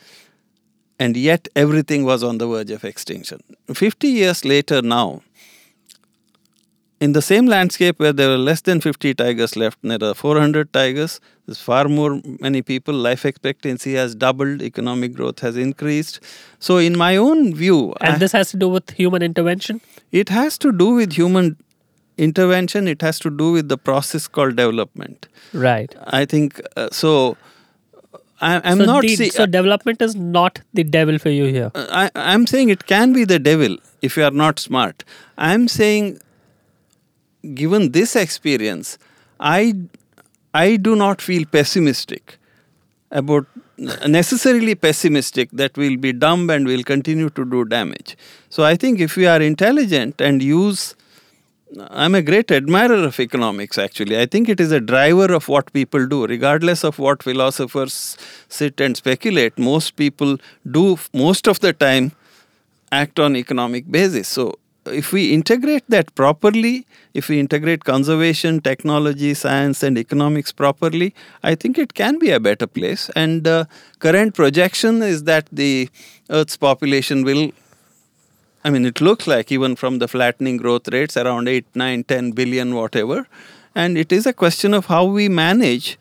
and 0.99 1.17
yet 1.17 1.49
everything 1.55 2.05
was 2.05 2.23
on 2.23 2.39
the 2.39 2.47
verge 2.47 2.71
of 2.71 2.85
extinction. 2.85 3.41
50 3.75 4.09
years 4.09 4.45
later, 4.45 4.81
now, 4.83 5.23
in 7.01 7.12
the 7.12 7.20
same 7.22 7.47
landscape 7.47 7.99
where 7.99 8.12
there 8.12 8.28
were 8.28 8.38
less 8.38 8.62
than 8.62 8.80
50 8.80 9.14
tigers 9.14 9.55
left, 9.57 9.78
there 9.82 10.03
are 10.03 10.14
400 10.14 10.72
tigers. 10.72 11.20
There's 11.47 11.61
far 11.61 11.88
more 11.88 12.20
many 12.40 12.62
people. 12.62 12.94
Life 12.94 13.24
expectancy 13.26 13.94
has 13.94 14.14
doubled. 14.14 14.62
Economic 14.62 15.12
growth 15.14 15.40
has 15.40 15.57
increased. 15.57 16.20
So, 16.59 16.78
in 16.78 16.97
my 16.97 17.16
own 17.16 17.55
view, 17.55 17.94
And 18.01 18.14
I- 18.14 18.18
this 18.18 18.32
has 18.32 18.51
to 18.53 18.57
do 18.57 18.68
with 18.68 18.90
human 18.90 19.22
intervention? 19.22 19.80
it 20.12 20.28
has 20.30 20.57
to 20.59 20.72
do 20.72 20.88
with 20.94 21.12
human 21.12 21.57
intervention. 22.16 22.88
It 22.88 23.03
has 23.03 23.18
to 23.20 23.30
do 23.30 23.53
with 23.53 23.68
the 23.68 23.76
process 23.76 24.26
called 24.26 24.57
development. 24.57 25.28
Right. 25.53 25.94
I 26.07 26.24
think 26.24 26.61
uh, 26.76 26.88
so. 26.90 27.36
I, 28.40 28.61
I'm 28.64 28.78
so, 28.78 28.84
not 28.84 29.03
the- 29.03 29.16
see- 29.16 29.30
so 29.30 29.47
development 29.47 30.01
is 30.03 30.14
not 30.14 30.61
the 30.74 30.84
devil 30.84 31.18
for 31.18 31.30
you 31.30 31.44
here. 31.47 31.70
I, 31.74 32.11
I'm 32.14 32.47
saying 32.47 32.68
it 32.70 32.86
can 32.86 33.12
be 33.12 33.24
the 33.24 33.38
devil 33.38 33.76
if 34.03 34.16
you 34.16 34.24
are 34.24 34.30
not 34.30 34.59
smart. 34.59 35.05
I'm 35.38 35.68
saying, 35.68 36.18
given 37.55 37.93
this 37.93 38.16
experience, 38.16 38.99
I, 39.39 39.74
I 40.55 40.76
do 40.76 40.97
not 40.97 41.20
feel 41.20 41.45
pessimistic 41.47 42.39
about 43.11 43.47
necessarily 43.78 44.74
pessimistic 44.74 45.51
that 45.53 45.76
we'll 45.76 45.99
be 45.99 46.12
dumb 46.12 46.49
and 46.51 46.66
we 46.66 46.76
will 46.76 46.84
continue 46.84 47.28
to 47.30 47.45
do 47.45 47.64
damage. 47.64 48.16
So 48.49 48.64
I 48.64 48.74
think 48.74 49.01
if 49.01 49.16
we 49.16 49.26
are 49.26 49.41
intelligent 49.41 50.20
and 50.20 50.43
use 50.43 50.95
I'm 51.91 52.14
a 52.14 52.22
great 52.22 52.53
admirer 52.53 53.05
of 53.05 53.18
economics, 53.18 53.76
actually. 53.76 54.18
I 54.18 54.26
think 54.26 54.49
it 54.49 54.61
is 54.61 54.70
a 54.70 54.80
driver 54.80 55.32
of 55.34 55.49
what 55.49 55.72
people 55.72 56.07
do, 56.07 56.24
regardless 56.26 56.84
of 56.84 56.99
what 57.01 57.24
philosophers 57.24 58.16
sit 58.49 58.80
and 58.80 58.97
speculate. 58.97 59.59
Most 59.59 59.97
people 59.97 60.39
do, 60.70 60.97
most 61.12 61.49
of 61.49 61.59
the 61.59 61.72
time, 61.72 62.12
act 62.93 63.18
on 63.18 63.34
economic 63.34 63.91
basis. 63.91 64.28
So, 64.28 64.59
if 64.87 65.12
we 65.12 65.32
integrate 65.32 65.84
that 65.89 66.14
properly, 66.14 66.87
if 67.14 67.28
we 67.28 67.39
integrate 67.41 67.84
conservation, 67.84 68.61
technology, 68.61 69.34
science, 69.34 69.82
and 69.82 69.99
economics 69.99 70.53
properly, 70.53 71.14
I 71.43 71.55
think 71.55 71.78
it 71.78 71.95
can 71.95 72.18
be 72.18 72.30
a 72.30 72.41
better 72.41 72.66
place. 72.66 73.11
And 73.16 73.47
uh, 73.47 73.64
current 73.99 74.34
projection 74.34 75.03
is 75.03 75.24
that 75.24 75.49
the 75.51 75.89
Earth's 76.30 76.57
population 76.57 77.24
will 77.24 77.53
I 78.64 78.70
mean, 78.70 78.84
it 78.84 79.01
looks 79.01 79.28
like 79.28 79.53
even 79.53 79.76
from 79.76 80.01
the 80.01 80.09
flattening 80.09 80.57
growth 80.57 80.89
rates 80.89 81.16
around 81.16 81.47
8, 81.47 81.64
9, 81.76 82.03
10 82.03 82.32
billion, 82.32 82.74
whatever. 82.74 83.28
And 83.76 83.97
it 83.97 84.11
is 84.11 84.26
a 84.26 84.32
question 84.32 84.74
of 84.74 84.87
how 84.87 85.05
we 85.05 85.28
manage 85.28 85.99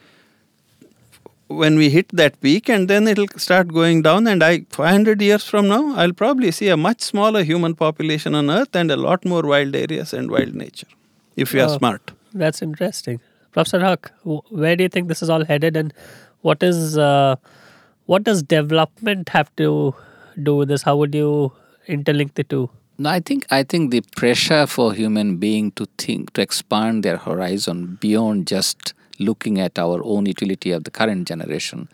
when 1.48 1.78
we 1.78 1.90
hit 1.90 2.08
that 2.10 2.40
peak 2.42 2.70
and 2.70 2.88
then 2.90 3.08
it'll 3.08 3.28
start 3.38 3.68
going 3.68 4.02
down. 4.02 4.28
And 4.28 4.44
I, 4.44 4.66
500 4.70 5.22
years 5.22 5.44
from 5.44 5.68
now, 5.68 5.96
I'll 5.96 6.14
probably 6.14 6.52
see 6.52 6.70
a 6.70 6.78
much 6.78 7.02
smaller 7.02 7.44
human 7.44 7.76
population 7.76 8.34
on 8.36 8.50
Earth 8.50 8.76
and 8.76 8.90
a 8.92 8.96
lot 8.98 9.24
more 9.26 9.44
wild 9.44 9.76
areas 9.76 10.14
and 10.14 10.32
wild 10.32 10.56
nature 10.56 10.88
if 11.36 11.54
we 11.54 11.60
are 11.62 11.70
Oh. 11.70 11.78
smart. 11.78 12.12
That's 12.34 12.62
interesting. 12.62 13.20
Professor 13.52 13.80
Haque, 13.80 14.10
where 14.50 14.76
do 14.76 14.84
you 14.84 14.90
think 14.90 15.08
this 15.08 15.22
is 15.22 15.30
all 15.30 15.46
headed 15.46 15.78
and 15.78 15.94
what 16.42 16.62
is 16.62 16.98
uh, 16.98 17.36
what 18.06 18.24
does 18.24 18.44
development 18.44 19.30
have 19.30 19.56
to 19.56 19.96
do 20.42 20.56
with 20.58 20.68
this? 20.68 20.82
How 20.84 20.98
would 20.98 21.16
you 21.16 21.54
interlink 21.88 22.34
the 22.34 22.44
two? 22.44 22.70
No, 22.98 23.10
I 23.10 23.20
think 23.20 23.46
I 23.50 23.64
think 23.64 23.92
the 23.92 24.02
pressure 24.18 24.68
for 24.68 24.94
human 24.94 25.38
being 25.38 25.72
to 25.72 25.86
think 25.98 26.34
to 26.34 26.42
expand 26.42 27.04
their 27.04 27.18
horizon 27.18 27.98
beyond 28.02 28.48
just 28.48 28.94
looking 29.20 29.60
at 29.60 29.78
our 29.80 30.02
own 30.04 30.26
utility 30.26 30.72
of 30.72 30.84
the 30.84 30.92
current 30.92 31.28
generation 31.28 31.88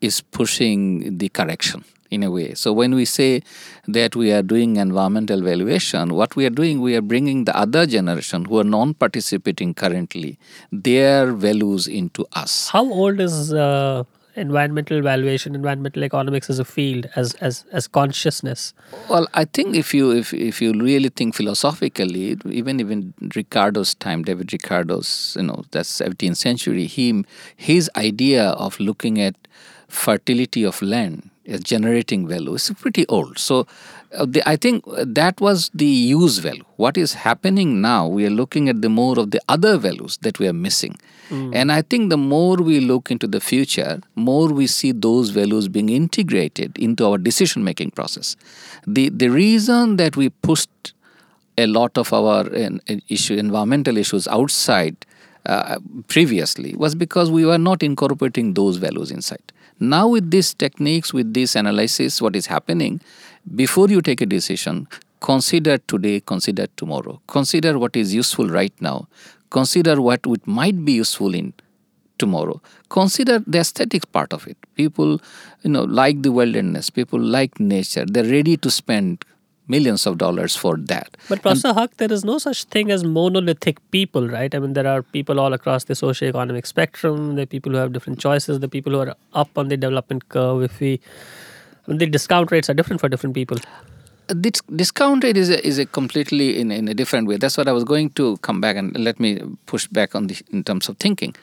is 0.00 0.20
pushing 0.20 1.18
the 1.18 1.28
correction 1.28 1.84
in 2.10 2.22
a 2.22 2.30
way. 2.30 2.54
So 2.54 2.72
when 2.72 2.94
we 2.94 3.04
say 3.04 3.42
that 3.86 4.16
we 4.16 4.32
are 4.32 4.42
doing 4.42 4.76
environmental 4.76 5.42
valuation, 5.42 6.14
what 6.14 6.36
we 6.36 6.44
are 6.46 6.50
doing, 6.50 6.80
we 6.80 6.96
are 6.96 7.02
bringing 7.02 7.44
the 7.44 7.56
other 7.56 7.86
generation 7.86 8.44
who 8.44 8.58
are 8.58 8.64
non-participating 8.64 9.74
currently, 9.74 10.38
their 10.72 11.32
values 11.32 11.86
into 11.86 12.26
us. 12.32 12.68
How 12.70 12.84
old 12.84 13.20
is 13.20 13.52
uh, 13.52 14.04
environmental 14.36 15.02
valuation, 15.02 15.54
environmental 15.54 16.04
economics 16.04 16.50
as 16.50 16.58
a 16.58 16.64
field, 16.64 17.08
as 17.16 17.34
as 17.34 17.64
as 17.72 17.88
consciousness? 17.88 18.74
Well, 19.08 19.26
I 19.34 19.44
think 19.44 19.76
if 19.76 19.94
you 19.94 20.10
if 20.10 20.32
if 20.34 20.60
you 20.62 20.72
really 20.72 21.08
think 21.08 21.34
philosophically, 21.34 22.36
even 22.46 22.80
even 22.80 23.14
Ricardo's 23.34 23.94
time, 23.94 24.22
David 24.22 24.52
Ricardo's, 24.52 25.36
you 25.36 25.44
know, 25.44 25.64
that's 25.70 26.00
17th 26.00 26.36
century. 26.36 26.86
He 26.86 27.24
his 27.56 27.90
idea 27.96 28.50
of 28.50 28.78
looking 28.80 29.20
at 29.20 29.36
fertility 29.88 30.64
of 30.64 30.80
land 30.80 31.30
as 31.46 31.60
generating 31.60 32.26
value 32.28 32.54
is 32.54 32.70
pretty 32.78 33.06
old. 33.08 33.38
So, 33.38 33.66
I 34.44 34.56
think 34.56 34.84
that 34.86 35.40
was 35.40 35.70
the 35.72 35.86
use 35.86 36.38
value. 36.38 36.64
What 36.76 36.96
is 36.96 37.14
happening 37.14 37.80
now? 37.80 38.08
We 38.08 38.26
are 38.26 38.30
looking 38.30 38.68
at 38.68 38.82
the 38.82 38.88
more 38.88 39.18
of 39.18 39.30
the 39.30 39.40
other 39.48 39.76
values 39.78 40.18
that 40.22 40.38
we 40.38 40.48
are 40.48 40.52
missing. 40.52 40.96
And 41.54 41.70
I 41.70 41.82
think 41.82 42.10
the 42.10 42.16
more 42.16 42.56
we 42.56 42.80
look 42.80 43.10
into 43.12 43.28
the 43.28 43.40
future, 43.40 44.00
more 44.16 44.48
we 44.48 44.66
see 44.66 44.90
those 44.90 45.30
values 45.30 45.68
being 45.68 45.88
integrated 45.88 46.76
into 46.76 47.06
our 47.06 47.18
decision 47.18 47.62
making 47.62 47.92
process. 47.92 48.36
The, 48.84 49.10
the 49.10 49.28
reason 49.28 49.96
that 49.96 50.16
we 50.16 50.30
pushed 50.30 50.92
a 51.56 51.66
lot 51.66 51.96
of 51.96 52.12
our 52.12 52.52
uh, 52.52 52.70
issue, 53.08 53.34
environmental 53.34 53.96
issues 53.96 54.26
outside 54.26 54.96
uh, 55.46 55.78
previously 56.08 56.74
was 56.76 56.96
because 56.96 57.30
we 57.30 57.44
were 57.44 57.58
not 57.58 57.82
incorporating 57.82 58.54
those 58.54 58.76
values 58.76 59.10
inside. 59.12 59.52
Now, 59.80 60.08
with 60.08 60.30
these 60.30 60.52
techniques, 60.52 61.14
with 61.14 61.32
this 61.32 61.56
analysis, 61.56 62.20
what 62.20 62.36
is 62.36 62.46
happening, 62.46 63.00
before 63.54 63.88
you 63.88 64.02
take 64.02 64.20
a 64.20 64.26
decision, 64.26 64.86
consider 65.20 65.78
today, 65.78 66.20
consider 66.20 66.66
tomorrow. 66.76 67.20
Consider 67.26 67.78
what 67.78 67.96
is 67.96 68.14
useful 68.14 68.46
right 68.48 68.74
now. 68.80 69.08
Consider 69.48 70.00
what 70.00 70.20
it 70.26 70.46
might 70.46 70.84
be 70.84 70.92
useful 70.92 71.34
in 71.34 71.54
tomorrow. 72.18 72.60
Consider 72.90 73.38
the 73.38 73.58
aesthetic 73.58 74.12
part 74.12 74.34
of 74.34 74.46
it. 74.46 74.58
People, 74.74 75.18
you 75.62 75.70
know, 75.70 75.84
like 75.84 76.22
the 76.22 76.30
wilderness. 76.30 76.90
People 76.90 77.18
like 77.18 77.58
nature. 77.58 78.04
They're 78.06 78.30
ready 78.30 78.58
to 78.58 78.70
spend 78.70 79.24
millions 79.74 80.06
of 80.06 80.18
dollars 80.18 80.56
for 80.56 80.76
that. 80.92 81.16
But 81.28 81.42
Professor 81.42 81.72
Haque, 81.72 81.96
there 81.96 82.12
is 82.12 82.24
no 82.24 82.38
such 82.38 82.64
thing 82.64 82.90
as 82.90 83.04
monolithic 83.04 83.78
people, 83.90 84.28
right? 84.28 84.54
I 84.54 84.58
mean, 84.58 84.72
there 84.72 84.86
are 84.86 85.02
people 85.02 85.40
all 85.40 85.52
across 85.52 85.84
the 85.84 85.94
socio-economic 85.94 86.66
spectrum. 86.66 87.36
There 87.36 87.44
are 87.44 87.54
people 87.54 87.72
who 87.72 87.78
have 87.78 87.92
different 87.92 88.18
choices. 88.18 88.60
The 88.60 88.68
people 88.68 88.92
who 88.92 89.00
are 89.00 89.14
up 89.34 89.56
on 89.56 89.68
the 89.68 89.76
development 89.76 90.28
curve. 90.28 90.62
If 90.62 90.80
we, 90.80 91.00
I 91.86 91.90
mean, 91.90 91.98
the 91.98 92.06
discount 92.06 92.50
rates 92.50 92.68
are 92.68 92.74
different 92.74 93.00
for 93.00 93.08
different 93.08 93.34
people 93.34 93.58
this 94.34 94.60
discount 94.74 95.24
rate 95.24 95.36
is 95.36 95.50
a, 95.50 95.66
is 95.66 95.78
a 95.78 95.86
completely 95.86 96.58
in, 96.60 96.70
in 96.70 96.88
a 96.88 96.94
different 96.94 97.26
way. 97.26 97.36
That's 97.36 97.56
what 97.56 97.68
I 97.68 97.72
was 97.72 97.84
going 97.84 98.10
to 98.10 98.36
come 98.38 98.60
back 98.60 98.76
and 98.76 98.96
let 98.96 99.18
me 99.18 99.40
push 99.66 99.86
back 99.88 100.14
on 100.14 100.28
the 100.28 100.40
in 100.52 100.62
terms 100.64 100.88
of 100.88 100.96
thinking. 100.98 101.34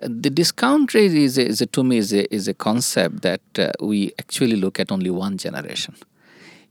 The 0.00 0.30
discount 0.30 0.92
rate 0.92 1.14
is, 1.14 1.38
a, 1.38 1.46
is 1.46 1.60
a, 1.60 1.66
to 1.66 1.84
me 1.84 1.98
is 1.98 2.12
a, 2.12 2.32
is 2.34 2.48
a 2.48 2.54
concept 2.54 3.22
that 3.22 3.40
uh, 3.58 3.70
we 3.80 4.12
actually 4.18 4.56
look 4.56 4.78
at 4.80 4.90
only 4.92 5.08
one 5.08 5.38
generation 5.38 5.94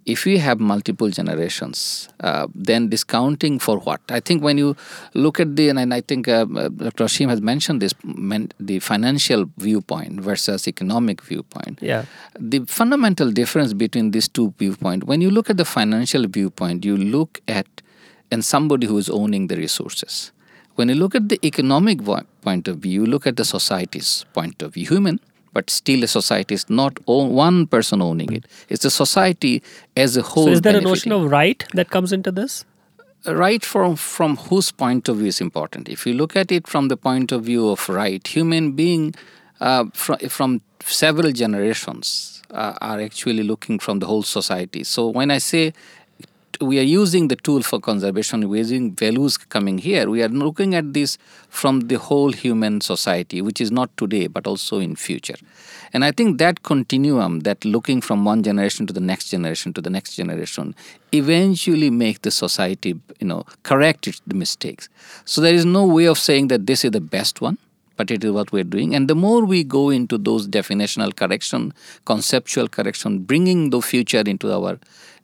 if 0.06 0.26
we 0.26 0.38
have 0.38 0.60
multiple 0.60 1.10
generations, 1.10 2.10
uh, 2.20 2.48
then 2.54 2.90
discounting 2.90 3.60
for 3.60 3.80
what? 3.80 4.02
I 4.10 4.20
think 4.20 4.44
when 4.44 4.58
you 4.58 4.76
look 5.14 5.40
at 5.40 5.56
the, 5.56 5.70
and 5.70 5.94
I 5.94 6.02
think 6.02 6.28
uh, 6.28 6.46
uh 6.56 6.70
Dr. 6.70 7.06
Aseem 7.06 7.30
has 7.30 7.42
mentioned 7.42 7.82
this, 7.82 7.94
the 8.60 8.80
financial 8.80 9.46
viewpoint 9.58 10.22
versus 10.22 10.68
economic 10.68 11.22
viewpoint. 11.22 11.80
Yeah. 11.82 12.06
The 12.40 12.66
fundamental 12.66 13.32
difference 13.32 13.74
between 13.74 14.12
these 14.12 14.28
two 14.28 14.54
viewpoints, 14.58 15.06
when 15.06 15.22
you 15.22 15.30
look 15.30 15.50
at 15.50 15.58
the 15.58 15.66
financial 15.66 16.28
viewpoint, 16.28 16.86
you 16.86 16.98
look 16.98 17.42
at 17.48 17.68
and 18.32 18.44
somebody 18.44 18.88
who 18.88 18.98
is 18.98 19.10
owning 19.10 19.48
the 19.48 19.56
resources. 19.56 20.32
When 20.76 20.90
you 20.90 20.96
look 20.96 21.14
at 21.14 21.30
the 21.30 21.40
economic 21.46 22.00
point 22.42 22.68
of 22.68 22.78
view, 22.78 23.02
you 23.02 23.06
look 23.06 23.28
at 23.28 23.38
the 23.38 23.46
society's 23.46 24.26
point 24.34 24.62
of 24.64 24.74
view, 24.74 24.88
human 24.88 25.20
but 25.54 25.70
still 25.70 26.04
a 26.04 26.08
society 26.08 26.56
is 26.56 26.70
not 26.70 27.00
one 27.08 27.68
person 27.68 28.02
owning 28.02 28.34
it. 28.34 28.46
It's 28.70 28.86
a 28.86 28.92
society 28.92 29.64
as 29.96 30.18
a 30.18 30.22
whole. 30.22 30.46
So 30.46 30.52
is 30.52 30.62
there 30.62 30.74
benefiting. 30.74 30.88
a 30.88 30.92
notion 30.92 31.12
of 31.12 31.32
right 31.32 31.64
that 31.74 31.90
comes 31.90 32.12
into 32.12 32.32
this? 32.32 32.66
Right 33.26 33.64
from 33.64 33.96
from 33.96 34.36
whose 34.36 34.72
point 34.72 35.08
of 35.08 35.18
view 35.18 35.28
is 35.28 35.40
important. 35.40 35.88
If 35.88 36.06
you 36.06 36.14
look 36.14 36.36
at 36.36 36.52
it 36.52 36.68
from 36.68 36.90
the 36.90 36.98
point 36.98 37.32
of 37.32 37.44
view 37.44 37.70
of 37.70 37.88
right, 37.88 38.26
human 38.28 38.74
being 38.74 39.16
uh, 39.62 39.86
from 39.94 40.18
from 40.28 40.62
several 40.84 41.32
generations 41.32 42.42
uh, 42.52 42.74
are 42.82 43.00
actually 43.00 43.44
looking 43.44 43.80
from 43.80 44.00
the 44.00 44.08
whole 44.08 44.24
society. 44.24 44.84
So 44.84 45.08
when 45.08 45.32
I 45.32 45.38
say 45.38 45.74
we 46.62 46.80
are 46.80 46.84
using 46.84 47.28
the 47.28 47.36
tool 47.36 47.62
for 47.62 47.80
conservation, 47.80 48.48
we're 48.50 48.58
using 48.58 48.94
values 48.94 49.38
coming 49.38 49.78
here. 49.78 50.10
We 50.10 50.24
are 50.24 50.30
looking 50.30 50.76
at 50.76 50.94
this 50.94 51.18
from 51.50 51.82
the 51.82 51.98
whole 51.98 52.32
human 52.32 52.82
society, 52.82 53.42
which 53.42 53.60
is 53.62 53.72
not 53.72 53.96
today 53.98 54.28
but 54.28 54.48
also 54.48 54.80
in 54.80 54.96
future. 54.96 55.36
And 55.94 56.04
I 56.04 56.12
think 56.12 56.40
that 56.40 56.64
continuum, 56.64 57.42
that 57.42 57.64
looking 57.66 58.02
from 58.02 58.26
one 58.26 58.44
generation 58.44 58.88
to 58.88 58.94
the 58.94 59.00
next 59.00 59.30
generation 59.30 59.74
to 59.74 59.82
the 59.82 59.90
next 59.90 60.16
generation, 60.16 60.76
eventually 61.12 61.90
make 61.90 62.22
the 62.22 62.32
society, 62.32 63.00
you 63.20 63.28
know, 63.28 63.46
correct 63.64 64.22
the 64.28 64.36
mistakes. 64.36 64.90
So 65.26 65.42
there 65.42 65.54
is 65.54 65.66
no 65.66 65.86
way 65.86 66.06
of 66.06 66.18
saying 66.18 66.48
that 66.48 66.66
this 66.66 66.84
is 66.84 66.92
the 66.92 67.02
best 67.02 67.42
one 67.42 67.58
but 67.96 68.12
it 68.12 68.24
is 68.24 68.32
what 68.32 68.52
we're 68.52 68.64
doing. 68.64 68.96
And 68.96 69.08
the 69.08 69.16
more 69.16 69.46
we 69.46 69.64
go 69.64 69.90
into 69.90 70.18
those 70.18 70.48
definitional 70.48 71.16
correction, 71.16 71.74
conceptual 72.06 72.68
correction, 72.68 73.20
bringing 73.20 73.70
the 73.70 73.82
future 73.82 74.24
into 74.26 74.52
our 74.52 74.80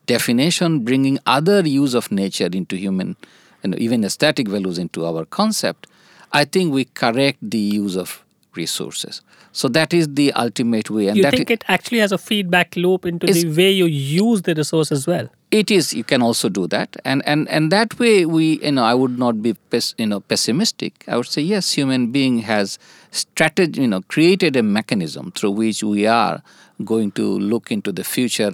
definition, 0.09 0.79
bringing 0.79 1.19
other 1.25 1.61
use 1.61 1.93
of 1.93 2.11
nature 2.11 2.49
into 2.51 2.75
human 2.75 3.15
and 3.63 3.77
even 3.85 4.03
aesthetic 4.03 4.47
values 4.47 4.77
into 4.77 5.05
our 5.05 5.25
concept, 5.25 5.87
I 6.31 6.45
think 6.45 6.73
we 6.73 6.85
correct 6.85 7.37
the 7.41 7.59
use 7.81 7.95
of 7.95 8.23
resources. 8.55 9.21
So 9.51 9.67
that 9.69 9.93
is 9.93 10.07
the 10.13 10.31
ultimate 10.33 10.89
way. 10.89 11.07
And 11.07 11.17
you 11.17 11.29
think 11.29 11.49
it 11.49 11.63
actually 11.67 11.99
has 11.99 12.11
a 12.11 12.17
feedback 12.17 12.75
loop 12.75 13.05
into 13.05 13.27
the 13.27 13.45
way 13.57 13.71
you 13.71 13.85
use 13.85 14.41
the 14.43 14.55
resource 14.55 14.91
as 14.91 15.07
well? 15.07 15.29
It 15.51 15.71
is. 15.71 15.93
You 15.93 16.03
can 16.03 16.21
also 16.21 16.47
do 16.49 16.67
that, 16.67 16.95
and 17.03 17.23
and 17.25 17.49
and 17.49 17.71
that 17.71 17.97
way 17.97 18.25
we, 18.25 18.59
you 18.61 18.71
know, 18.71 18.83
I 18.83 18.93
would 18.93 19.17
not 19.17 19.41
be, 19.41 19.53
pes, 19.71 19.95
you 19.97 20.05
know, 20.05 20.19
pessimistic. 20.19 21.03
I 21.07 21.17
would 21.17 21.25
say 21.25 21.41
yes, 21.41 21.71
human 21.73 22.11
being 22.11 22.39
has 22.39 22.77
strategy, 23.09 23.81
you 23.81 23.87
know, 23.87 24.01
created 24.15 24.55
a 24.55 24.61
mechanism 24.61 25.31
through 25.31 25.53
which 25.61 25.81
we 25.83 26.05
are 26.05 26.43
going 26.91 27.11
to 27.13 27.25
look 27.53 27.71
into 27.71 27.91
the 27.91 28.03
future 28.03 28.53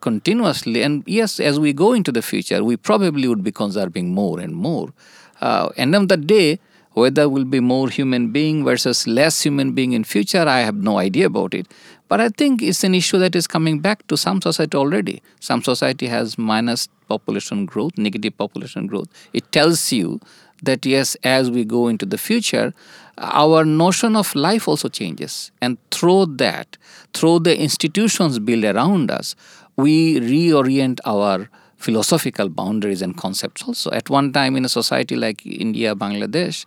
continuously. 0.00 0.82
And 0.82 1.02
yes, 1.06 1.40
as 1.40 1.58
we 1.58 1.72
go 1.72 1.92
into 1.92 2.12
the 2.12 2.22
future, 2.22 2.62
we 2.62 2.76
probably 2.76 3.28
would 3.28 3.42
be 3.42 3.52
conserving 3.52 4.14
more 4.14 4.40
and 4.40 4.54
more. 4.54 4.92
Uh, 5.40 5.70
end 5.76 5.94
of 5.94 6.08
the 6.08 6.16
day, 6.16 6.58
whether 6.92 7.28
will 7.28 7.44
be 7.44 7.60
more 7.60 7.90
human 7.90 8.30
being 8.30 8.64
versus 8.64 9.06
less 9.06 9.42
human 9.42 9.72
being 9.72 9.92
in 9.92 10.02
future, 10.02 10.48
I 10.48 10.60
have 10.60 10.76
no 10.76 10.98
idea 10.98 11.26
about 11.26 11.52
it. 11.52 11.66
But 12.08 12.20
I 12.20 12.30
think 12.30 12.62
it's 12.62 12.84
an 12.84 12.94
issue 12.94 13.18
that 13.18 13.36
is 13.36 13.46
coming 13.46 13.80
back 13.80 14.06
to 14.06 14.16
some 14.16 14.40
society 14.40 14.76
already. 14.78 15.22
Some 15.40 15.62
society 15.62 16.06
has 16.06 16.38
minus 16.38 16.88
population 17.08 17.66
growth, 17.66 17.98
negative 17.98 18.38
population 18.38 18.86
growth. 18.86 19.08
It 19.34 19.52
tells 19.52 19.92
you 19.92 20.20
that 20.62 20.86
yes, 20.86 21.16
as 21.22 21.50
we 21.50 21.64
go 21.64 21.88
into 21.88 22.06
the 22.06 22.16
future, 22.16 22.72
our 23.18 23.64
notion 23.64 24.16
of 24.16 24.34
life 24.34 24.66
also 24.66 24.88
changes. 24.88 25.50
And 25.60 25.76
through 25.90 26.36
that, 26.36 26.78
through 27.12 27.40
the 27.40 27.58
institutions 27.58 28.38
built 28.38 28.64
around 28.64 29.10
us, 29.10 29.36
we 29.76 30.20
reorient 30.20 31.00
our 31.04 31.48
philosophical 31.76 32.48
boundaries 32.48 33.02
and 33.02 33.16
concepts 33.16 33.62
also. 33.62 33.90
At 33.90 34.10
one 34.10 34.32
time 34.32 34.56
in 34.56 34.64
a 34.64 34.68
society 34.68 35.16
like 35.16 35.44
India, 35.46 35.94
Bangladesh, 35.94 36.64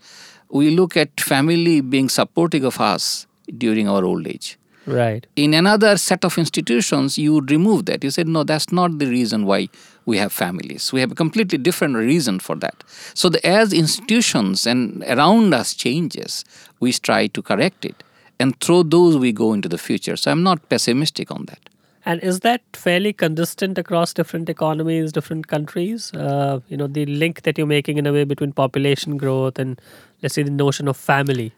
we 0.49 0.69
look 0.71 0.95
at 0.95 1.19
family 1.19 1.81
being 1.81 2.09
supportive 2.09 2.63
of 2.63 2.79
us 2.79 3.27
during 3.57 3.87
our 3.87 4.03
old 4.03 4.27
age. 4.27 4.57
Right. 4.85 5.27
In 5.35 5.53
another 5.53 5.97
set 5.97 6.25
of 6.25 6.37
institutions, 6.37 7.17
you 7.17 7.33
would 7.33 7.51
remove 7.51 7.85
that. 7.85 8.03
You 8.03 8.09
said, 8.09 8.27
no, 8.27 8.43
that's 8.43 8.71
not 8.71 8.97
the 8.97 9.05
reason 9.05 9.45
why 9.45 9.69
we 10.05 10.17
have 10.17 10.33
families. 10.33 10.91
We 10.91 10.99
have 11.01 11.11
a 11.11 11.15
completely 11.15 11.59
different 11.59 11.95
reason 11.95 12.39
for 12.39 12.55
that. 12.55 12.83
So, 13.13 13.29
the, 13.29 13.45
as 13.45 13.71
institutions 13.71 14.65
and 14.65 15.03
around 15.03 15.53
us 15.53 15.75
changes, 15.75 16.43
we 16.79 16.91
try 16.93 17.27
to 17.27 17.41
correct 17.41 17.85
it. 17.85 18.03
And 18.39 18.59
through 18.61 18.85
those, 18.85 19.17
we 19.17 19.31
go 19.31 19.53
into 19.53 19.69
the 19.69 19.77
future. 19.77 20.15
So, 20.15 20.31
I'm 20.31 20.41
not 20.41 20.69
pessimistic 20.69 21.29
on 21.29 21.45
that. 21.45 21.68
And 22.09 22.23
is 22.23 22.39
that 22.39 22.63
fairly 22.73 23.13
consistent 23.13 23.77
across 23.77 24.15
different 24.15 24.49
economies, 24.49 25.11
different 25.11 25.47
countries? 25.47 26.11
Uh, 26.11 26.59
you 26.67 26.75
know, 26.75 26.87
the 26.87 27.05
link 27.05 27.43
that 27.43 27.55
you're 27.55 27.67
making 27.67 27.99
in 27.99 28.07
a 28.07 28.11
way 28.11 28.23
between 28.23 28.51
population 28.51 29.15
growth 29.15 29.59
and, 29.59 29.79
let's 30.23 30.33
say, 30.33 30.41
the 30.41 30.49
notion 30.49 30.87
of 30.87 30.97
family. 30.97 31.53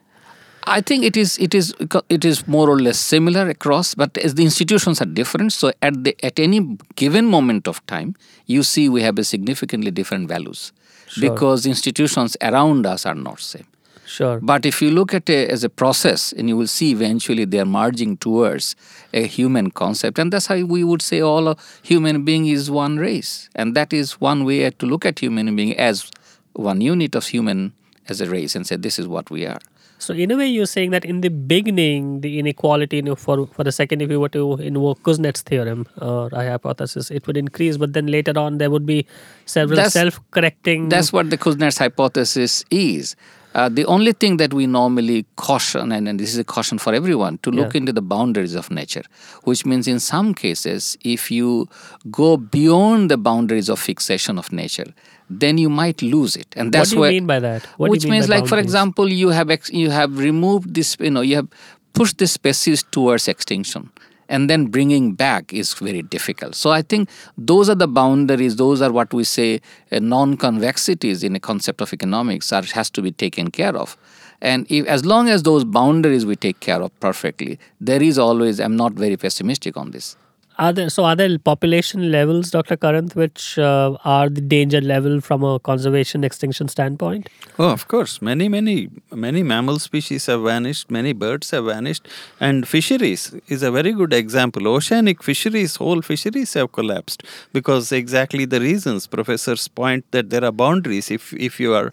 I 0.64 0.82
think 0.82 1.04
it 1.04 1.16
is 1.16 1.38
it 1.38 1.54
is 1.54 1.74
it 2.10 2.24
is 2.24 2.46
more 2.46 2.68
or 2.68 2.78
less 2.78 2.98
similar 2.98 3.48
across, 3.48 3.94
but 3.94 4.18
as 4.18 4.34
the 4.34 4.44
institutions 4.44 5.00
are 5.00 5.06
different, 5.06 5.54
so 5.54 5.72
at 5.80 6.04
the 6.04 6.14
at 6.22 6.38
any 6.38 6.60
given 6.96 7.26
moment 7.26 7.66
of 7.66 7.84
time, 7.86 8.14
you 8.46 8.62
see 8.62 8.88
we 8.90 9.02
have 9.02 9.18
a 9.18 9.24
significantly 9.24 9.90
different 9.90 10.28
values 10.28 10.72
sure. 11.08 11.30
because 11.30 11.66
institutions 11.66 12.36
around 12.42 12.86
us 12.86 13.06
are 13.06 13.16
not 13.16 13.40
same. 13.40 13.66
Sure. 14.12 14.40
But 14.42 14.66
if 14.66 14.82
you 14.82 14.90
look 14.90 15.14
at 15.14 15.30
it 15.30 15.50
as 15.50 15.64
a 15.64 15.70
process, 15.70 16.34
and 16.34 16.46
you 16.46 16.56
will 16.56 16.66
see 16.66 16.92
eventually 16.92 17.46
they 17.46 17.60
are 17.60 17.64
merging 17.64 18.18
towards 18.18 18.76
a 19.14 19.26
human 19.26 19.70
concept, 19.70 20.18
and 20.18 20.30
that's 20.30 20.48
how 20.48 20.60
we 20.74 20.84
would 20.84 21.00
say 21.00 21.20
all 21.22 21.48
a 21.48 21.56
human 21.82 22.22
being 22.22 22.46
is 22.46 22.70
one 22.70 22.98
race, 22.98 23.48
and 23.54 23.74
that 23.74 23.94
is 23.94 24.20
one 24.20 24.44
way 24.44 24.68
to 24.68 24.84
look 24.84 25.06
at 25.06 25.20
human 25.20 25.56
being 25.56 25.74
as 25.78 26.10
one 26.52 26.82
unit 26.82 27.14
of 27.14 27.26
human 27.26 27.72
as 28.10 28.20
a 28.20 28.28
race, 28.28 28.54
and 28.54 28.66
say 28.66 28.76
this 28.76 28.98
is 28.98 29.08
what 29.08 29.30
we 29.30 29.46
are. 29.46 29.60
So 29.98 30.12
in 30.12 30.30
a 30.30 30.36
way, 30.36 30.48
you're 30.48 30.66
saying 30.66 30.90
that 30.90 31.04
in 31.06 31.20
the 31.22 31.30
beginning, 31.30 32.22
the 32.22 32.38
inequality, 32.38 32.96
you 32.96 33.02
know, 33.02 33.14
for 33.14 33.46
for 33.46 33.64
the 33.64 33.72
second, 33.72 34.02
if 34.02 34.10
you 34.10 34.20
were 34.20 34.32
to 34.36 34.56
invoke 34.70 35.02
Kuznets 35.04 35.42
theorem 35.50 35.86
or 35.96 36.28
a 36.32 36.48
hypothesis, 36.50 37.10
it 37.10 37.26
would 37.26 37.36
increase, 37.36 37.78
but 37.78 37.94
then 37.94 38.08
later 38.08 38.38
on 38.38 38.58
there 38.58 38.68
would 38.68 38.84
be 38.84 39.06
several 39.46 39.76
that's, 39.76 39.94
self-correcting. 39.94 40.90
That's 40.96 41.12
what 41.18 41.30
the 41.30 41.38
Kuznets 41.38 41.78
hypothesis 41.78 42.64
is. 42.70 43.16
Uh, 43.54 43.68
the 43.68 43.84
only 43.84 44.12
thing 44.12 44.38
that 44.38 44.54
we 44.54 44.66
normally 44.66 45.26
caution, 45.36 45.92
and, 45.92 46.08
and, 46.08 46.18
this 46.18 46.32
is 46.32 46.38
a 46.38 46.44
caution 46.44 46.78
for 46.78 46.94
everyone, 46.94 47.38
to 47.38 47.50
look 47.50 47.74
yeah. 47.74 47.80
into 47.80 47.92
the 47.92 48.00
boundaries 48.00 48.54
of 48.54 48.70
nature, 48.70 49.02
which 49.44 49.66
means 49.66 49.86
in 49.86 50.00
some 50.00 50.32
cases, 50.32 50.96
if 51.02 51.30
you 51.30 51.68
go 52.10 52.36
beyond 52.36 53.10
the 53.10 53.18
boundaries 53.18 53.68
of 53.68 53.78
fixation 53.78 54.38
of 54.38 54.50
nature, 54.52 54.94
then 55.28 55.58
you 55.58 55.68
might 55.68 56.00
lose 56.00 56.34
it, 56.34 56.46
and 56.56 56.72
that's 56.72 56.90
what 56.90 56.90
do 56.90 56.96
you 56.96 57.00
where, 57.00 57.10
mean 57.10 57.26
by 57.26 57.40
that. 57.40 57.62
What 57.76 57.90
which 57.90 58.04
mean 58.04 58.12
means, 58.12 58.28
like 58.28 58.46
for 58.46 58.58
example, 58.58 59.10
you 59.10 59.28
have 59.28 59.50
ex- 59.50 59.70
you 59.70 59.90
have 59.90 60.18
removed 60.18 60.74
this, 60.74 60.96
you 60.98 61.10
know, 61.10 61.20
you 61.20 61.36
have 61.36 61.48
pushed 61.92 62.18
the 62.18 62.26
species 62.26 62.82
towards 62.90 63.28
extinction 63.28 63.90
and 64.28 64.48
then 64.48 64.66
bringing 64.66 65.14
back 65.14 65.52
is 65.52 65.74
very 65.74 66.02
difficult. 66.02 66.54
So 66.54 66.70
I 66.70 66.82
think 66.82 67.08
those 67.36 67.68
are 67.68 67.74
the 67.74 67.88
boundaries. 67.88 68.56
Those 68.56 68.80
are 68.82 68.92
what 68.92 69.12
we 69.12 69.24
say 69.24 69.60
uh, 69.90 69.98
non-convexities 69.98 71.22
in 71.22 71.36
a 71.36 71.40
concept 71.40 71.80
of 71.80 71.92
economics 71.92 72.52
are 72.52 72.62
has 72.62 72.90
to 72.90 73.02
be 73.02 73.12
taken 73.12 73.50
care 73.50 73.76
of. 73.76 73.96
And 74.40 74.66
if, 74.68 74.86
as 74.86 75.04
long 75.04 75.28
as 75.28 75.44
those 75.44 75.64
boundaries 75.64 76.26
we 76.26 76.34
take 76.34 76.58
care 76.60 76.82
of 76.82 76.98
perfectly, 76.98 77.58
there 77.80 78.02
is 78.02 78.18
always. 78.18 78.60
I'm 78.60 78.76
not 78.76 78.92
very 78.92 79.16
pessimistic 79.16 79.76
on 79.76 79.92
this. 79.92 80.16
Are 80.58 80.72
there 80.72 80.90
so 80.90 81.04
are 81.04 81.16
there 81.16 81.38
population 81.38 82.10
levels, 82.12 82.50
Dr. 82.50 82.76
Karanth, 82.76 83.14
which 83.14 83.58
uh, 83.58 83.96
are 84.04 84.28
the 84.28 84.40
danger 84.40 84.80
level 84.80 85.20
from 85.20 85.42
a 85.42 85.58
conservation 85.58 86.24
extinction 86.24 86.68
standpoint? 86.68 87.28
Oh, 87.58 87.70
of 87.70 87.88
course. 87.88 88.20
Many, 88.20 88.48
many, 88.48 88.88
many 89.10 89.42
mammal 89.42 89.78
species 89.78 90.26
have 90.26 90.42
vanished. 90.42 90.90
Many 90.90 91.12
birds 91.12 91.50
have 91.50 91.64
vanished, 91.64 92.06
and 92.38 92.68
fisheries 92.68 93.34
is 93.48 93.62
a 93.62 93.70
very 93.70 93.92
good 93.92 94.12
example. 94.12 94.68
Oceanic 94.68 95.22
fisheries, 95.22 95.76
whole 95.76 96.02
fisheries 96.02 96.54
have 96.54 96.72
collapsed 96.72 97.22
because 97.52 97.92
exactly 97.92 98.44
the 98.44 98.60
reasons 98.60 99.06
professors 99.06 99.68
point 99.68 100.04
that 100.10 100.30
there 100.30 100.44
are 100.44 100.52
boundaries. 100.52 101.10
If 101.10 101.32
if 101.32 101.58
you 101.60 101.74
are 101.74 101.92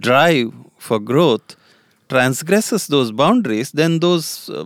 drive 0.00 0.52
for 0.78 0.98
growth 0.98 1.56
transgresses 2.12 2.86
those 2.88 3.10
boundaries, 3.10 3.72
then 3.72 4.00
those 4.00 4.50
uh, 4.50 4.64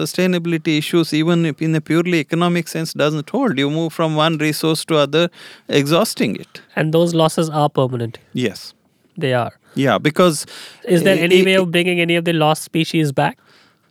sustainability 0.00 0.78
issues, 0.78 1.12
even 1.12 1.44
in 1.66 1.74
a 1.74 1.80
purely 1.80 2.20
economic 2.20 2.68
sense, 2.68 2.92
doesn't 2.92 3.30
hold. 3.30 3.58
You 3.58 3.68
move 3.70 3.92
from 3.92 4.14
one 4.14 4.38
resource 4.38 4.84
to 4.86 4.96
other, 4.96 5.28
exhausting 5.68 6.36
it. 6.36 6.62
And 6.76 6.94
those 6.94 7.14
losses 7.14 7.50
are 7.50 7.68
permanent. 7.68 8.18
Yes, 8.32 8.74
they 9.16 9.34
are. 9.34 9.52
Yeah, 9.74 9.98
because 9.98 10.46
is 10.84 11.02
there 11.02 11.18
any 11.18 11.44
way 11.44 11.54
of 11.54 11.70
bringing 11.72 12.00
any 12.00 12.14
of 12.14 12.24
the 12.24 12.32
lost 12.32 12.62
species 12.62 13.10
back? 13.10 13.38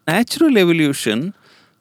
Natural 0.07 0.57
evolution. 0.57 1.33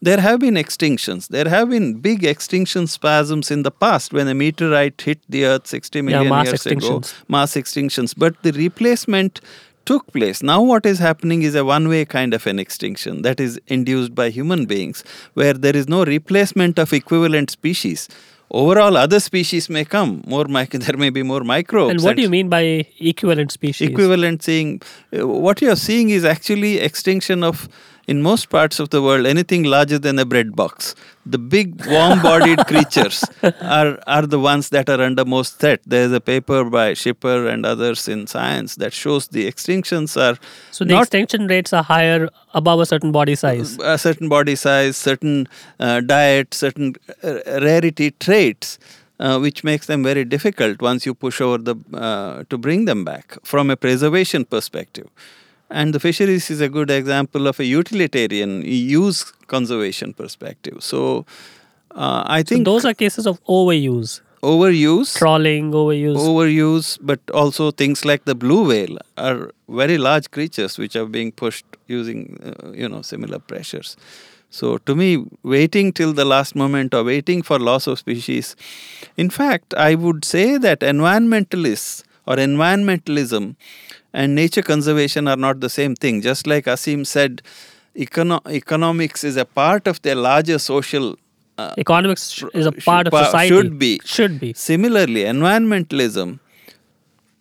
There 0.04 0.20
have 0.20 0.40
been 0.40 0.54
extinctions. 0.54 1.28
There 1.28 1.48
have 1.48 1.70
been 1.70 2.00
big 2.00 2.24
extinction 2.24 2.88
spasms 2.88 3.52
in 3.52 3.62
the 3.62 3.70
past 3.70 4.12
when 4.12 4.26
a 4.26 4.34
meteorite 4.34 5.00
hit 5.00 5.20
the 5.28 5.44
Earth 5.44 5.68
60 5.68 6.02
million 6.02 6.24
yeah, 6.24 6.42
years 6.42 6.66
ago. 6.66 7.02
Mass 7.28 7.54
extinctions. 7.54 8.12
But 8.16 8.42
the 8.42 8.50
replacement 8.50 9.40
took 9.86 10.12
place. 10.12 10.42
Now, 10.42 10.62
what 10.62 10.86
is 10.86 10.98
happening 10.98 11.42
is 11.42 11.54
a 11.54 11.64
one 11.64 11.88
way 11.88 12.04
kind 12.04 12.34
of 12.34 12.46
an 12.46 12.58
extinction 12.58 13.22
that 13.22 13.40
is 13.40 13.60
induced 13.66 14.14
by 14.14 14.30
human 14.30 14.66
beings, 14.66 15.04
where 15.34 15.54
there 15.54 15.76
is 15.76 15.88
no 15.88 16.04
replacement 16.04 16.78
of 16.78 16.92
equivalent 16.92 17.50
species. 17.50 18.08
Overall, 18.50 18.98
other 18.98 19.18
species 19.18 19.70
may 19.70 19.84
come. 19.84 20.22
More, 20.26 20.44
there 20.70 20.96
may 20.96 21.10
be 21.10 21.22
more 21.22 21.42
microbes. 21.42 21.90
And 21.90 22.02
what 22.02 22.10
and 22.10 22.16
do 22.18 22.22
you 22.22 22.28
mean 22.28 22.48
by 22.48 22.86
equivalent 23.00 23.50
species? 23.50 23.88
Equivalent, 23.88 24.42
saying 24.42 24.82
uh, 25.18 25.26
what 25.26 25.62
you 25.62 25.70
are 25.70 25.76
seeing 25.76 26.10
is 26.10 26.24
actually 26.24 26.78
extinction 26.78 27.42
of 27.42 27.68
in 28.06 28.22
most 28.22 28.50
parts 28.50 28.80
of 28.80 28.90
the 28.90 29.00
world, 29.00 29.26
anything 29.26 29.62
larger 29.62 29.98
than 29.98 30.18
a 30.18 30.24
bread 30.24 30.56
box, 30.56 30.94
the 31.24 31.38
big 31.38 31.86
warm-bodied 31.86 32.58
creatures 32.66 33.24
are 33.60 33.98
are 34.06 34.26
the 34.26 34.38
ones 34.38 34.70
that 34.70 34.88
are 34.88 35.00
under 35.00 35.24
most 35.24 35.58
threat. 35.58 35.80
There 35.86 36.04
is 36.04 36.12
a 36.12 36.20
paper 36.20 36.64
by 36.64 36.92
Schipper 36.92 37.52
and 37.52 37.64
others 37.64 38.08
in 38.08 38.26
Science 38.26 38.74
that 38.76 38.92
shows 38.92 39.28
the 39.28 39.46
extinctions 39.50 40.16
are 40.20 40.36
so 40.70 40.84
the 40.84 40.98
extinction 40.98 41.46
rates 41.46 41.72
are 41.72 41.82
higher 41.82 42.28
above 42.54 42.80
a 42.80 42.86
certain 42.86 43.12
body 43.12 43.36
size. 43.36 43.78
A 43.78 43.98
certain 43.98 44.28
body 44.28 44.56
size, 44.56 44.96
certain 44.96 45.46
uh, 45.78 46.00
diet, 46.00 46.54
certain 46.54 46.94
uh, 47.22 47.38
rarity 47.68 48.10
traits. 48.10 48.78
Uh, 49.20 49.38
which 49.38 49.62
makes 49.62 49.86
them 49.86 50.02
very 50.02 50.24
difficult 50.24 50.82
once 50.82 51.06
you 51.06 51.14
push 51.14 51.40
over 51.40 51.56
the 51.56 51.76
uh, 51.94 52.42
to 52.50 52.58
bring 52.58 52.86
them 52.86 53.04
back 53.04 53.36
from 53.44 53.70
a 53.70 53.76
preservation 53.76 54.44
perspective. 54.44 55.08
And 55.72 55.94
the 55.94 56.00
fisheries 56.00 56.50
is 56.50 56.60
a 56.60 56.68
good 56.68 56.90
example 56.90 57.46
of 57.46 57.58
a 57.58 57.64
utilitarian 57.64 58.62
use 58.62 59.24
conservation 59.46 60.12
perspective. 60.12 60.82
So 60.84 61.24
uh, 61.92 62.24
I 62.26 62.42
think 62.42 62.66
so 62.66 62.72
those 62.72 62.84
are 62.84 62.94
cases 62.94 63.26
of 63.26 63.42
overuse. 63.44 64.20
Overuse, 64.42 65.16
trawling, 65.16 65.70
overuse, 65.70 66.16
overuse, 66.16 66.98
but 67.00 67.20
also 67.32 67.70
things 67.70 68.04
like 68.04 68.24
the 68.24 68.34
blue 68.34 68.66
whale 68.68 68.98
are 69.16 69.52
very 69.68 69.98
large 69.98 70.30
creatures 70.32 70.78
which 70.78 70.96
are 70.96 71.06
being 71.06 71.30
pushed 71.30 71.64
using 71.86 72.38
uh, 72.44 72.72
you 72.72 72.88
know 72.88 73.02
similar 73.02 73.38
pressures. 73.38 73.96
So 74.50 74.78
to 74.78 74.96
me, 74.96 75.24
waiting 75.44 75.92
till 75.92 76.12
the 76.12 76.24
last 76.24 76.56
moment 76.56 76.92
or 76.92 77.04
waiting 77.04 77.42
for 77.42 77.58
loss 77.58 77.86
of 77.86 78.00
species, 78.00 78.56
in 79.16 79.30
fact, 79.30 79.74
I 79.74 79.94
would 79.94 80.24
say 80.24 80.58
that 80.58 80.80
environmentalists 80.80 82.02
or 82.26 82.36
environmentalism 82.36 83.54
and 84.12 84.34
nature 84.34 84.62
conservation 84.62 85.28
are 85.28 85.36
not 85.36 85.60
the 85.60 85.68
same 85.68 85.94
thing. 85.94 86.20
Just 86.20 86.46
like 86.46 86.66
Aseem 86.66 87.06
said, 87.06 87.42
econo- 87.96 88.46
economics 88.50 89.24
is 89.24 89.36
a 89.36 89.44
part 89.44 89.86
of 89.86 90.00
their 90.02 90.14
larger 90.14 90.58
social. 90.58 91.16
Uh, 91.58 91.74
economics 91.78 92.42
is 92.54 92.66
a 92.66 92.72
part 92.72 93.06
of 93.08 93.14
society. 93.24 93.54
Should 93.54 93.78
be. 93.78 94.00
Should 94.04 94.40
be. 94.40 94.52
Similarly, 94.54 95.24
environmentalism 95.24 96.40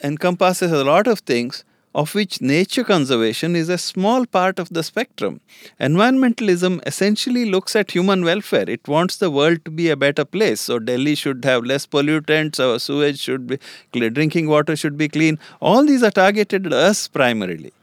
encompasses 0.03 0.71
a 0.71 0.83
lot 0.83 1.07
of 1.07 1.19
things 1.19 1.63
of 1.93 2.15
which 2.15 2.41
nature 2.41 2.83
conservation 2.83 3.55
is 3.55 3.69
a 3.69 3.77
small 3.77 4.25
part 4.25 4.59
of 4.59 4.69
the 4.69 4.83
spectrum. 4.83 5.41
Environmentalism 5.79 6.81
essentially 6.87 7.45
looks 7.45 7.75
at 7.75 7.91
human 7.91 8.23
welfare. 8.23 8.69
It 8.69 8.87
wants 8.87 9.17
the 9.17 9.29
world 9.29 9.63
to 9.65 9.71
be 9.71 9.89
a 9.89 9.97
better 9.97 10.25
place. 10.25 10.61
So 10.61 10.79
Delhi 10.79 11.15
should 11.15 11.43
have 11.45 11.63
less 11.65 11.85
pollutants, 11.85 12.59
our 12.59 12.79
sewage 12.79 13.19
should 13.19 13.47
be 13.47 13.59
clean, 13.91 14.13
drinking 14.13 14.47
water 14.47 14.75
should 14.75 14.97
be 14.97 15.09
clean. 15.09 15.37
All 15.59 15.85
these 15.85 16.03
are 16.03 16.11
targeted 16.11 16.67
at 16.67 16.73
us 16.73 17.07
primarily. 17.07 17.73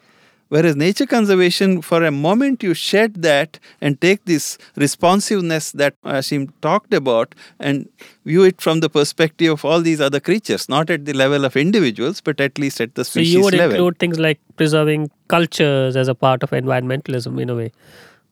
Whereas 0.48 0.76
nature 0.76 1.04
conservation, 1.06 1.82
for 1.82 2.02
a 2.04 2.10
moment, 2.10 2.62
you 2.62 2.72
shed 2.72 3.22
that 3.22 3.58
and 3.80 4.00
take 4.00 4.24
this 4.24 4.56
responsiveness 4.76 5.72
that 5.72 6.00
Aseem 6.02 6.50
talked 6.62 6.94
about 6.94 7.34
and 7.60 7.88
view 8.24 8.44
it 8.44 8.60
from 8.60 8.80
the 8.80 8.88
perspective 8.88 9.52
of 9.52 9.64
all 9.64 9.80
these 9.80 10.00
other 10.00 10.20
creatures, 10.20 10.68
not 10.68 10.88
at 10.88 11.04
the 11.04 11.12
level 11.12 11.44
of 11.44 11.56
individuals, 11.56 12.22
but 12.22 12.40
at 12.40 12.58
least 12.58 12.80
at 12.80 12.94
the 12.94 13.04
species 13.04 13.34
level. 13.34 13.34
So 13.34 13.38
you 13.38 13.44
would 13.44 13.54
level. 13.58 13.76
include 13.76 13.98
things 13.98 14.18
like 14.18 14.40
preserving 14.56 15.10
cultures 15.28 15.96
as 15.96 16.08
a 16.08 16.14
part 16.14 16.42
of 16.42 16.50
environmentalism 16.50 17.40
in 17.40 17.50
a 17.50 17.54
way. 17.54 17.72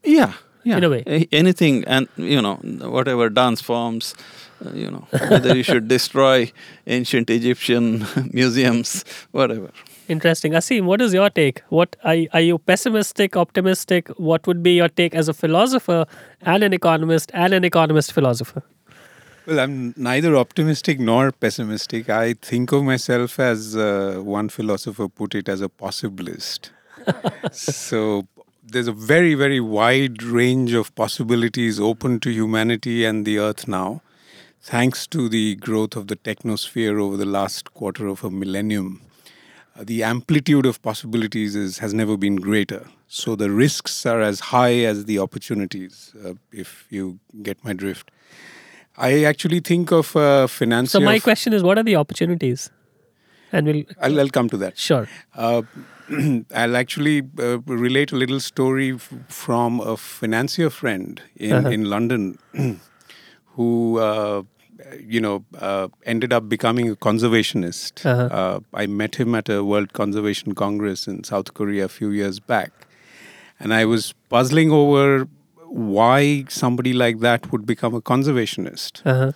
Yeah, 0.03 0.33
yeah. 0.65 0.79
In 0.79 0.85
a 0.85 0.91
way, 0.91 1.29
anything, 1.33 1.85
and 1.85 2.09
you 2.17 2.41
know, 2.41 2.55
whatever 2.97 3.29
dance 3.29 3.61
forms. 3.61 4.15
Uh, 4.65 4.71
you 4.73 4.91
know, 4.91 5.07
whether 5.29 5.55
you 5.55 5.63
should 5.63 5.87
destroy 5.97 6.51
ancient 6.87 7.29
Egyptian 7.29 8.07
museums, 8.33 9.05
whatever. 9.31 9.71
Interesting. 10.09 10.53
Aseem, 10.53 10.85
what 10.85 11.01
is 11.01 11.13
your 11.13 11.31
take? 11.31 11.63
What 11.69 11.97
are, 12.05 12.17
are 12.33 12.41
you 12.41 12.59
pessimistic, 12.59 13.37
optimistic? 13.37 14.09
What 14.19 14.47
would 14.47 14.63
be 14.63 14.75
your 14.75 14.89
take 14.89 15.15
as 15.15 15.29
a 15.29 15.35
philosopher 15.35 16.07
and 16.43 16.63
an 16.63 16.73
economist 16.73 17.31
and 17.35 17.53
an 17.53 17.65
economist 17.65 18.13
philosopher? 18.13 18.63
Well, 19.47 19.61
I'm 19.61 19.95
neither 19.97 20.37
optimistic 20.37 20.99
nor 21.01 21.33
pessimistic. 21.33 22.09
I 22.09 22.35
think 22.35 22.73
of 22.73 22.85
myself 22.85 23.39
as 23.39 23.77
uh, 23.77 24.21
one 24.23 24.49
philosopher 24.49 25.09
put 25.09 25.35
it 25.35 25.49
as 25.49 25.61
a 25.61 25.69
possibilist. 25.69 26.71
so 27.53 28.27
there's 28.65 28.89
a 28.89 28.93
very, 28.93 29.35
very 29.35 29.61
wide 29.61 30.23
range 30.23 30.73
of 30.73 30.95
possibilities 30.97 31.79
open 31.79 32.19
to 32.21 32.31
humanity 32.31 33.05
and 33.05 33.25
the 33.25 33.39
earth 33.39 33.69
now, 33.69 34.03
thanks 34.61 35.07
to 35.09 35.29
the 35.29 35.55
growth 35.57 35.95
of 35.95 36.09
the 36.09 36.17
technosphere 36.17 37.01
over 37.01 37.17
the 37.17 37.25
last 37.25 37.73
quarter 37.73 38.09
of 38.09 38.25
a 38.25 38.31
millennium. 38.31 39.06
The 39.81 40.03
amplitude 40.03 40.67
of 40.67 40.81
possibilities 40.83 41.55
is, 41.55 41.79
has 41.79 41.93
never 41.93 42.17
been 42.17 42.37
greater. 42.37 42.87
So 43.09 43.37
the 43.37 43.51
risks 43.51 44.07
are 44.07 44.21
as 44.21 44.41
high 44.41 44.79
as 44.85 45.05
the 45.05 45.19
opportunities, 45.19 46.13
uh, 46.25 46.35
if 46.51 46.87
you 46.91 47.21
get 47.43 47.63
my 47.65 47.73
drift. 47.73 48.11
I 48.97 49.25
actually 49.25 49.61
think 49.61 49.93
of 49.93 50.17
uh, 50.17 50.47
financial. 50.47 51.01
So 51.01 51.05
my 51.05 51.19
question 51.19 51.53
is, 51.53 51.63
what 51.63 51.79
are 51.79 51.83
the 51.83 51.97
opportunities? 51.97 52.71
And 53.53 53.67
we'll. 53.67 53.85
I'll, 54.01 54.21
I'll 54.21 54.29
come 54.31 54.49
to 54.51 54.57
that. 54.57 54.79
Sure. 54.79 55.09
Uh, 55.35 55.63
I'll 56.55 56.77
actually 56.77 57.23
uh, 57.39 57.59
relate 57.67 58.13
a 58.13 58.17
little 58.17 58.41
story 58.41 58.95
f- 58.95 59.13
from 59.29 59.81
a 59.81 59.97
financier 59.97 60.71
friend 60.71 61.21
in, 61.37 61.53
uh-huh. 61.53 61.69
in 61.69 61.85
London 61.85 62.39
who 63.57 63.99
uh, 63.99 64.43
you 65.01 65.21
know, 65.21 65.45
uh, 65.59 65.89
ended 66.05 66.33
up 66.33 66.49
becoming 66.49 66.91
a 66.91 66.97
conservationist. 66.97 68.05
Uh-huh. 68.05 68.35
Uh, 68.35 68.61
I 68.75 68.87
met 68.87 69.17
him 69.17 69.35
at 69.35 69.49
a 69.49 69.65
World 69.65 69.93
Conservation 69.93 70.55
Congress 70.55 71.07
in 71.07 71.25
South 71.25 71.55
Korea 71.55 71.87
a 71.87 71.89
few 71.89 72.11
years 72.11 72.41
back. 72.41 72.73
And 73.59 73.73
I 73.73 73.85
was 73.85 74.13
puzzling 74.29 74.71
over 74.71 75.29
why 75.65 76.45
somebody 76.49 76.93
like 76.93 77.21
that 77.21 77.51
would 77.53 77.67
become 77.67 77.95
a 77.95 78.01
conservationist. 78.01 79.03
Uh-huh. 79.05 79.33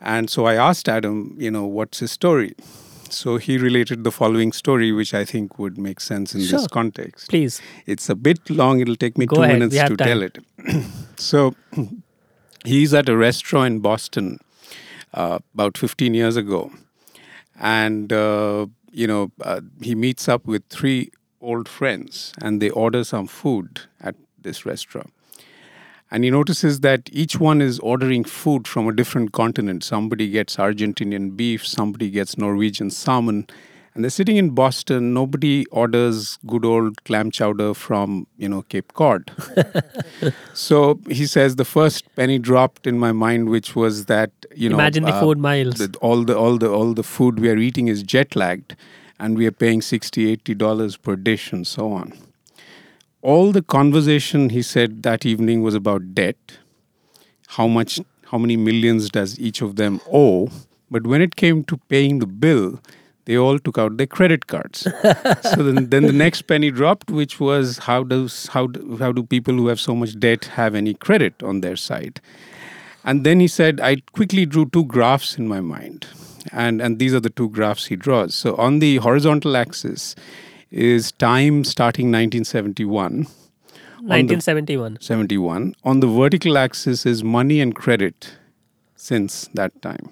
And 0.00 0.30
so 0.30 0.46
I 0.46 0.54
asked 0.54 0.88
Adam, 0.88 1.34
you 1.38 1.50
know, 1.50 1.66
what's 1.66 1.98
his 1.98 2.12
story? 2.12 2.54
So 3.10 3.38
he 3.38 3.56
related 3.56 4.04
the 4.04 4.12
following 4.12 4.52
story, 4.52 4.92
which 4.92 5.14
I 5.14 5.24
think 5.24 5.58
would 5.58 5.78
make 5.78 5.98
sense 6.00 6.34
in 6.34 6.42
sure. 6.42 6.58
this 6.58 6.68
context. 6.68 7.30
Please. 7.30 7.60
It's 7.86 8.08
a 8.08 8.14
bit 8.14 8.50
long, 8.50 8.80
it'll 8.80 8.96
take 8.96 9.16
me 9.16 9.26
Go 9.26 9.36
two 9.36 9.42
ahead. 9.42 9.58
minutes 9.58 9.74
to 9.76 9.96
time. 9.96 9.96
tell 9.96 10.22
it. 10.22 10.38
so 11.16 11.54
he's 12.64 12.92
at 12.92 13.08
a 13.08 13.16
restaurant 13.16 13.74
in 13.74 13.80
Boston 13.80 14.38
uh, 15.14 15.38
about 15.54 15.78
15 15.78 16.14
years 16.14 16.36
ago. 16.36 16.70
And, 17.60 18.12
uh, 18.12 18.66
you 18.90 19.06
know, 19.06 19.32
uh, 19.42 19.60
he 19.82 19.94
meets 19.94 20.28
up 20.28 20.46
with 20.46 20.62
three 20.68 21.10
old 21.40 21.68
friends 21.68 22.32
and 22.42 22.60
they 22.60 22.70
order 22.70 23.04
some 23.04 23.26
food 23.26 23.80
at 24.00 24.14
this 24.40 24.64
restaurant. 24.64 25.12
And 26.10 26.24
he 26.24 26.30
notices 26.30 26.80
that 26.80 27.10
each 27.12 27.38
one 27.38 27.60
is 27.60 27.78
ordering 27.80 28.24
food 28.24 28.66
from 28.66 28.88
a 28.88 28.92
different 28.92 29.32
continent. 29.32 29.84
Somebody 29.84 30.30
gets 30.30 30.56
Argentinian 30.56 31.36
beef, 31.36 31.66
somebody 31.66 32.08
gets 32.08 32.38
Norwegian 32.38 32.90
salmon, 32.90 33.46
And 33.98 34.04
they're 34.04 34.10
sitting 34.10 34.36
in 34.36 34.50
Boston. 34.50 35.12
Nobody 35.12 35.66
orders 35.72 36.38
good 36.46 36.64
old 36.64 37.02
clam 37.02 37.32
chowder 37.32 37.74
from, 37.74 38.28
you 38.36 38.48
know, 38.48 38.62
Cape 38.62 38.94
Cod. 38.94 39.32
so 40.54 41.00
he 41.08 41.26
says 41.26 41.56
the 41.56 41.64
first 41.64 42.04
penny 42.14 42.38
dropped 42.38 42.86
in 42.86 42.96
my 42.96 43.10
mind, 43.10 43.48
which 43.48 43.74
was 43.74 44.04
that, 44.04 44.30
you 44.54 44.68
know, 44.68 44.76
Imagine 44.76 45.02
the 45.02 45.14
uh, 45.14 45.20
four 45.20 45.34
miles. 45.34 45.74
the, 45.78 45.98
all 46.00 46.22
the 46.22 46.38
all 46.38 46.58
the 46.58 46.70
all 46.70 46.94
the 46.94 47.02
food 47.02 47.40
we 47.40 47.50
are 47.50 47.56
eating 47.56 47.88
is 47.88 48.04
jet 48.04 48.36
lagged 48.36 48.76
and 49.18 49.36
we 49.36 49.48
are 49.48 49.50
paying 49.64 49.82
60 49.82 50.30
80 50.30 50.54
dollars 50.54 50.96
per 50.96 51.16
dish 51.16 51.52
and 51.52 51.66
so 51.66 51.90
on 51.90 52.12
all 53.20 53.50
the 53.50 53.62
conversation 53.62 54.50
he 54.50 54.62
said 54.62 55.02
that 55.02 55.26
evening 55.26 55.60
was 55.62 55.74
about 55.74 56.14
debt 56.14 56.58
how 57.48 57.66
much 57.66 57.98
how 58.26 58.38
many 58.38 58.56
millions 58.56 59.10
does 59.10 59.40
each 59.40 59.60
of 59.60 59.74
them 59.74 60.00
owe 60.12 60.48
but 60.88 61.04
when 61.04 61.20
it 61.20 61.34
came 61.34 61.64
to 61.64 61.76
paying 61.88 62.20
the 62.20 62.26
bill 62.26 62.78
they 63.28 63.38
all 63.44 63.58
took 63.68 63.78
out 63.84 63.96
their 64.00 64.10
credit 64.18 64.46
cards 64.52 64.82
so 65.54 65.62
then, 65.68 65.90
then 65.94 66.04
the 66.10 66.18
next 66.20 66.42
penny 66.52 66.70
dropped 66.80 67.10
which 67.20 67.38
was 67.38 67.78
how 67.88 68.02
does 68.12 68.36
how 68.56 68.66
do, 68.66 68.96
how 69.00 69.12
do 69.12 69.22
people 69.22 69.62
who 69.62 69.66
have 69.68 69.80
so 69.86 69.96
much 70.02 70.18
debt 70.26 70.46
have 70.60 70.74
any 70.82 70.94
credit 71.08 71.42
on 71.52 71.60
their 71.66 71.76
side 71.76 72.22
and 73.08 73.24
then 73.24 73.40
he 73.40 73.48
said, 73.48 73.80
I 73.80 74.02
quickly 74.12 74.44
drew 74.44 74.68
two 74.68 74.84
graphs 74.84 75.38
in 75.38 75.48
my 75.48 75.60
mind. 75.62 76.06
And, 76.52 76.82
and 76.82 76.98
these 76.98 77.14
are 77.14 77.20
the 77.20 77.30
two 77.30 77.48
graphs 77.48 77.86
he 77.86 77.96
draws. 77.96 78.34
So 78.34 78.54
on 78.56 78.80
the 78.80 78.96
horizontal 78.96 79.56
axis 79.56 80.14
is 80.70 81.12
time 81.12 81.64
starting 81.64 82.08
1971. 82.08 83.04
On 83.06 83.24
the- 83.24 84.08
1971. 84.08 84.98
71. 85.00 85.74
On 85.84 86.00
the 86.00 86.06
vertical 86.06 86.58
axis 86.58 87.06
is 87.06 87.24
money 87.24 87.60
and 87.60 87.74
credit 87.74 88.36
since 88.94 89.48
that 89.54 89.80
time. 89.80 90.10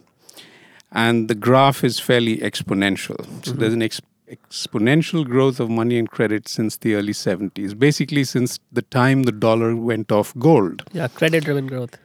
And 0.93 1.28
the 1.28 1.34
graph 1.34 1.84
is 1.84 1.99
fairly 1.99 2.39
exponential. 2.39 3.18
So 3.45 3.51
mm-hmm. 3.53 3.61
there's 3.61 3.72
an 3.74 3.82
ex- 3.82 4.01
exponential 4.30 5.24
growth 5.24 5.61
of 5.61 5.68
money 5.70 5.99
and 5.99 6.11
credit 6.11 6.49
since 6.49 6.76
the 6.76 6.95
early 6.95 7.12
70s, 7.12 7.78
basically 7.78 8.24
since 8.24 8.59
the 8.72 8.82
time 8.82 9.24
the 9.24 9.32
dollar 9.32 9.76
went 9.76 10.11
off 10.11 10.34
gold. 10.39 10.84
Yeah, 10.93 11.09
credit 11.09 11.45
driven 11.45 11.66
growth. 11.66 11.99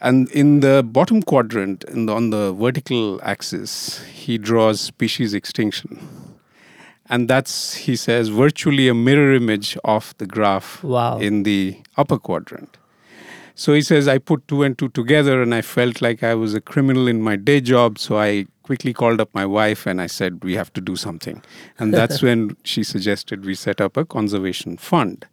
And 0.00 0.28
in 0.30 0.60
the 0.60 0.82
bottom 0.82 1.22
quadrant, 1.22 1.84
in 1.84 2.06
the, 2.06 2.14
on 2.14 2.30
the 2.30 2.52
vertical 2.52 3.20
axis, 3.22 4.02
he 4.02 4.36
draws 4.36 4.80
species 4.80 5.32
extinction. 5.32 6.08
And 7.08 7.28
that's, 7.28 7.74
he 7.74 7.94
says, 7.94 8.28
virtually 8.28 8.88
a 8.88 8.94
mirror 8.94 9.32
image 9.34 9.76
of 9.84 10.14
the 10.18 10.26
graph 10.26 10.82
Wow. 10.82 11.18
in 11.18 11.44
the 11.44 11.80
upper 11.96 12.18
quadrant. 12.18 12.78
So 13.54 13.74
he 13.74 13.82
says, 13.82 14.08
I 14.08 14.18
put 14.18 14.46
two 14.48 14.62
and 14.62 14.78
two 14.78 14.88
together 14.88 15.42
and 15.42 15.54
I 15.54 15.62
felt 15.62 16.00
like 16.00 16.22
I 16.22 16.34
was 16.34 16.54
a 16.54 16.60
criminal 16.60 17.06
in 17.06 17.22
my 17.22 17.36
day 17.36 17.60
job. 17.60 17.98
So 17.98 18.18
I 18.18 18.46
quickly 18.62 18.92
called 18.92 19.20
up 19.20 19.34
my 19.34 19.44
wife 19.44 19.86
and 19.86 20.00
I 20.00 20.06
said, 20.06 20.42
We 20.42 20.54
have 20.54 20.72
to 20.74 20.80
do 20.80 20.96
something. 20.96 21.42
And 21.78 21.92
that's 21.92 22.22
when 22.26 22.56
she 22.64 22.82
suggested 22.82 23.44
we 23.44 23.54
set 23.54 23.80
up 23.80 23.96
a 23.96 24.04
conservation 24.04 24.76
fund. 24.76 25.26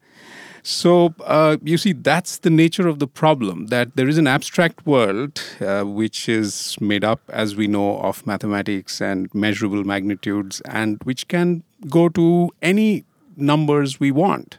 So, 0.62 1.14
uh, 1.24 1.58
you 1.64 1.78
see, 1.78 1.94
that's 1.94 2.40
the 2.40 2.50
nature 2.50 2.88
of 2.88 3.00
the 3.00 3.08
problem 3.08 3.68
that 3.68 3.96
there 3.96 4.10
is 4.10 4.18
an 4.18 4.28
abstract 4.28 4.86
world 4.86 5.42
uh, 5.62 5.84
which 5.84 6.28
is 6.28 6.76
made 6.82 7.04
up, 7.04 7.22
as 7.30 7.56
we 7.56 7.68
know, 7.68 7.98
of 8.00 8.28
mathematics 8.28 9.02
and 9.02 9.34
measurable 9.34 9.86
magnitudes, 9.86 10.60
and 10.66 11.02
which 11.04 11.30
can 11.30 11.64
go 11.90 12.10
to 12.10 12.50
any 12.62 13.06
numbers 13.38 14.02
we 14.02 14.12
want. 14.12 14.58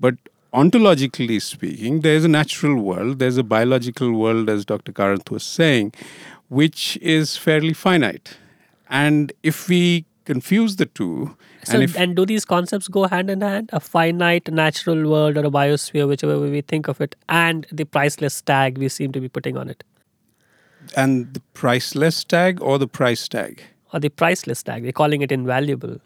But 0.00 0.16
ontologically 0.52 1.40
speaking, 1.40 2.00
there's 2.00 2.24
a 2.24 2.28
natural 2.28 2.80
world, 2.82 3.18
there's 3.18 3.36
a 3.36 3.42
biological 3.42 4.12
world, 4.12 4.48
as 4.48 4.64
Dr. 4.64 4.92
Karanth 4.92 5.30
was 5.30 5.42
saying, 5.42 5.92
which 6.48 6.96
is 7.02 7.36
fairly 7.36 7.72
finite. 7.74 8.36
And 8.88 9.32
if 9.42 9.68
we 9.68 10.06
confuse 10.24 10.76
the 10.76 10.86
two, 10.86 11.36
So, 11.64 11.80
and 11.80 11.96
and, 11.96 12.16
do 12.16 12.24
these 12.24 12.44
concepts 12.44 12.88
go 12.88 13.06
hand 13.06 13.30
in 13.30 13.42
hand? 13.42 13.70
A 13.72 13.80
finite 13.80 14.50
natural 14.50 15.10
world 15.10 15.36
or 15.36 15.44
a 15.44 15.50
biosphere, 15.50 16.08
whichever 16.08 16.38
way 16.38 16.50
we 16.50 16.60
think 16.62 16.88
of 16.88 17.00
it, 17.00 17.14
and 17.28 17.66
the 17.70 17.84
priceless 17.84 18.40
tag 18.40 18.78
we 18.78 18.88
seem 18.88 19.12
to 19.12 19.20
be 19.20 19.28
putting 19.28 19.56
on 19.58 19.68
it, 19.68 19.84
and 20.96 21.34
the 21.34 21.40
priceless 21.52 22.24
tag 22.24 22.62
or 22.62 22.78
the 22.78 22.88
price 22.88 23.28
tag? 23.28 23.62
or 23.92 24.00
the 24.00 24.08
priceless 24.10 24.62
tag, 24.62 24.82
we're 24.82 24.92
calling 24.92 25.22
it 25.22 25.32
invaluable. 25.32 25.98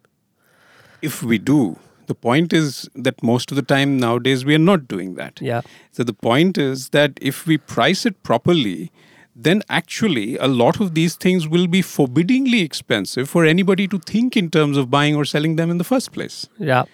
If 1.02 1.22
we 1.22 1.38
do, 1.38 1.78
the 2.06 2.14
point 2.14 2.52
is 2.52 2.88
that 2.94 3.22
most 3.22 3.50
of 3.50 3.56
the 3.56 3.62
time 3.62 3.98
nowadays 3.98 4.44
we 4.44 4.54
are 4.54 4.58
not 4.58 4.88
doing 4.88 5.14
that. 5.14 5.40
Yeah. 5.40 5.62
So 5.90 6.04
the 6.04 6.12
point 6.12 6.58
is 6.58 6.90
that 6.90 7.12
if 7.20 7.46
we 7.46 7.58
price 7.58 8.04
it 8.06 8.22
properly, 8.22 8.90
then 9.34 9.62
actually 9.68 10.36
a 10.36 10.46
lot 10.46 10.80
of 10.80 10.94
these 10.94 11.16
things 11.16 11.48
will 11.48 11.66
be 11.66 11.82
forbiddingly 11.82 12.60
expensive 12.60 13.28
for 13.28 13.44
anybody 13.44 13.88
to 13.88 13.98
think 13.98 14.36
in 14.36 14.50
terms 14.50 14.76
of 14.76 14.90
buying 14.90 15.16
or 15.16 15.24
selling 15.24 15.56
them 15.56 15.70
in 15.70 15.78
the 15.78 15.84
first 15.84 16.12
place. 16.12 16.48
Yeah. 16.58 16.84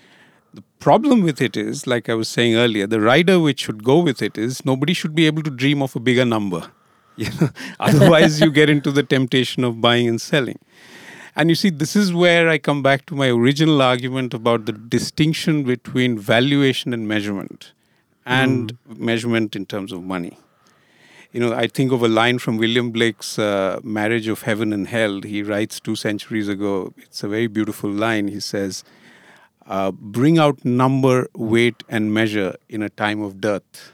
The 0.55 0.63
problem 0.79 1.23
with 1.23 1.43
it 1.43 1.57
is, 1.57 1.87
like 1.87 2.09
I 2.09 2.15
was 2.15 2.29
saying 2.29 2.55
earlier, 2.57 2.87
the 2.87 3.01
rider 3.01 3.39
which 3.39 3.61
should 3.61 3.85
go 3.85 3.99
with 3.99 4.23
it 4.23 4.39
is 4.39 4.65
nobody 4.65 4.95
should 4.95 5.15
be 5.15 5.27
able 5.27 5.43
to 5.43 5.51
dream 5.51 5.83
of 5.83 5.95
a 5.97 6.01
bigger 6.01 6.25
number. 6.25 6.71
You 7.19 7.31
know? 7.41 7.49
Otherwise, 7.81 8.41
you 8.41 8.53
get 8.53 8.71
into 8.71 8.93
the 8.93 9.03
temptation 9.03 9.65
of 9.65 9.81
buying 9.81 10.07
and 10.07 10.21
selling. 10.21 10.61
And 11.39 11.51
you 11.51 11.55
see, 11.55 11.71
this 11.71 11.95
is 11.95 12.13
where 12.13 12.49
I 12.49 12.59
come 12.59 12.83
back 12.83 13.07
to 13.07 13.15
my 13.15 13.29
original 13.29 13.81
argument 13.81 14.35
about 14.35 14.67
the 14.67 14.73
distinction 14.73 15.63
between 15.63 16.19
valuation 16.19 16.93
and 16.93 17.07
measurement, 17.07 17.71
and 18.27 18.77
measurement 18.85 19.55
in 19.55 19.65
terms 19.65 19.93
of 19.93 20.03
money. 20.03 20.37
You 21.31 21.39
know, 21.39 21.53
I 21.55 21.69
think 21.69 21.93
of 21.93 22.03
a 22.03 22.09
line 22.09 22.41
from 22.41 22.57
William 22.57 22.91
Blake's 22.91 23.39
uh, 23.39 23.79
Marriage 23.85 24.27
of 24.27 24.43
Heaven 24.43 24.73
and 24.73 24.89
Hell. 24.89 25.21
He 25.23 25.45
writes 25.45 25.79
two 25.79 25.95
centuries 25.95 26.49
ago. 26.49 26.93
It's 26.97 27.23
a 27.23 27.29
very 27.29 27.47
beautiful 27.47 27.89
line. 27.89 28.27
He 28.27 28.41
says, 28.41 28.83
uh, 29.67 29.93
Bring 29.93 30.39
out 30.41 30.65
number, 30.65 31.29
weight, 31.35 31.85
and 31.89 32.13
measure 32.13 32.57
in 32.69 32.83
a 32.83 32.89
time 32.89 33.23
of 33.23 33.41
dearth. 33.41 33.93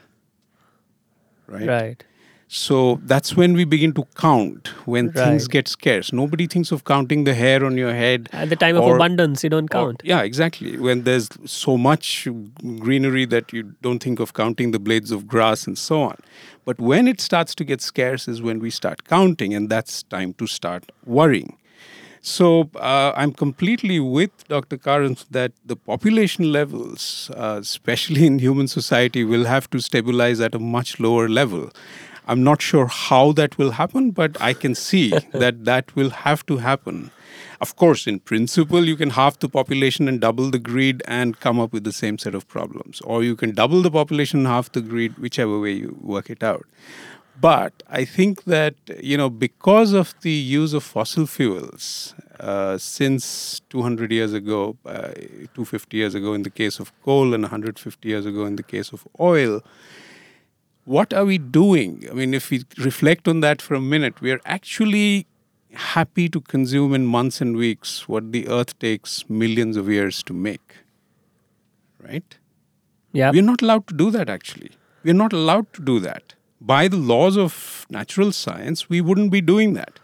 Right? 1.45 1.67
Right. 1.67 2.03
So 2.47 2.99
that's 3.03 3.35
when 3.35 3.53
we 3.53 3.65
begin 3.65 3.91
to 3.93 4.05
count 4.15 4.67
when 4.85 5.11
things 5.11 5.47
get 5.47 5.67
scarce. 5.67 6.13
Nobody 6.13 6.45
thinks 6.45 6.71
of 6.71 6.83
counting 6.83 7.23
the 7.23 7.33
hair 7.33 7.65
on 7.65 7.75
your 7.75 7.93
head. 7.93 8.29
At 8.31 8.49
the 8.49 8.55
time 8.55 8.77
of 8.77 8.87
abundance, 8.87 9.43
you 9.43 9.49
don't 9.49 9.65
or- 9.73 9.87
count. 9.87 10.01
yeah, 10.03 10.21
exactly. 10.21 10.77
When 10.77 11.03
there's 11.03 11.29
so 11.45 11.75
much 11.75 12.27
greenery 12.79 13.25
that 13.25 13.51
you 13.51 13.63
don't 13.81 14.01
think 14.01 14.19
of 14.19 14.33
counting 14.33 14.71
the 14.71 14.79
blades 14.79 15.11
of 15.11 15.27
grass 15.27 15.65
and 15.65 15.77
so 15.77 16.03
on. 16.03 16.17
But 16.65 16.79
when 16.79 17.07
it 17.07 17.19
starts 17.19 17.55
to 17.55 17.63
get 17.63 17.81
scarce 17.81 18.27
is 18.27 18.41
when 18.41 18.59
we 18.59 18.69
start 18.69 19.05
counting, 19.05 19.53
and 19.53 19.69
that's 19.69 20.03
time 20.03 20.33
to 20.35 20.45
start 20.47 20.91
worrying. 21.05 21.57
So 22.21 22.71
uh, 22.75 23.11
I'm 23.15 23.33
completely 23.33 23.99
with 23.99 24.47
Dr. 24.47 24.77
Karanth 24.77 25.25
that 25.29 25.51
the 25.63 25.75
population 25.75 26.51
levels, 26.51 27.29
uh, 27.35 27.59
especially 27.61 28.25
in 28.25 28.39
human 28.39 28.67
society, 28.67 29.23
will 29.23 29.45
have 29.45 29.69
to 29.69 29.79
stabilize 29.79 30.41
at 30.41 30.55
a 30.55 30.59
much 30.59 30.99
lower 30.99 31.29
level. 31.29 31.69
I'm 32.27 32.43
not 32.43 32.61
sure 32.61 32.87
how 32.87 33.31
that 33.33 33.57
will 33.57 33.71
happen, 33.71 34.11
but 34.11 34.39
I 34.41 34.53
can 34.53 34.75
see 34.75 35.09
that 35.31 35.65
that 35.65 35.95
will 35.95 36.09
have 36.09 36.45
to 36.47 36.57
happen. 36.57 37.11
Of 37.61 37.75
course, 37.75 38.05
in 38.07 38.19
principle, 38.19 38.85
you 38.85 38.95
can 38.95 39.11
halve 39.11 39.39
the 39.39 39.49
population 39.49 40.07
and 40.07 40.19
double 40.19 40.51
the 40.51 40.59
greed 40.59 41.01
and 41.07 41.39
come 41.39 41.59
up 41.59 41.71
with 41.71 41.83
the 41.83 41.93
same 41.93 42.17
set 42.17 42.35
of 42.35 42.47
problems. 42.47 43.01
Or 43.01 43.23
you 43.23 43.35
can 43.35 43.53
double 43.53 43.81
the 43.81 43.91
population 43.91 44.39
and 44.39 44.47
half 44.47 44.71
the 44.71 44.81
greed, 44.81 45.17
whichever 45.17 45.59
way 45.59 45.71
you 45.71 45.97
work 46.01 46.29
it 46.29 46.43
out. 46.43 46.65
But 47.39 47.83
I 47.89 48.05
think 48.05 48.45
that, 48.45 48.75
you 49.01 49.17
know, 49.17 49.29
because 49.29 49.93
of 49.93 50.15
the 50.21 50.31
use 50.31 50.73
of 50.73 50.83
fossil 50.83 51.27
fuels 51.27 52.15
uh, 52.39 52.77
since 52.77 53.61
200 53.69 54.11
years 54.11 54.33
ago, 54.33 54.77
uh, 54.85 55.09
250 55.53 55.97
years 55.97 56.15
ago 56.15 56.33
in 56.33 56.43
the 56.43 56.49
case 56.49 56.79
of 56.79 56.91
coal, 57.03 57.33
and 57.33 57.43
150 57.43 58.07
years 58.07 58.25
ago 58.25 58.45
in 58.45 58.55
the 58.55 58.63
case 58.63 58.93
of 58.93 59.05
oil, 59.19 59.61
what 60.85 61.13
are 61.13 61.25
we 61.25 61.37
doing? 61.37 62.05
I 62.09 62.13
mean, 62.13 62.33
if 62.33 62.49
we 62.49 62.63
reflect 62.77 63.27
on 63.27 63.41
that 63.41 63.61
for 63.61 63.73
a 63.73 63.81
minute, 63.81 64.21
we 64.21 64.31
are 64.31 64.39
actually 64.45 65.27
happy 65.73 66.29
to 66.29 66.39
consume 66.39 66.93
in 66.93 67.05
months 67.05 67.41
and 67.41 67.57
weeks 67.57 68.07
what 68.07 68.31
the 68.31 68.47
earth 68.47 68.77
takes 68.79 69.29
millions 69.29 69.75
of 69.75 69.89
years 69.89 70.23
to 70.23 70.33
make. 70.33 70.75
Right? 72.01 72.37
Yeah. 73.11 73.31
We're 73.31 73.41
not 73.41 73.61
allowed 73.61 73.87
to 73.87 73.93
do 73.93 74.11
that 74.11 74.29
actually. 74.29 74.71
We're 75.03 75.13
not 75.13 75.33
allowed 75.33 75.73
to 75.73 75.81
do 75.81 75.99
that. 75.99 76.35
By 76.61 76.87
the 76.87 76.97
laws 76.97 77.37
of 77.37 77.85
natural 77.89 78.31
science, 78.31 78.89
we 78.89 79.01
wouldn't 79.01 79.31
be 79.31 79.41
doing 79.41 79.73
that. 79.73 79.99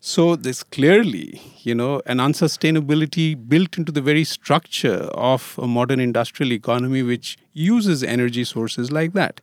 So 0.00 0.34
there's 0.34 0.62
clearly, 0.62 1.42
you 1.58 1.74
know, 1.74 2.00
an 2.06 2.18
unsustainability 2.18 3.36
built 3.48 3.76
into 3.76 3.92
the 3.92 4.00
very 4.00 4.24
structure 4.24 5.02
of 5.12 5.58
a 5.62 5.66
modern 5.66 6.00
industrial 6.00 6.52
economy 6.52 7.02
which 7.02 7.36
uses 7.52 8.02
energy 8.02 8.44
sources 8.44 8.90
like 8.90 9.12
that. 9.12 9.40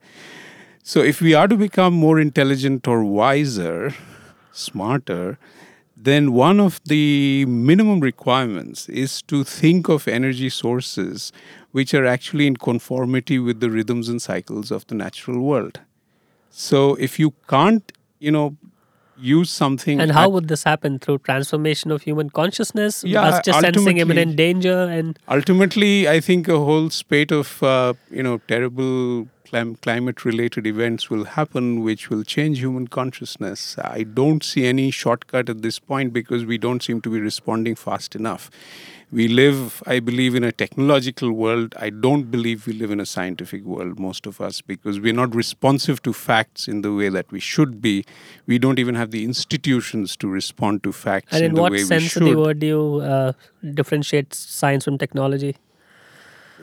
So 0.87 1.01
if 1.01 1.19
we 1.19 1.33
are 1.33 1.49
to 1.49 1.57
become 1.57 1.93
more 1.93 2.17
intelligent 2.17 2.87
or 2.87 3.03
wiser, 3.03 3.93
smarter, 4.53 5.37
then 5.97 6.31
one 6.31 6.61
of 6.61 6.79
the 6.85 7.45
minimum 7.45 7.99
requirements 7.99 8.87
is 8.87 9.21
to 9.23 9.43
think 9.43 9.89
of 9.89 10.07
energy 10.07 10.49
sources 10.49 11.33
which 11.73 11.93
are 11.93 12.05
actually 12.05 12.47
in 12.47 12.55
conformity 12.55 13.37
with 13.37 13.59
the 13.59 13.69
rhythms 13.69 14.07
and 14.07 14.21
cycles 14.21 14.71
of 14.71 14.87
the 14.87 14.95
natural 14.95 15.41
world. 15.41 15.81
So 16.51 16.95
if 16.95 17.19
you 17.19 17.33
can't, 17.49 17.91
you 18.19 18.31
know, 18.31 18.55
use 19.19 19.49
something. 19.49 19.99
And 19.99 20.11
how 20.11 20.29
would 20.29 20.47
this 20.47 20.63
happen 20.63 20.99
through 20.99 21.17
transformation 21.19 21.91
of 21.91 22.03
human 22.03 22.29
consciousness? 22.29 23.03
Yeah, 23.03 23.23
us 23.23 23.41
just 23.43 23.59
sensing 23.59 23.97
imminent 23.97 24.35
danger 24.35 24.83
and 24.83 25.19
ultimately, 25.27 26.07
I 26.07 26.19
think 26.19 26.47
a 26.47 26.57
whole 26.57 26.89
spate 26.89 27.31
of 27.31 27.61
uh, 27.61 27.93
you 28.09 28.23
know 28.23 28.37
terrible 28.47 29.27
clim- 29.49 29.75
climate-related 29.75 30.67
events 30.67 31.09
will 31.09 31.25
happen, 31.25 31.83
which 31.83 32.09
will 32.09 32.23
change 32.23 32.59
human 32.59 32.87
consciousness. 32.87 33.77
I 33.79 34.03
don't 34.03 34.43
see 34.43 34.65
any 34.65 34.91
shortcut 34.91 35.49
at 35.49 35.61
this 35.61 35.79
point 35.79 36.13
because 36.13 36.45
we 36.45 36.57
don't 36.57 36.83
seem 36.83 37.01
to 37.01 37.09
be 37.09 37.19
responding 37.19 37.75
fast 37.75 38.15
enough. 38.15 38.49
We 39.09 39.29
live, 39.29 39.81
I 39.87 40.01
believe, 40.01 40.35
in 40.35 40.43
a 40.43 40.51
technological 40.51 41.31
world. 41.31 41.73
I 41.79 41.89
don't 41.89 42.29
believe 42.29 42.67
we 42.67 42.73
live 42.73 42.91
in 42.91 42.99
a 42.99 43.05
scientific 43.05 43.63
world, 43.63 43.97
most 43.97 44.25
of 44.25 44.41
us, 44.41 44.59
because 44.59 44.99
we're 44.99 45.13
not 45.13 45.33
responsive 45.33 46.01
to 46.03 46.11
facts 46.11 46.67
in 46.67 46.81
the 46.81 46.93
way 46.93 47.07
that 47.07 47.31
we 47.31 47.39
should 47.39 47.81
be. 47.81 48.03
We 48.47 48.59
don't 48.59 48.79
even 48.79 48.95
have 48.95 49.11
the 49.11 49.23
institutions 49.23 50.17
to 50.17 50.27
respond 50.27 50.83
to 50.83 50.91
facts 50.91 51.31
and 51.31 51.45
in, 51.45 51.51
in 51.51 51.55
the 51.55 51.61
what 51.61 51.71
way 51.71 51.77
we 51.77 51.83
sense 51.85 52.03
should. 52.03 52.23
of 52.23 52.29
the 52.29 52.37
word 52.37 52.59
do 52.59 52.67
you 52.67 52.95
uh, 53.01 53.31
differentiate 53.73 54.33
science 54.33 54.83
from 54.83 54.97
technology? 54.97 55.55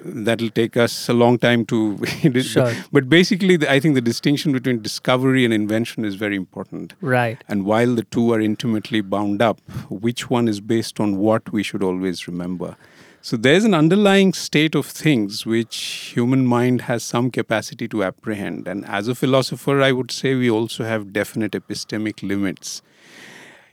That'll 0.04 0.50
take 0.50 0.76
us 0.76 1.08
a 1.08 1.12
long 1.14 1.38
time 1.38 1.64
to 1.66 1.98
Sure. 2.42 2.72
but 2.92 3.08
basically 3.08 3.56
the, 3.56 3.70
i 3.70 3.80
think 3.80 3.94
the 3.94 4.00
distinction 4.00 4.52
between 4.52 4.80
discovery 4.82 5.44
and 5.44 5.52
invention 5.54 6.04
is 6.04 6.14
very 6.14 6.36
important 6.36 6.94
Right. 7.00 7.42
and 7.48 7.64
while 7.64 7.94
the 7.94 8.04
two 8.04 8.32
are 8.32 8.40
intimately 8.40 9.00
bound 9.00 9.40
up 9.42 9.60
which 9.88 10.28
one 10.30 10.48
is 10.48 10.60
based 10.60 11.00
on 11.00 11.16
what 11.16 11.52
we 11.52 11.62
should 11.62 11.82
always 11.82 12.26
remember 12.28 12.76
so 13.22 13.38
there's 13.38 13.64
an 13.64 13.72
underlying 13.72 14.34
state 14.34 14.74
of 14.74 14.84
things 14.86 15.46
which 15.46 15.76
human 16.14 16.44
mind 16.46 16.82
has 16.82 17.02
some 17.02 17.30
capacity 17.30 17.88
to 17.88 18.04
apprehend 18.04 18.68
and 18.68 18.84
as 18.86 19.08
a 19.08 19.14
philosopher 19.14 19.80
i 19.80 19.90
would 19.92 20.10
say 20.10 20.34
we 20.34 20.50
also 20.50 20.84
have 20.84 21.12
definite 21.12 21.52
epistemic 21.52 22.22
limits 22.22 22.82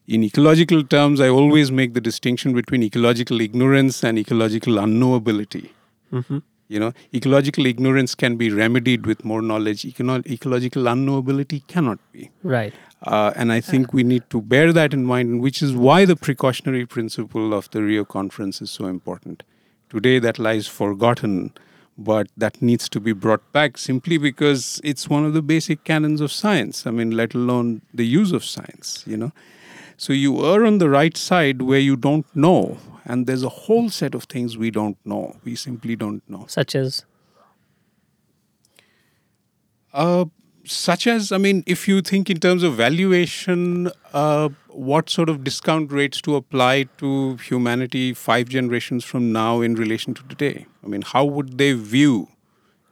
in 0.08 0.24
ecological 0.24 0.84
terms, 0.84 1.22
I 1.22 1.30
always 1.30 1.72
make 1.72 1.94
the 1.94 2.02
distinction 2.02 2.54
between 2.54 2.84
ecological 2.84 3.40
ignorance 3.40 4.04
and 4.04 4.18
ecological 4.20 4.74
unknowability. 4.74 5.70
Hmm 6.12 6.40
You 6.74 6.80
know, 6.80 6.94
ecological 7.14 7.66
ignorance 7.66 8.14
can 8.16 8.38
be 8.38 8.50
remedied 8.50 9.06
with 9.06 9.24
more 9.26 9.42
knowledge. 9.42 9.82
Econo- 9.88 10.26
ecological 10.36 10.84
unknowability 10.84 11.58
cannot 11.68 12.00
be. 12.14 12.30
Right. 12.44 12.74
Uh, 13.04 13.34
and 13.36 13.52
I 13.52 13.60
think 13.60 13.94
we 13.94 14.04
need 14.04 14.24
to 14.30 14.42
bear 14.42 14.72
that 14.72 14.94
in 14.94 15.04
mind, 15.06 15.42
which 15.42 15.62
is 15.62 15.74
why 15.74 16.06
the 16.06 16.16
precautionary 16.16 16.86
principle 16.86 17.54
of 17.54 17.70
the 17.72 17.82
Rio 17.82 18.06
conference 18.06 18.62
is 18.62 18.72
so 18.72 18.86
important. 18.86 19.44
Today, 19.90 20.20
that 20.20 20.40
lies 20.40 20.68
forgotten, 20.68 21.52
but 21.98 22.28
that 22.38 22.62
needs 22.62 22.88
to 22.90 23.02
be 23.02 23.12
brought 23.12 23.52
back 23.52 23.78
simply 23.78 24.18
because 24.18 24.80
it's 24.84 25.10
one 25.10 25.26
of 25.26 25.34
the 25.34 25.42
basic 25.42 25.84
canons 25.84 26.22
of 26.22 26.32
science. 26.32 26.88
I 26.88 26.92
mean, 26.92 27.12
let 27.12 27.34
alone 27.34 27.82
the 27.94 28.06
use 28.06 28.32
of 28.32 28.46
science, 28.46 29.04
you 29.06 29.18
know. 29.18 29.34
So 29.98 30.14
you 30.14 30.40
are 30.40 30.66
on 30.66 30.78
the 30.78 30.90
right 30.90 31.18
side 31.18 31.62
where 31.62 31.80
you 31.80 31.96
don't 31.96 32.26
know, 32.34 32.78
and 33.06 33.28
there's 33.28 33.44
a 33.44 33.50
whole 33.50 33.90
set 33.90 34.16
of 34.16 34.24
things 34.26 34.58
we 34.58 34.72
don't 34.72 34.98
know. 35.06 35.38
We 35.44 35.56
simply 35.56 35.96
don't 35.96 36.28
know. 36.30 36.46
Such 36.48 36.76
as 36.76 37.06
Uh, 39.94 40.26
such 40.64 41.08
as, 41.08 41.32
I 41.32 41.38
mean, 41.38 41.64
if 41.66 41.88
you 41.88 42.02
think 42.02 42.30
in 42.30 42.40
terms 42.40 42.64
of 42.64 42.76
valuation, 42.76 43.90
uh, 44.14 44.50
what 44.68 45.10
sort 45.10 45.28
of 45.28 45.44
discount 45.44 45.92
rates 45.92 46.22
to 46.22 46.36
apply 46.36 46.84
to 47.00 47.36
humanity 47.38 48.14
five 48.14 48.48
generations 48.48 49.04
from 49.04 49.32
now 49.32 49.62
in 49.62 49.76
relation 49.76 50.14
to 50.14 50.24
today? 50.24 50.66
I 50.84 50.88
mean, 50.88 51.02
how 51.02 51.26
would 51.26 51.58
they 51.58 51.74
view, 51.74 52.30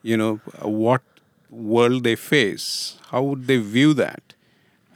you 0.01 0.17
know, 0.17 0.35
what 0.61 1.03
world 1.49 2.03
they 2.03 2.15
face? 2.15 2.97
How 3.11 3.23
would 3.23 3.47
they 3.47 3.57
view 3.57 3.93
that? 3.93 4.33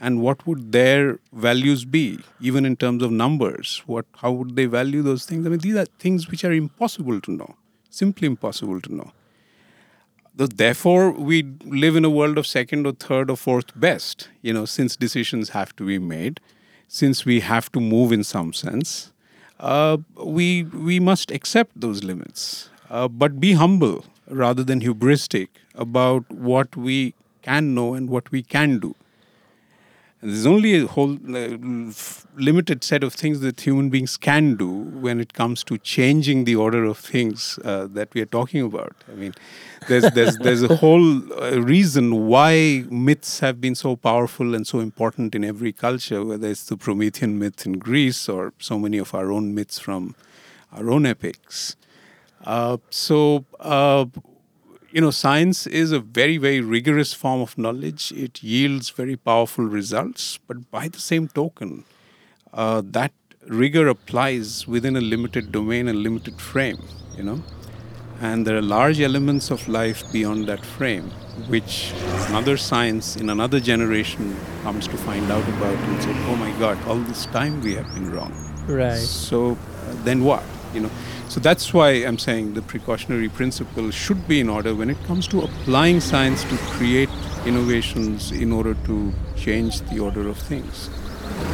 And 0.04 0.22
what 0.22 0.46
would 0.46 0.74
their 0.74 1.20
values 1.32 1.86
be, 1.86 2.20
even 2.42 2.66
in 2.66 2.76
terms 2.76 3.04
of 3.04 3.12
numbers? 3.12 3.82
What, 3.86 4.06
how 4.18 4.32
would 4.34 4.58
they 4.58 4.66
value 4.66 5.02
those 5.02 5.26
things? 5.26 5.46
I 5.46 5.50
mean, 5.50 5.60
these 5.60 5.78
are 5.78 5.86
things 6.06 6.30
which 6.30 6.44
are 6.44 6.52
impossible 6.52 7.22
to 7.22 7.32
know, 7.32 7.56
simply 7.90 8.28
impossible 8.28 8.82
to 8.82 8.94
know. 8.94 9.12
Therefore 10.36 11.12
we 11.12 11.44
live 11.66 11.96
in 11.96 12.04
a 12.04 12.10
world 12.10 12.38
of 12.38 12.48
second 12.48 12.86
or 12.88 12.94
third 12.94 13.30
or 13.30 13.38
fourth 13.38 13.80
best 13.80 14.30
you 14.42 14.52
know 14.52 14.66
since 14.66 14.96
decisions 14.96 15.50
have 15.50 15.76
to 15.76 15.86
be 15.86 16.00
made 16.00 16.40
since 16.88 17.24
we 17.24 17.40
have 17.42 17.72
to 17.72 17.80
move 17.80 18.12
in 18.12 18.24
some 18.24 18.52
sense 18.52 19.12
uh, 19.60 19.98
we 20.18 20.64
we 20.64 21.00
must 21.00 21.30
accept 21.32 21.80
those 21.80 22.04
limits 22.04 22.70
uh, 22.90 23.08
but 23.08 23.40
be 23.40 23.54
humble 23.54 24.04
rather 24.28 24.64
than 24.64 24.82
hubristic 24.82 25.50
about 25.76 26.30
what 26.32 26.76
we 26.76 27.14
can 27.44 27.76
know 27.76 27.94
and 27.94 28.10
what 28.10 28.32
we 28.32 28.42
can 28.42 28.80
do 28.80 28.96
there's 30.24 30.46
only 30.46 30.80
a 30.80 30.88
whole 30.88 31.16
uh, 31.36 31.58
limited 32.38 32.82
set 32.84 33.04
of 33.04 33.14
things 33.14 33.42
that 33.42 33.60
human 33.60 33.90
beings 33.90 34.16
can 34.16 34.56
do 34.56 34.70
when 34.70 35.20
it 35.20 35.34
comes 35.34 35.64
to 35.66 35.78
changing 35.78 36.46
the 36.46 36.56
order 36.56 36.86
of 36.86 36.98
things 36.98 37.60
uh, 37.66 37.88
that 37.92 38.14
we 38.14 38.22
are 38.22 38.26
talking 38.26 38.62
about. 38.62 38.96
I 39.12 39.16
mean, 39.16 39.34
there's 39.90 40.10
there's 40.12 40.38
there's 40.38 40.64
a 40.64 40.78
whole 40.78 41.34
uh, 41.34 41.60
reason 41.60 42.28
why 42.28 42.86
myths 42.90 43.40
have 43.40 43.60
been 43.60 43.76
so 43.76 43.98
powerful 43.98 44.56
and 44.56 44.66
so 44.66 44.80
important 44.80 45.36
in 45.36 45.44
every 45.44 45.74
culture, 45.74 46.24
whether 46.24 46.48
it's 46.48 46.66
the 46.68 46.78
Promethean 46.78 47.38
myth 47.38 47.66
in 47.66 47.74
Greece 47.74 48.30
or 48.30 48.54
so 48.60 48.80
many 48.80 48.98
of 48.98 49.14
our 49.14 49.30
own 49.30 49.54
myths 49.54 49.78
from 49.78 50.16
our 50.72 50.90
own 50.90 51.06
epics. 51.06 51.76
Uh, 52.46 52.78
so. 52.90 53.46
You 54.94 55.02
know, 55.02 55.10
science 55.10 55.66
is 55.66 55.92
a 55.92 56.00
very, 56.00 56.38
very 56.38 56.62
rigorous 56.62 57.14
form 57.14 57.42
of 57.42 57.58
knowledge. 57.58 58.12
It 58.12 58.44
yields 58.44 58.92
very 58.92 59.16
powerful 59.16 59.66
results, 59.66 60.38
but 60.48 60.70
by 60.70 60.88
the 60.88 61.00
same 61.00 61.30
token, 61.30 61.84
uh, 62.54 62.84
that 62.92 63.12
rigor 63.48 63.88
applies 63.88 64.68
within 64.68 64.96
a 64.96 65.02
limited 65.02 65.52
domain 65.52 65.88
and 65.88 66.04
limited 66.04 66.40
frame, 66.40 66.78
you 67.18 67.24
know. 67.24 67.42
And 68.22 68.46
there 68.46 68.56
are 68.56 68.62
large 68.62 69.02
elements 69.02 69.50
of 69.50 69.68
life 69.68 70.04
beyond 70.12 70.48
that 70.48 70.64
frame, 70.64 71.10
which 71.48 71.92
another 72.28 72.56
science 72.56 73.16
in 73.16 73.32
another 73.32 73.60
generation 73.60 74.38
comes 74.62 74.88
to 74.88 74.96
find 74.98 75.32
out 75.32 75.48
about 75.56 75.76
and 75.76 76.04
say, 76.04 76.12
oh 76.28 76.36
my 76.36 76.52
God, 76.60 76.78
all 76.88 77.00
this 77.00 77.26
time 77.26 77.62
we 77.62 77.74
have 77.74 77.92
been 77.96 78.12
wrong. 78.12 78.32
right. 78.68 79.00
So 79.00 79.54
uh, 79.54 79.56
then 80.04 80.24
what? 80.24 80.44
You 80.72 80.82
know. 80.82 80.92
So 81.34 81.40
that's 81.40 81.74
why 81.74 81.90
I'm 82.08 82.20
saying 82.20 82.54
the 82.54 82.62
precautionary 82.62 83.28
principle 83.28 83.90
should 83.90 84.28
be 84.28 84.40
in 84.40 84.50
order 84.50 84.76
when 84.76 84.92
it 84.92 85.04
comes 85.06 85.28
to 85.30 85.42
applying 85.42 86.00
science 86.00 86.44
to 86.44 86.56
create 86.76 87.10
innovations 87.48 88.32
in 88.32 88.52
order 88.52 88.76
to 88.86 89.12
change 89.36 89.82
the 89.90 89.98
order 89.98 90.28
of 90.28 90.38
things. 90.38 90.92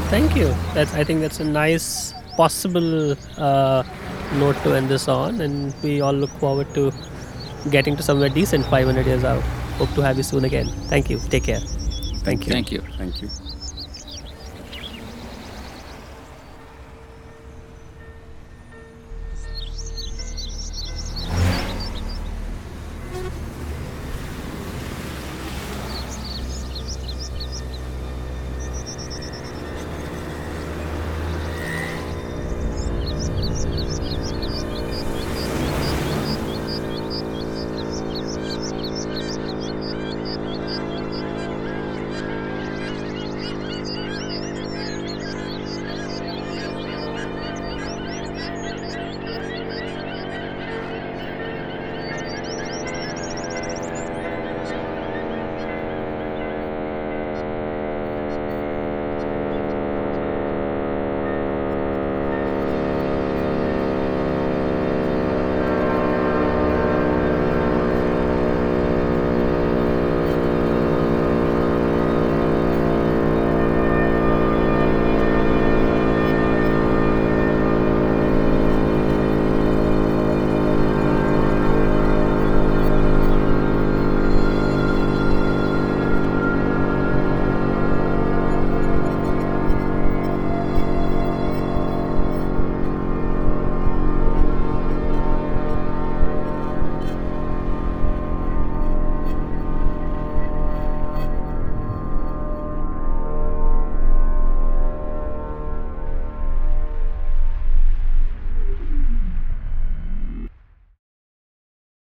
Thank 0.09 0.35
you. 0.35 0.53
That's 0.73 0.93
I 0.93 1.05
think 1.05 1.21
that's 1.21 1.39
a 1.39 1.45
nice 1.45 2.13
possible 2.35 3.15
uh, 3.37 3.83
note 4.33 4.61
to 4.63 4.75
end 4.75 4.89
this 4.89 5.07
on, 5.07 5.39
and 5.39 5.73
we 5.81 6.01
all 6.01 6.11
look 6.11 6.31
forward 6.41 6.73
to 6.73 6.91
getting 7.71 7.95
to 7.95 8.03
somewhere 8.03 8.27
decent 8.27 8.65
500 8.65 9.05
years 9.05 9.23
out. 9.23 9.41
Hope 9.79 9.93
to 9.93 10.01
have 10.01 10.17
you 10.17 10.23
soon 10.23 10.43
again. 10.43 10.67
Thank 10.89 11.09
you. 11.09 11.19
Take 11.29 11.45
care. 11.45 11.61
Thank 12.27 12.47
you. 12.47 12.51
Thank 12.51 12.73
you. 12.73 12.81
Thank 12.97 13.21
you. 13.21 13.29